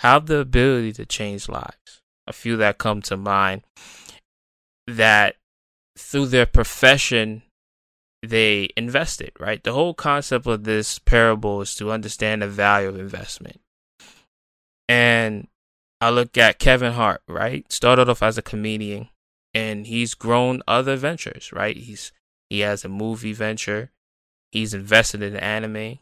have 0.00 0.26
the 0.26 0.38
ability 0.38 0.92
to 0.94 1.06
change 1.06 1.48
lives. 1.48 2.02
A 2.26 2.32
few 2.32 2.56
that 2.56 2.78
come 2.78 3.02
to 3.02 3.16
mind 3.16 3.62
that 4.88 5.36
through 5.96 6.26
their 6.26 6.46
profession 6.46 7.42
they 8.22 8.68
invested, 8.76 9.32
right? 9.38 9.62
The 9.62 9.72
whole 9.72 9.94
concept 9.94 10.46
of 10.46 10.64
this 10.64 10.98
parable 10.98 11.60
is 11.60 11.74
to 11.76 11.92
understand 11.92 12.42
the 12.42 12.48
value 12.48 12.88
of 12.88 12.98
investment. 12.98 13.60
And 14.88 15.48
I 16.00 16.10
look 16.10 16.36
at 16.36 16.58
Kevin 16.58 16.92
Hart, 16.92 17.22
right? 17.28 17.70
Started 17.70 18.08
off 18.08 18.22
as 18.22 18.38
a 18.38 18.42
comedian 18.42 19.08
and 19.54 19.86
he's 19.86 20.14
grown 20.14 20.62
other 20.68 20.96
ventures, 20.96 21.52
right? 21.52 21.76
He's 21.76 22.12
he 22.50 22.60
has 22.60 22.84
a 22.84 22.88
movie 22.88 23.32
venture. 23.32 23.90
He's 24.52 24.74
invested 24.74 25.22
in 25.22 25.36
anime. 25.36 25.98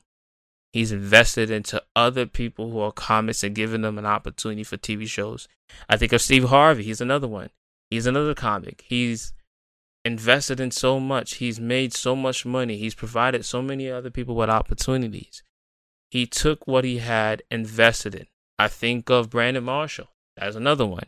He's 0.72 0.92
invested 0.92 1.50
into 1.50 1.82
other 1.94 2.26
people 2.26 2.70
who 2.70 2.80
are 2.80 2.92
comics 2.92 3.44
and 3.44 3.54
giving 3.54 3.82
them 3.82 3.96
an 3.96 4.06
opportunity 4.06 4.64
for 4.64 4.76
TV 4.76 5.06
shows. 5.06 5.46
I 5.88 5.96
think 5.96 6.12
of 6.12 6.20
Steve 6.20 6.44
Harvey. 6.44 6.82
He's 6.82 7.00
another 7.00 7.28
one. 7.28 7.50
He's 7.90 8.06
another 8.06 8.34
comic. 8.34 8.84
He's 8.88 9.32
invested 10.04 10.60
in 10.60 10.70
so 10.70 11.00
much. 11.00 11.34
He's 11.34 11.58
made 11.58 11.94
so 11.94 12.14
much 12.14 12.44
money. 12.44 12.76
He's 12.76 12.94
provided 12.94 13.44
so 13.44 13.62
many 13.62 13.90
other 13.90 14.10
people 14.10 14.34
with 14.34 14.50
opportunities. 14.50 15.42
He 16.10 16.26
took 16.26 16.66
what 16.66 16.84
he 16.84 16.98
had, 16.98 17.42
invested 17.50 18.14
in. 18.14 18.26
I 18.58 18.68
think 18.68 19.10
of 19.10 19.30
Brandon 19.30 19.64
Marshall. 19.64 20.08
That's 20.36 20.56
another 20.56 20.86
one. 20.86 21.06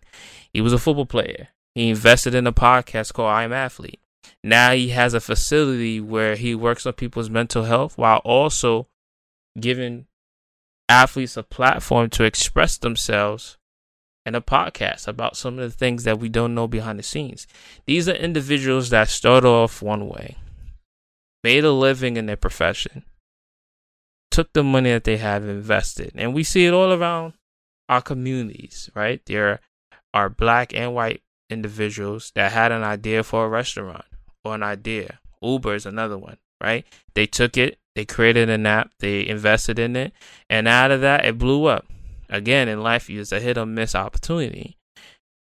He 0.53 0.61
was 0.61 0.73
a 0.73 0.79
football 0.79 1.07
player. 1.07 1.49
He 1.75 1.91
invested 1.91 2.35
in 2.35 2.47
a 2.47 2.53
podcast 2.53 3.13
called 3.13 3.31
I 3.31 3.45
Am 3.45 3.53
Athlete. 3.53 4.01
Now 4.43 4.73
he 4.73 4.89
has 4.89 5.15
a 5.15 5.21
facility 5.21 6.01
where 6.01 6.37
he 6.37 6.55
works 6.55 6.87
on 6.87 6.95
people's 6.95 7.31
mental 7.31 7.65
health 7.65 7.97
while 7.99 8.19
also 8.19 8.89
giving 9.59 10.07
athletes 10.89 11.37
a 11.37 11.43
platform 11.43 12.11
to 12.11 12.25
express 12.25 12.79
themselves 12.79 13.59
in 14.27 14.35
a 14.35 14.41
podcast 14.41 15.07
about 15.07 15.37
some 15.37 15.59
of 15.59 15.71
the 15.71 15.77
things 15.77 16.03
that 16.03 16.19
we 16.19 16.29
don't 16.29 16.55
know 16.55 16.67
behind 16.67 16.99
the 16.99 17.05
scenes. 17.05 17.47
These 17.87 18.09
are 18.09 18.15
individuals 18.15 18.91
that 18.91 19.09
start 19.09 19.45
off 19.45 19.81
one 19.81 20.09
way, 20.09 20.37
made 21.45 21.65
a 21.65 21.71
living 21.71 22.17
in 22.17 22.27
their 22.27 22.37
profession, 22.37 23.05
took 24.33 24.53
the 24.53 24.65
money 24.65 24.91
that 24.91 25.05
they 25.05 25.19
have 25.19 25.49
invested, 25.49 26.11
and 26.17 26.35
we 26.35 26.43
see 26.43 26.67
it 26.67 26.75
all 26.75 26.93
around 26.93 27.35
our 27.89 28.03
communities, 28.03 28.91
right? 28.97 29.23
There 29.27 29.61
are 30.13 30.29
black 30.29 30.75
and 30.75 30.93
white 30.93 31.23
individuals 31.49 32.33
that 32.35 32.51
had 32.51 32.73
an 32.73 32.83
idea 32.83 33.23
for 33.23 33.47
a 33.47 33.49
restaurant 33.49 34.05
or 34.45 34.57
an 34.57 34.65
idea. 34.65 35.21
Uber 35.41 35.77
is 35.77 35.87
another 35.87 36.19
one, 36.19 36.39
right? 36.61 36.85
They 37.15 37.27
took 37.27 37.57
it, 37.57 37.79
they 37.95 38.05
created 38.05 38.51
an 38.51 38.67
app, 38.67 38.91
they 38.99 39.25
invested 39.27 39.79
in 39.79 39.95
it, 39.95 40.13
and 40.51 40.67
out 40.67 40.91
of 40.91 41.01
that, 41.03 41.25
it 41.25 41.39
blew 41.39 41.67
up. 41.67 41.87
Again, 42.29 42.69
in 42.69 42.83
life, 42.83 43.09
it's 43.09 43.33
a 43.33 43.41
hit 43.41 43.59
or 43.59 43.67
miss 43.67 43.95
opportunity. 43.95 44.77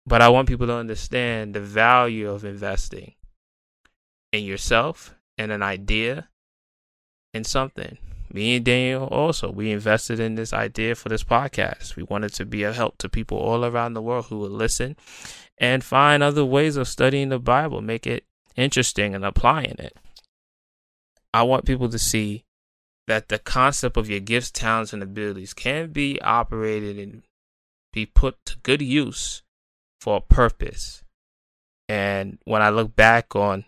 But 0.06 0.22
I 0.22 0.30
want 0.30 0.48
people 0.48 0.68
to 0.68 0.74
understand 0.74 1.54
the 1.54 1.62
value 1.62 2.30
of 2.30 2.44
investing 2.44 3.14
in 4.32 4.44
yourself 4.44 5.16
and 5.38 5.52
an 5.52 5.64
idea 5.64 6.30
in 7.34 7.44
something. 7.44 7.98
Me 8.32 8.56
and 8.56 8.66
Daniel 8.66 9.06
also, 9.06 9.52
we 9.52 9.72
invested 9.72 10.20
in 10.20 10.36
this 10.36 10.54
idea 10.54 10.96
for 10.96 11.10
this 11.10 11.24
podcast. 11.24 11.96
We 11.96 12.04
wanted 12.04 12.34
to 12.34 12.46
be 12.46 12.64
a 12.64 12.74
help 12.74 12.98
to 12.98 13.10
people 13.10 13.38
all 13.38 13.64
around 13.64 13.94
the 13.94 14.02
world 14.02 14.26
who 14.26 14.40
would 14.40 14.52
listen 14.52 14.96
and 15.58 15.84
find 15.84 16.24
other 16.24 16.44
ways 16.44 16.76
of 16.76 16.88
studying 16.88 17.30
the 17.30 17.40
Bible, 17.40 17.82
make 17.82 18.08
it 18.08 18.26
interesting 18.56 19.14
and 19.14 19.24
applying 19.24 19.76
it. 19.78 19.96
I 21.34 21.44
want 21.44 21.66
people 21.66 21.90
to 21.90 22.00
see 22.00 22.43
that 23.08 23.30
the 23.30 23.40
concept 23.40 23.98
of 23.98 24.10
your 24.10 24.20
gifts, 24.20 24.52
talents, 24.52 24.94
and 24.94 25.04
abilities 25.04 25.54
can 25.54 25.92
be 25.92 26.22
operated 26.22 26.98
and 26.98 27.24
be 27.92 28.06
put 28.06 28.38
to 28.46 28.58
good 28.64 28.82
use 28.82 29.42
for 30.02 30.18
a 30.18 30.34
purpose. 30.34 31.04
And 31.90 32.40
when 32.46 32.62
I 32.62 32.70
look 32.70 32.96
back 32.96 33.36
on 33.36 33.66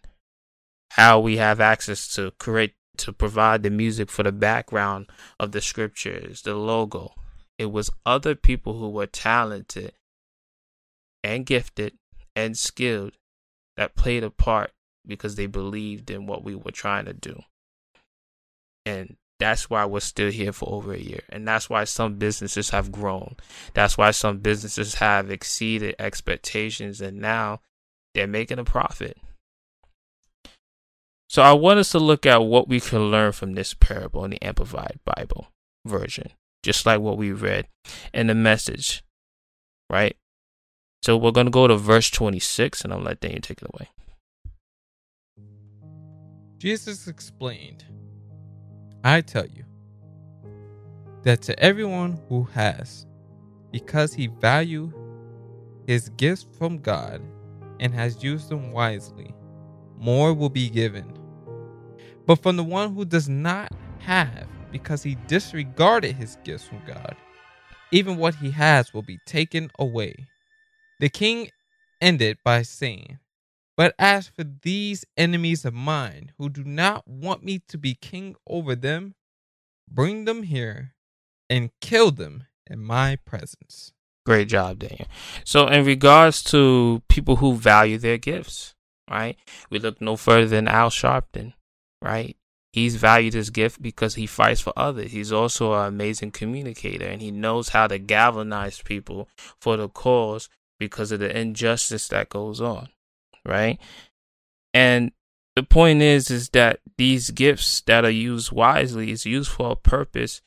how 0.91 1.19
we 1.19 1.37
have 1.37 1.59
access 1.59 2.13
to 2.15 2.31
create 2.39 2.73
to 2.97 3.11
provide 3.11 3.61
the 3.61 3.69
music 3.69 4.09
for 4.09 4.23
the 4.23 4.31
background 4.31 5.07
of 5.37 5.51
the 5.51 5.59
scriptures, 5.59 6.41
the 6.43 6.55
logo, 6.55 7.13
it 7.57 7.71
was 7.71 7.89
other 8.05 8.35
people 8.35 8.79
who 8.79 8.89
were 8.89 9.05
talented 9.05 9.91
and 11.23 11.45
gifted 11.45 11.93
and 12.35 12.57
skilled 12.57 13.13
that 13.75 13.95
played 13.95 14.23
a 14.23 14.29
part 14.29 14.71
because 15.05 15.35
they 15.35 15.45
believed 15.45 16.09
in 16.09 16.25
what 16.25 16.43
we 16.43 16.55
were 16.55 16.71
trying 16.71 17.05
to 17.05 17.13
do. 17.13 17.41
And 18.85 19.17
that's 19.39 19.69
why 19.69 19.85
we're 19.85 19.99
still 19.99 20.31
here 20.31 20.53
for 20.53 20.69
over 20.71 20.93
a 20.93 20.99
year. 20.99 21.21
And 21.29 21.47
that's 21.47 21.69
why 21.69 21.83
some 21.83 22.15
businesses 22.15 22.69
have 22.69 22.91
grown. 22.91 23.35
That's 23.73 23.97
why 23.97 24.11
some 24.11 24.39
businesses 24.39 24.95
have 24.95 25.29
exceeded 25.29 25.95
expectations 25.99 27.01
and 27.01 27.19
now 27.19 27.61
they're 28.13 28.27
making 28.27 28.59
a 28.59 28.63
profit. 28.63 29.17
So 31.27 31.41
I 31.41 31.53
want 31.53 31.79
us 31.79 31.91
to 31.91 31.99
look 31.99 32.25
at 32.25 32.43
what 32.43 32.69
we 32.69 32.79
can 32.79 33.11
learn 33.11 33.33
from 33.33 33.53
this 33.53 33.73
parable 33.73 34.23
in 34.23 34.31
the 34.31 34.41
Amplified 34.41 34.99
Bible 35.03 35.47
version, 35.85 36.31
just 36.63 36.85
like 36.85 37.01
what 37.01 37.17
we 37.17 37.31
read 37.31 37.67
in 38.13 38.27
the 38.27 38.35
message, 38.35 39.03
right? 39.89 40.15
So 41.03 41.17
we're 41.17 41.31
going 41.31 41.47
to 41.47 41.51
go 41.51 41.67
to 41.67 41.75
verse 41.75 42.09
26 42.09 42.83
and 42.83 42.93
I'll 42.93 42.99
let 42.99 43.19
Daniel 43.19 43.41
take 43.41 43.61
it 43.61 43.69
away. 43.73 43.89
Jesus 46.57 47.07
explained, 47.07 47.83
I 49.05 49.21
tell 49.21 49.45
you 49.45 49.63
that 51.21 51.43
to 51.43 51.59
everyone 51.59 52.19
who 52.27 52.45
has, 52.55 53.05
because 53.71 54.15
he 54.15 54.25
value 54.25 54.91
his 55.85 56.09
gifts 56.17 56.47
from 56.57 56.79
God 56.79 57.21
and 57.79 57.93
has 57.93 58.23
used 58.23 58.49
them 58.49 58.71
wisely, 58.71 59.35
more 59.95 60.33
will 60.33 60.49
be 60.49 60.71
given. 60.71 61.05
But 62.25 62.41
from 62.41 62.57
the 62.57 62.63
one 62.63 62.95
who 62.95 63.05
does 63.05 63.29
not 63.29 63.71
have, 63.99 64.47
because 64.71 65.03
he 65.03 65.13
disregarded 65.27 66.15
his 66.15 66.39
gifts 66.43 66.65
from 66.65 66.81
God, 66.87 67.15
even 67.91 68.17
what 68.17 68.33
he 68.33 68.49
has 68.49 68.91
will 68.91 69.03
be 69.03 69.19
taken 69.27 69.69
away. 69.77 70.15
The 70.99 71.09
king 71.09 71.51
ended 72.01 72.39
by 72.43 72.63
saying, 72.63 73.19
But 73.77 73.93
as 73.99 74.27
for 74.27 74.43
these 74.43 75.05
enemies 75.17 75.65
of 75.65 75.73
mine 75.73 76.31
who 76.37 76.49
do 76.49 76.63
not 76.63 77.07
want 77.07 77.43
me 77.43 77.61
to 77.67 77.77
be 77.77 77.93
king 77.93 78.35
over 78.47 78.75
them, 78.75 79.15
bring 79.89 80.25
them 80.25 80.43
here 80.43 80.93
and 81.49 81.71
kill 81.81 82.11
them 82.11 82.45
in 82.67 82.79
my 82.79 83.17
presence. 83.25 83.91
Great 84.25 84.47
job, 84.47 84.79
Daniel. 84.79 85.07
So, 85.43 85.67
in 85.67 85.85
regards 85.85 86.41
to 86.45 87.03
people 87.09 87.35
who 87.35 87.55
value 87.55 87.97
their 87.97 88.17
gifts, 88.17 88.73
right? 89.09 89.37
We 89.69 89.77
look 89.77 90.01
no 90.01 90.15
further 90.15 90.47
than 90.47 90.67
Al 90.67 90.89
Sharpton, 90.89 91.53
right? 92.01 92.35
He's 92.73 92.95
valued 92.95 93.33
his 93.33 93.51
gift 93.51 93.81
because 93.81 94.15
he 94.15 94.25
fights 94.25 94.59
for 94.59 94.73
others. 94.75 95.11
He's 95.11 95.31
also 95.31 95.73
an 95.73 95.87
amazing 95.87 96.31
communicator 96.31 97.05
and 97.05 97.21
he 97.21 97.31
knows 97.31 97.69
how 97.69 97.87
to 97.87 97.97
galvanize 97.97 98.81
people 98.81 99.29
for 99.61 99.77
the 99.77 99.87
cause 99.87 100.49
because 100.77 101.13
of 101.13 101.21
the 101.21 101.37
injustice 101.37 102.09
that 102.09 102.27
goes 102.27 102.59
on, 102.59 102.89
right? 103.45 103.79
And 104.73 105.11
the 105.55 105.63
point 105.63 106.01
is 106.01 106.29
is 106.29 106.49
that 106.49 106.79
these 106.97 107.29
gifts 107.31 107.81
that 107.81 108.03
are 108.03 108.09
used 108.09 108.51
wisely 108.51 109.11
is 109.11 109.25
used 109.25 109.49
for 109.49 109.71
a 109.71 109.75
purpose 109.75 110.41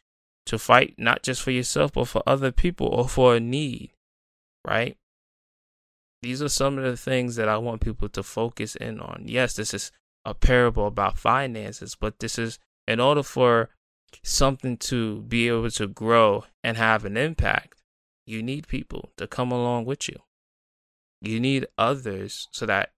to 0.46 0.58
fight 0.58 0.94
not 0.98 1.22
just 1.22 1.42
for 1.42 1.50
yourself 1.50 1.92
but 1.92 2.08
for 2.08 2.22
other 2.26 2.52
people 2.52 2.86
or 2.86 3.08
for 3.08 3.36
a 3.36 3.40
need, 3.40 3.92
right? 4.66 4.96
These 6.22 6.42
are 6.42 6.48
some 6.48 6.78
of 6.78 6.84
the 6.84 6.96
things 6.96 7.36
that 7.36 7.48
I 7.48 7.58
want 7.58 7.80
people 7.80 8.08
to 8.08 8.22
focus 8.22 8.74
in 8.74 9.00
on. 9.00 9.24
Yes, 9.26 9.54
this 9.54 9.72
is 9.72 9.92
a 10.24 10.34
parable 10.34 10.86
about 10.86 11.16
finances, 11.16 11.96
but 11.98 12.18
this 12.18 12.38
is 12.38 12.58
in 12.86 13.00
order 13.00 13.22
for 13.22 13.70
something 14.22 14.76
to 14.76 15.22
be 15.22 15.48
able 15.48 15.70
to 15.70 15.86
grow 15.86 16.44
and 16.64 16.76
have 16.76 17.04
an 17.04 17.16
impact, 17.16 17.82
you 18.26 18.42
need 18.42 18.66
people 18.66 19.10
to 19.16 19.26
come 19.26 19.52
along 19.52 19.84
with 19.84 20.08
you. 20.08 20.16
You 21.20 21.40
need 21.40 21.66
others 21.76 22.48
so 22.52 22.66
that 22.66 22.90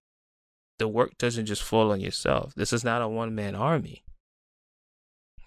the 0.79 0.87
work 0.87 1.17
doesn't 1.17 1.45
just 1.45 1.63
fall 1.63 1.91
on 1.91 1.99
yourself. 1.99 2.53
This 2.55 2.73
is 2.73 2.83
not 2.83 3.01
a 3.01 3.07
one 3.07 3.35
man 3.35 3.55
army. 3.55 4.03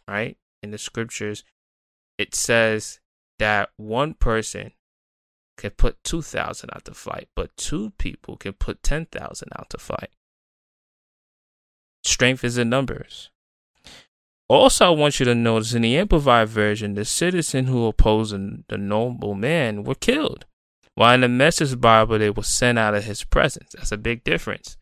Right? 0.08 0.36
In 0.62 0.70
the 0.70 0.78
scriptures, 0.78 1.44
it 2.18 2.34
says 2.34 3.00
that 3.38 3.70
one 3.76 4.14
person 4.14 4.72
can 5.56 5.70
put 5.70 6.02
2,000 6.04 6.70
out 6.74 6.84
to 6.84 6.94
fight, 6.94 7.28
but 7.34 7.56
two 7.56 7.90
people 7.98 8.36
can 8.36 8.52
put 8.54 8.82
10,000 8.82 9.48
out 9.58 9.70
to 9.70 9.78
fight. 9.78 10.10
Strength 12.02 12.44
is 12.44 12.58
in 12.58 12.68
numbers. 12.68 13.30
Also, 14.48 14.86
I 14.86 14.90
want 14.90 15.18
you 15.18 15.24
to 15.26 15.34
notice 15.34 15.72
in 15.72 15.82
the 15.82 15.96
Amplified 15.96 16.48
version, 16.48 16.94
the 16.94 17.04
citizen 17.04 17.66
who 17.66 17.86
opposed 17.86 18.34
the 18.68 18.78
noble 18.78 19.34
man 19.34 19.84
were 19.84 19.94
killed, 19.94 20.44
while 20.94 21.14
in 21.14 21.20
the 21.22 21.28
Message 21.28 21.80
Bible, 21.80 22.18
they 22.18 22.30
were 22.30 22.42
sent 22.42 22.78
out 22.78 22.94
of 22.94 23.04
his 23.04 23.24
presence. 23.24 23.72
That's 23.72 23.92
a 23.92 23.96
big 23.96 24.24
difference. 24.24 24.76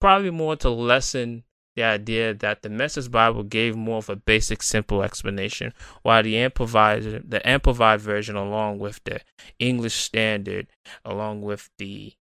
Probably 0.00 0.30
more 0.30 0.56
to 0.56 0.70
lessen 0.70 1.44
the 1.76 1.82
idea 1.82 2.34
that 2.34 2.62
the 2.62 2.70
Message 2.70 3.10
Bible 3.10 3.42
gave 3.42 3.76
more 3.76 3.98
of 3.98 4.08
a 4.08 4.16
basic, 4.16 4.62
simple 4.62 5.02
explanation, 5.02 5.72
while 6.02 6.22
the 6.22 6.38
Amplified, 6.38 7.30
the 7.30 7.46
Amplified 7.48 8.00
version, 8.00 8.36
along 8.36 8.78
with 8.78 9.00
the 9.04 9.20
English 9.58 9.94
Standard, 9.94 10.68
along 11.04 11.42
with 11.42 11.70
the 11.78 12.14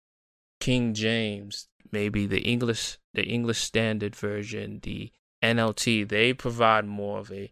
King 0.60 0.94
James, 0.94 1.68
maybe 1.92 2.26
the 2.26 2.42
English 2.42 2.98
the 3.14 3.24
English 3.24 3.60
Standard 3.60 4.16
Version, 4.16 4.80
the 4.84 5.12
NLT, 5.44 6.08
they 6.08 6.34
provide 6.34 6.86
more 6.86 7.20
of 7.20 7.32
a 7.32 7.52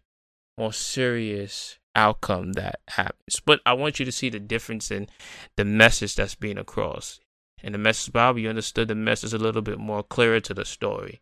more 0.56 0.72
serious 0.72 1.79
outcome 1.94 2.52
that 2.54 2.80
happens. 2.88 3.40
But 3.44 3.60
I 3.66 3.72
want 3.72 3.98
you 3.98 4.04
to 4.04 4.12
see 4.12 4.28
the 4.28 4.40
difference 4.40 4.90
in 4.90 5.08
the 5.56 5.64
message 5.64 6.14
that's 6.14 6.34
being 6.34 6.58
across. 6.58 7.20
In 7.62 7.72
the 7.72 7.78
message 7.78 8.12
Bible, 8.12 8.38
you 8.38 8.48
understood 8.48 8.88
the 8.88 8.94
message 8.94 9.32
a 9.32 9.38
little 9.38 9.62
bit 9.62 9.78
more 9.78 10.02
clearer 10.02 10.40
to 10.40 10.54
the 10.54 10.64
story. 10.64 11.20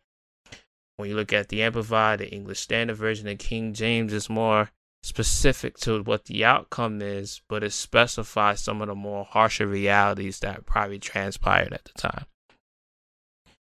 When 0.97 1.09
you 1.09 1.15
look 1.15 1.33
at 1.33 1.49
the 1.49 1.63
Amplified, 1.63 2.19
the 2.19 2.29
English 2.29 2.59
Standard 2.59 2.97
Version, 2.97 3.27
and 3.27 3.39
King 3.39 3.73
James 3.73 4.13
is 4.13 4.29
more 4.29 4.69
specific 5.01 5.77
to 5.77 6.03
what 6.03 6.25
the 6.25 6.43
outcome 6.43 7.01
is, 7.01 7.41
but 7.47 7.63
it 7.63 7.71
specifies 7.71 8.61
some 8.61 8.81
of 8.81 8.89
the 8.89 8.95
more 8.95 9.25
harsher 9.25 9.65
realities 9.65 10.39
that 10.39 10.65
probably 10.65 10.99
transpired 10.99 11.73
at 11.73 11.85
the 11.85 11.93
time. 11.93 12.25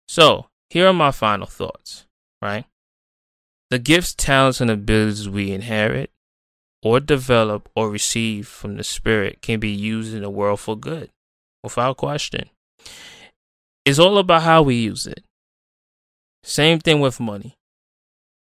So, 0.08 0.48
here 0.70 0.88
are 0.88 0.94
my 0.94 1.12
final 1.12 1.46
thoughts, 1.46 2.06
right? 2.42 2.66
The 3.70 3.80
gifts, 3.80 4.16
talents, 4.16 4.62
and 4.62 4.72
abilities 4.72 5.30
we 5.30 5.52
inherit 5.52 6.12
or 6.82 7.00
develop 7.00 7.70
or 7.76 7.90
receive 7.90 8.48
from 8.48 8.78
the 8.78 8.84
Spirit 8.84 9.42
can 9.42 9.60
be 9.60 9.70
used 9.70 10.14
in 10.14 10.22
the 10.22 10.30
world 10.30 10.60
for 10.60 10.78
good, 10.78 11.10
without 11.64 11.98
question. 11.98 12.50
It's 13.86 14.00
all 14.00 14.18
about 14.18 14.44
how 14.44 14.62
we 14.62 14.76
use 14.76 15.06
it. 15.06 15.24
Same 16.44 16.80
thing 16.80 17.00
with 17.00 17.20
money. 17.20 17.56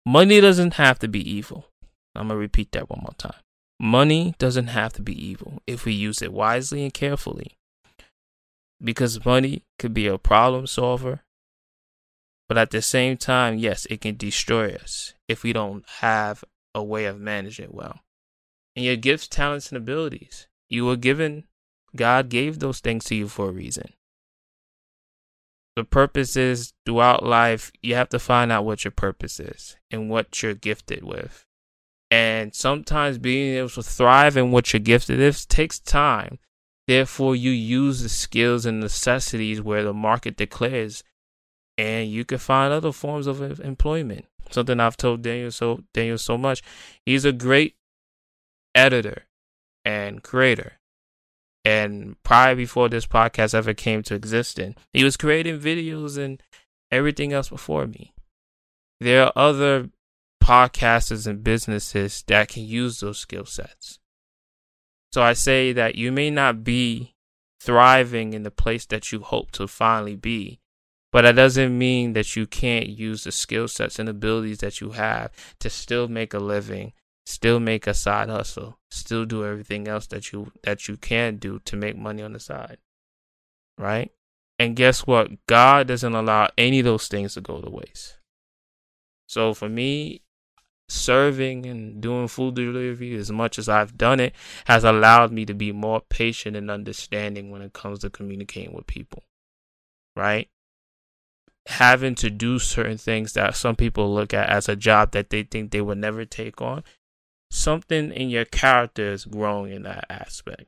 Money 0.04 0.40
doesn't 0.40 0.74
have 0.74 0.98
to 0.98 1.08
be 1.08 1.20
evil. 1.28 1.66
I'm 2.14 2.28
going 2.28 2.36
to 2.36 2.40
repeat 2.40 2.72
that 2.72 2.90
one 2.90 3.00
more 3.00 3.14
time. 3.16 3.40
Money 3.80 4.34
doesn't 4.38 4.68
have 4.68 4.92
to 4.94 5.02
be 5.02 5.14
evil 5.14 5.62
if 5.66 5.84
we 5.84 5.92
use 5.92 6.20
it 6.20 6.32
wisely 6.32 6.82
and 6.82 6.92
carefully. 6.92 7.52
Because 8.82 9.24
money 9.24 9.62
could 9.78 9.94
be 9.94 10.06
a 10.06 10.18
problem 10.18 10.66
solver, 10.66 11.20
but 12.48 12.58
at 12.58 12.70
the 12.70 12.82
same 12.82 13.16
time, 13.16 13.58
yes, 13.58 13.86
it 13.90 14.00
can 14.00 14.16
destroy 14.16 14.74
us 14.74 15.14
if 15.28 15.42
we 15.42 15.52
don't 15.52 15.84
have 16.00 16.44
a 16.74 16.82
way 16.82 17.04
of 17.04 17.20
managing 17.20 17.66
it 17.66 17.74
well. 17.74 18.00
And 18.78 18.84
your 18.84 18.94
gifts, 18.94 19.26
talents, 19.26 19.70
and 19.70 19.76
abilities, 19.76 20.46
you 20.68 20.84
were 20.84 20.94
given, 20.94 21.48
God 21.96 22.28
gave 22.28 22.60
those 22.60 22.78
things 22.78 23.06
to 23.06 23.16
you 23.16 23.26
for 23.26 23.48
a 23.48 23.52
reason. 23.52 23.92
The 25.74 25.82
purpose 25.82 26.36
is 26.36 26.74
throughout 26.86 27.26
life, 27.26 27.72
you 27.82 27.96
have 27.96 28.08
to 28.10 28.20
find 28.20 28.52
out 28.52 28.64
what 28.64 28.84
your 28.84 28.92
purpose 28.92 29.40
is 29.40 29.76
and 29.90 30.08
what 30.08 30.44
you're 30.44 30.54
gifted 30.54 31.02
with. 31.02 31.44
And 32.12 32.54
sometimes 32.54 33.18
being 33.18 33.56
able 33.56 33.70
to 33.70 33.82
thrive 33.82 34.36
in 34.36 34.52
what 34.52 34.72
you're 34.72 34.78
gifted 34.78 35.18
with 35.18 35.48
takes 35.48 35.80
time. 35.80 36.38
Therefore, 36.86 37.34
you 37.34 37.50
use 37.50 38.02
the 38.02 38.08
skills 38.08 38.64
and 38.64 38.78
necessities 38.78 39.60
where 39.60 39.82
the 39.82 39.92
market 39.92 40.36
declares 40.36 41.02
and 41.76 42.08
you 42.08 42.24
can 42.24 42.38
find 42.38 42.72
other 42.72 42.92
forms 42.92 43.26
of 43.26 43.58
employment. 43.58 44.26
Something 44.52 44.78
I've 44.78 44.96
told 44.96 45.22
Daniel 45.22 45.50
so 45.50 45.82
Daniel 45.92 46.16
so 46.16 46.38
much. 46.38 46.62
He's 47.04 47.24
a 47.24 47.32
great 47.32 47.74
editor 48.78 49.26
and 49.84 50.22
creator. 50.22 50.74
And 51.64 52.16
prior 52.22 52.54
before 52.54 52.88
this 52.88 53.06
podcast 53.06 53.52
ever 53.52 53.74
came 53.74 54.02
to 54.04 54.14
existence, 54.14 54.76
he 54.92 55.04
was 55.04 55.16
creating 55.16 55.58
videos 55.60 56.16
and 56.16 56.40
everything 56.90 57.32
else 57.32 57.48
before 57.48 57.86
me. 57.86 58.14
There 59.00 59.24
are 59.24 59.32
other 59.36 59.90
podcasters 60.42 61.26
and 61.26 61.44
businesses 61.44 62.24
that 62.28 62.48
can 62.48 62.64
use 62.64 63.00
those 63.00 63.18
skill 63.18 63.44
sets. 63.44 63.98
So 65.12 65.22
I 65.22 65.32
say 65.32 65.72
that 65.72 65.96
you 65.96 66.12
may 66.12 66.30
not 66.30 66.64
be 66.64 67.14
thriving 67.60 68.32
in 68.32 68.44
the 68.44 68.50
place 68.50 68.86
that 68.86 69.10
you 69.10 69.20
hope 69.20 69.50
to 69.52 69.66
finally 69.66 70.16
be, 70.16 70.60
but 71.12 71.22
that 71.22 71.34
doesn't 71.36 71.76
mean 71.76 72.12
that 72.12 72.36
you 72.36 72.46
can't 72.46 72.88
use 72.88 73.24
the 73.24 73.32
skill 73.32 73.68
sets 73.68 73.98
and 73.98 74.08
abilities 74.08 74.58
that 74.58 74.80
you 74.80 74.90
have 74.90 75.32
to 75.60 75.68
still 75.68 76.08
make 76.08 76.32
a 76.32 76.38
living, 76.38 76.92
still 77.28 77.60
make 77.60 77.86
a 77.86 77.92
side 77.92 78.30
hustle, 78.30 78.78
still 78.90 79.26
do 79.26 79.44
everything 79.44 79.86
else 79.86 80.06
that 80.06 80.32
you 80.32 80.50
that 80.62 80.88
you 80.88 80.96
can 80.96 81.36
do 81.36 81.58
to 81.66 81.76
make 81.76 81.96
money 81.96 82.22
on 82.22 82.32
the 82.32 82.40
side. 82.40 82.78
Right? 83.76 84.10
And 84.58 84.74
guess 84.74 85.06
what? 85.06 85.30
God 85.46 85.88
doesn't 85.88 86.14
allow 86.14 86.48
any 86.56 86.80
of 86.80 86.86
those 86.86 87.06
things 87.06 87.34
to 87.34 87.40
go 87.40 87.60
to 87.60 87.70
waste. 87.70 88.16
So 89.26 89.52
for 89.52 89.68
me, 89.68 90.22
serving 90.88 91.66
and 91.66 92.00
doing 92.00 92.28
food 92.28 92.54
delivery 92.54 93.14
as 93.14 93.30
much 93.30 93.58
as 93.58 93.68
I've 93.68 93.98
done 93.98 94.20
it 94.20 94.34
has 94.64 94.84
allowed 94.84 95.30
me 95.30 95.44
to 95.44 95.54
be 95.54 95.70
more 95.70 96.00
patient 96.00 96.56
and 96.56 96.70
understanding 96.70 97.50
when 97.50 97.60
it 97.60 97.74
comes 97.74 97.98
to 98.00 98.10
communicating 98.10 98.74
with 98.74 98.86
people. 98.86 99.22
Right? 100.16 100.48
Having 101.66 102.14
to 102.16 102.30
do 102.30 102.58
certain 102.58 102.96
things 102.96 103.34
that 103.34 103.54
some 103.54 103.76
people 103.76 104.12
look 104.12 104.32
at 104.32 104.48
as 104.48 104.66
a 104.66 104.74
job 104.74 105.12
that 105.12 105.28
they 105.28 105.42
think 105.42 105.70
they 105.70 105.82
would 105.82 105.98
never 105.98 106.24
take 106.24 106.62
on. 106.62 106.82
Something 107.50 108.12
in 108.12 108.30
your 108.30 108.44
character 108.44 109.12
is 109.12 109.24
growing 109.24 109.72
in 109.72 109.82
that 109.82 110.06
aspect. 110.10 110.66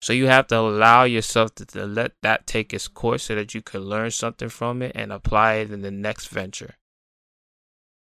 So 0.00 0.12
you 0.12 0.26
have 0.26 0.46
to 0.48 0.58
allow 0.58 1.04
yourself 1.04 1.54
to, 1.56 1.66
to 1.66 1.86
let 1.86 2.12
that 2.22 2.46
take 2.46 2.72
its 2.72 2.88
course 2.88 3.24
so 3.24 3.34
that 3.34 3.54
you 3.54 3.62
can 3.62 3.80
learn 3.80 4.10
something 4.10 4.48
from 4.48 4.80
it 4.82 4.92
and 4.94 5.12
apply 5.12 5.54
it 5.54 5.70
in 5.70 5.82
the 5.82 5.90
next 5.90 6.28
venture 6.28 6.76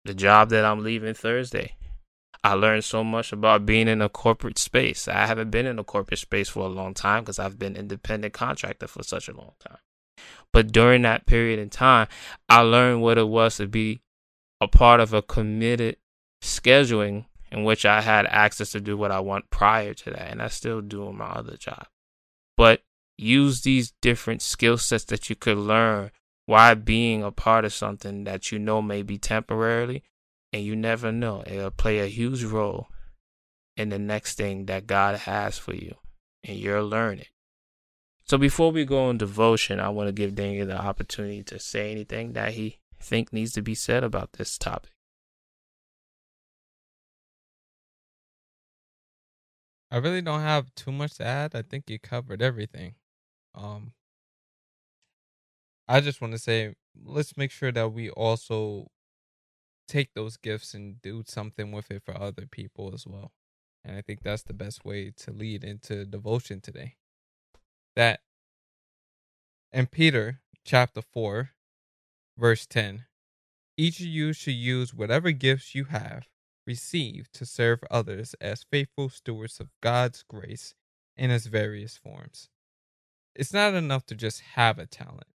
the 0.04 0.14
job 0.14 0.50
that 0.50 0.64
I'm 0.64 0.82
leaving 0.82 1.14
Thursday. 1.14 1.76
I 2.42 2.52
learned 2.52 2.84
so 2.84 3.02
much 3.02 3.32
about 3.32 3.64
being 3.64 3.88
in 3.88 4.02
a 4.02 4.08
corporate 4.08 4.58
space. 4.58 5.08
I 5.08 5.26
haven't 5.26 5.50
been 5.50 5.66
in 5.66 5.78
a 5.78 5.84
corporate 5.84 6.20
space 6.20 6.50
for 6.50 6.66
a 6.66 6.68
long 6.68 6.92
time 6.92 7.22
because 7.22 7.38
I've 7.38 7.58
been 7.58 7.74
independent 7.74 8.34
contractor 8.34 8.86
for 8.86 9.02
such 9.02 9.28
a 9.28 9.36
long 9.36 9.52
time. 9.58 9.78
But 10.52 10.70
during 10.70 11.02
that 11.02 11.26
period 11.26 11.58
in 11.58 11.70
time, 11.70 12.06
I 12.48 12.60
learned 12.60 13.00
what 13.00 13.16
it 13.16 13.28
was 13.28 13.56
to 13.56 13.66
be 13.66 14.02
a 14.60 14.68
part 14.68 15.00
of 15.00 15.14
a 15.14 15.22
committed 15.22 15.96
scheduling 16.44 17.24
in 17.50 17.64
which 17.64 17.84
I 17.84 18.00
had 18.00 18.26
access 18.26 18.72
to 18.72 18.80
do 18.80 18.96
what 18.96 19.10
I 19.10 19.20
want 19.20 19.50
prior 19.50 19.94
to 19.94 20.10
that. 20.10 20.30
And 20.30 20.42
I 20.42 20.48
still 20.48 20.80
do 20.80 21.12
my 21.12 21.26
other 21.26 21.56
job. 21.56 21.86
But 22.56 22.82
use 23.16 23.62
these 23.62 23.92
different 24.02 24.42
skill 24.42 24.76
sets 24.76 25.04
that 25.04 25.30
you 25.30 25.36
could 25.36 25.58
learn 25.58 26.10
why 26.46 26.74
being 26.74 27.22
a 27.22 27.30
part 27.30 27.64
of 27.64 27.72
something 27.72 28.24
that 28.24 28.52
you 28.52 28.58
know 28.58 28.82
may 28.82 29.02
be 29.02 29.18
temporarily 29.18 30.02
and 30.52 30.62
you 30.62 30.76
never 30.76 31.10
know 31.10 31.42
it'll 31.46 31.70
play 31.70 32.00
a 32.00 32.06
huge 32.06 32.44
role 32.44 32.88
in 33.76 33.88
the 33.88 33.98
next 33.98 34.36
thing 34.36 34.66
that 34.66 34.86
God 34.86 35.20
has 35.20 35.58
for 35.58 35.74
you 35.74 35.94
and 36.42 36.58
you're 36.58 36.82
learning. 36.82 37.26
So 38.26 38.38
before 38.38 38.72
we 38.72 38.84
go 38.84 39.06
on 39.08 39.18
devotion, 39.18 39.80
I 39.80 39.90
want 39.90 40.08
to 40.08 40.12
give 40.12 40.34
Daniel 40.34 40.66
the 40.66 40.80
opportunity 40.80 41.42
to 41.44 41.58
say 41.58 41.90
anything 41.90 42.32
that 42.32 42.54
he 42.54 42.78
think 43.00 43.32
needs 43.32 43.52
to 43.52 43.62
be 43.62 43.74
said 43.74 44.02
about 44.02 44.32
this 44.34 44.58
topic. 44.58 44.93
I 49.94 49.98
really 49.98 50.22
don't 50.22 50.40
have 50.40 50.74
too 50.74 50.90
much 50.90 51.14
to 51.18 51.24
add. 51.24 51.54
I 51.54 51.62
think 51.62 51.88
you 51.88 52.00
covered 52.00 52.42
everything. 52.42 52.96
Um, 53.54 53.92
I 55.86 56.00
just 56.00 56.20
want 56.20 56.32
to 56.32 56.38
say, 56.40 56.74
let's 57.00 57.36
make 57.36 57.52
sure 57.52 57.70
that 57.70 57.92
we 57.92 58.10
also 58.10 58.88
take 59.86 60.12
those 60.14 60.36
gifts 60.36 60.74
and 60.74 61.00
do 61.00 61.22
something 61.24 61.70
with 61.70 61.92
it 61.92 62.02
for 62.04 62.20
other 62.20 62.44
people 62.44 62.90
as 62.92 63.06
well. 63.06 63.30
And 63.84 63.96
I 63.96 64.00
think 64.00 64.24
that's 64.24 64.42
the 64.42 64.52
best 64.52 64.84
way 64.84 65.12
to 65.18 65.30
lead 65.30 65.62
into 65.62 66.04
devotion 66.04 66.60
today. 66.60 66.96
That 67.94 68.18
in 69.72 69.86
Peter 69.86 70.40
chapter 70.64 71.02
4, 71.02 71.50
verse 72.36 72.66
10, 72.66 73.04
each 73.76 74.00
of 74.00 74.06
you 74.06 74.32
should 74.32 74.54
use 74.54 74.92
whatever 74.92 75.30
gifts 75.30 75.76
you 75.76 75.84
have 75.84 76.26
received 76.66 77.32
to 77.34 77.46
serve 77.46 77.80
others 77.90 78.34
as 78.40 78.64
faithful 78.70 79.08
stewards 79.08 79.60
of 79.60 79.68
God's 79.80 80.22
grace 80.22 80.74
in 81.16 81.30
its 81.30 81.46
various 81.46 81.96
forms. 81.96 82.48
It's 83.34 83.52
not 83.52 83.74
enough 83.74 84.06
to 84.06 84.14
just 84.14 84.40
have 84.54 84.78
a 84.78 84.86
talent. 84.86 85.26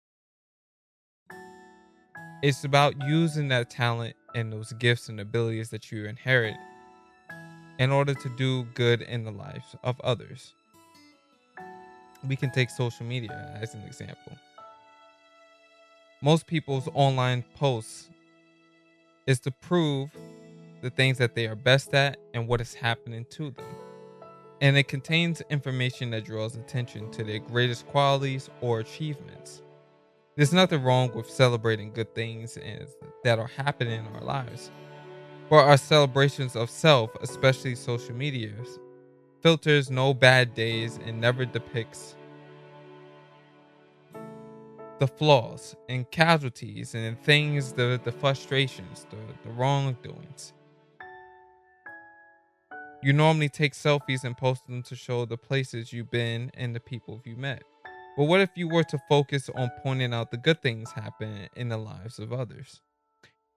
It's 2.42 2.62
about 2.64 2.94
using 3.06 3.48
that 3.48 3.70
talent 3.70 4.14
and 4.34 4.52
those 4.52 4.72
gifts 4.74 5.08
and 5.08 5.18
abilities 5.18 5.70
that 5.70 5.90
you 5.90 6.06
inherit 6.06 6.56
in 7.78 7.90
order 7.90 8.14
to 8.14 8.28
do 8.36 8.64
good 8.74 9.02
in 9.02 9.24
the 9.24 9.32
lives 9.32 9.74
of 9.82 10.00
others. 10.02 10.54
We 12.26 12.36
can 12.36 12.50
take 12.50 12.70
social 12.70 13.06
media 13.06 13.58
as 13.60 13.74
an 13.74 13.82
example. 13.82 14.38
Most 16.20 16.46
people's 16.46 16.88
online 16.94 17.44
posts 17.54 18.08
is 19.26 19.38
to 19.40 19.50
prove 19.50 20.10
the 20.80 20.90
things 20.90 21.18
that 21.18 21.34
they 21.34 21.46
are 21.46 21.54
best 21.54 21.94
at 21.94 22.18
and 22.34 22.46
what 22.46 22.60
is 22.60 22.74
happening 22.74 23.26
to 23.30 23.50
them. 23.50 23.66
And 24.60 24.76
it 24.76 24.88
contains 24.88 25.42
information 25.50 26.10
that 26.10 26.24
draws 26.24 26.56
attention 26.56 27.10
to 27.12 27.24
their 27.24 27.38
greatest 27.38 27.86
qualities 27.86 28.50
or 28.60 28.80
achievements. 28.80 29.62
There's 30.36 30.52
nothing 30.52 30.82
wrong 30.82 31.12
with 31.14 31.30
celebrating 31.30 31.92
good 31.92 32.14
things 32.14 32.58
that 33.24 33.38
are 33.38 33.46
happening 33.46 34.00
in 34.00 34.14
our 34.14 34.22
lives. 34.22 34.70
But 35.48 35.64
our 35.64 35.76
celebrations 35.76 36.54
of 36.56 36.70
self, 36.70 37.10
especially 37.20 37.74
social 37.74 38.14
media, 38.14 38.52
filters 39.40 39.90
no 39.90 40.12
bad 40.14 40.54
days 40.54 40.98
and 41.04 41.20
never 41.20 41.44
depicts 41.44 42.16
the 44.98 45.06
flaws 45.06 45.76
and 45.88 46.10
casualties 46.10 46.94
and 46.94 47.20
things, 47.22 47.72
the, 47.72 48.00
the 48.02 48.12
frustrations, 48.12 49.06
the, 49.10 49.16
the 49.44 49.50
wrongdoings. 49.50 50.52
You 53.00 53.12
normally 53.12 53.48
take 53.48 53.74
selfies 53.74 54.24
and 54.24 54.36
post 54.36 54.66
them 54.66 54.82
to 54.82 54.96
show 54.96 55.24
the 55.24 55.36
places 55.36 55.92
you've 55.92 56.10
been 56.10 56.50
and 56.54 56.74
the 56.74 56.80
people 56.80 57.22
you 57.24 57.36
met. 57.36 57.62
But 58.16 58.24
what 58.24 58.40
if 58.40 58.50
you 58.56 58.68
were 58.68 58.82
to 58.82 58.98
focus 59.08 59.48
on 59.54 59.70
pointing 59.84 60.12
out 60.12 60.32
the 60.32 60.36
good 60.36 60.60
things 60.62 60.90
happening 60.90 61.48
in 61.54 61.68
the 61.68 61.76
lives 61.76 62.18
of 62.18 62.32
others? 62.32 62.80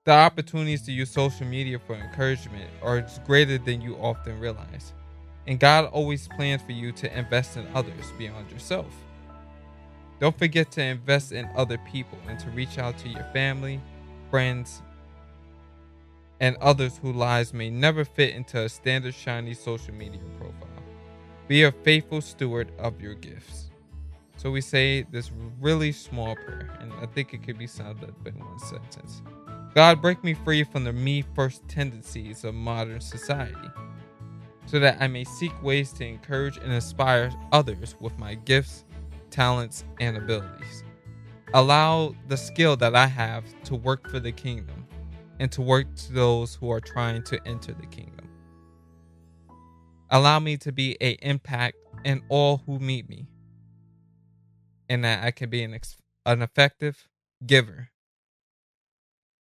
The 0.06 0.12
opportunities 0.12 0.84
to 0.84 0.92
use 0.92 1.10
social 1.10 1.48
media 1.48 1.80
for 1.80 1.96
encouragement 1.96 2.70
are 2.84 3.04
greater 3.26 3.58
than 3.58 3.82
you 3.82 3.96
often 3.96 4.40
realize. 4.40 4.94
And 5.48 5.60
God 5.60 5.86
always 5.86 6.28
plans 6.28 6.62
for 6.62 6.74
you 6.74 6.92
to 6.92 7.18
invest 7.18 7.58
in 7.58 7.66
others 7.74 8.12
beyond 8.20 8.52
yourself. 8.52 8.94
Don't 10.20 10.38
forget 10.38 10.70
to 10.74 10.84
invest 10.84 11.32
in 11.32 11.50
other 11.56 11.80
people 11.92 12.20
and 12.28 12.38
to 12.40 12.50
reach 12.52 12.78
out 12.78 12.96
to 13.00 13.10
your 13.10 13.26
family, 13.34 13.82
friends, 14.30 14.84
and 16.42 16.58
others 16.58 16.98
whose 16.98 17.16
lives 17.16 17.54
may 17.54 17.70
never 17.70 18.04
fit 18.04 18.34
into 18.34 18.60
a 18.60 18.68
standard 18.68 19.14
shiny 19.14 19.54
social 19.54 19.94
media 19.94 20.20
profile. 20.38 20.68
Be 21.48 21.64
a 21.64 21.72
faithful 21.72 22.20
steward 22.20 22.72
of 22.80 23.00
your 23.00 23.14
gifts. 23.14 23.70
So 24.38 24.50
we 24.50 24.60
say 24.60 25.04
this 25.04 25.32
really 25.62 25.92
small 25.92 26.36
prayer, 26.36 26.76
and 26.82 26.92
I 26.94 27.06
think 27.06 27.36
it 27.36 27.44
could 27.44 27.60
be 27.60 27.68
summed 27.68 28.04
up 28.04 28.28
in 28.28 28.34
one 28.40 28.60
sentence 28.60 29.22
God, 29.76 30.02
break 30.02 30.22
me 30.24 30.34
free 30.34 30.64
from 30.64 30.84
the 30.84 30.92
me 30.92 31.24
first 31.36 31.66
tendencies 31.68 32.44
of 32.44 32.56
modern 32.56 33.00
society, 33.00 33.70
so 34.66 34.80
that 34.80 34.98
I 35.00 35.08
may 35.08 35.24
seek 35.24 35.54
ways 35.62 35.94
to 35.94 36.06
encourage 36.06 36.58
and 36.58 36.74
inspire 36.74 37.32
others 37.52 37.96
with 38.00 38.18
my 38.18 38.34
gifts, 38.34 38.84
talents, 39.30 39.86
and 40.00 40.18
abilities. 40.18 40.84
Allow 41.54 42.16
the 42.28 42.38
skill 42.38 42.76
that 42.78 42.96
I 42.96 43.06
have 43.06 43.46
to 43.66 43.76
work 43.76 44.10
for 44.10 44.20
the 44.20 44.32
kingdom 44.32 44.81
and 45.42 45.52
to 45.52 45.62
work 45.62 45.88
to 45.96 46.14
those 46.14 46.54
who 46.54 46.70
are 46.70 46.80
trying 46.80 47.24
to 47.24 47.40
enter 47.48 47.74
the 47.74 47.88
kingdom. 47.88 48.30
Allow 50.12 50.40
me 50.40 50.56
to 50.58 50.72
be 50.72 50.96
a 51.02 51.14
impact 51.24 51.78
in 52.06 52.22
all 52.30 52.62
who 52.68 52.78
meet 52.78 53.10
me 53.10 53.26
and 54.88 55.04
that 55.04 55.24
I 55.24 55.32
can 55.32 55.50
be 55.50 55.64
an, 55.64 55.74
ex- 55.74 55.98
an 56.28 56.44
effective 56.44 57.08
giver 57.44 57.90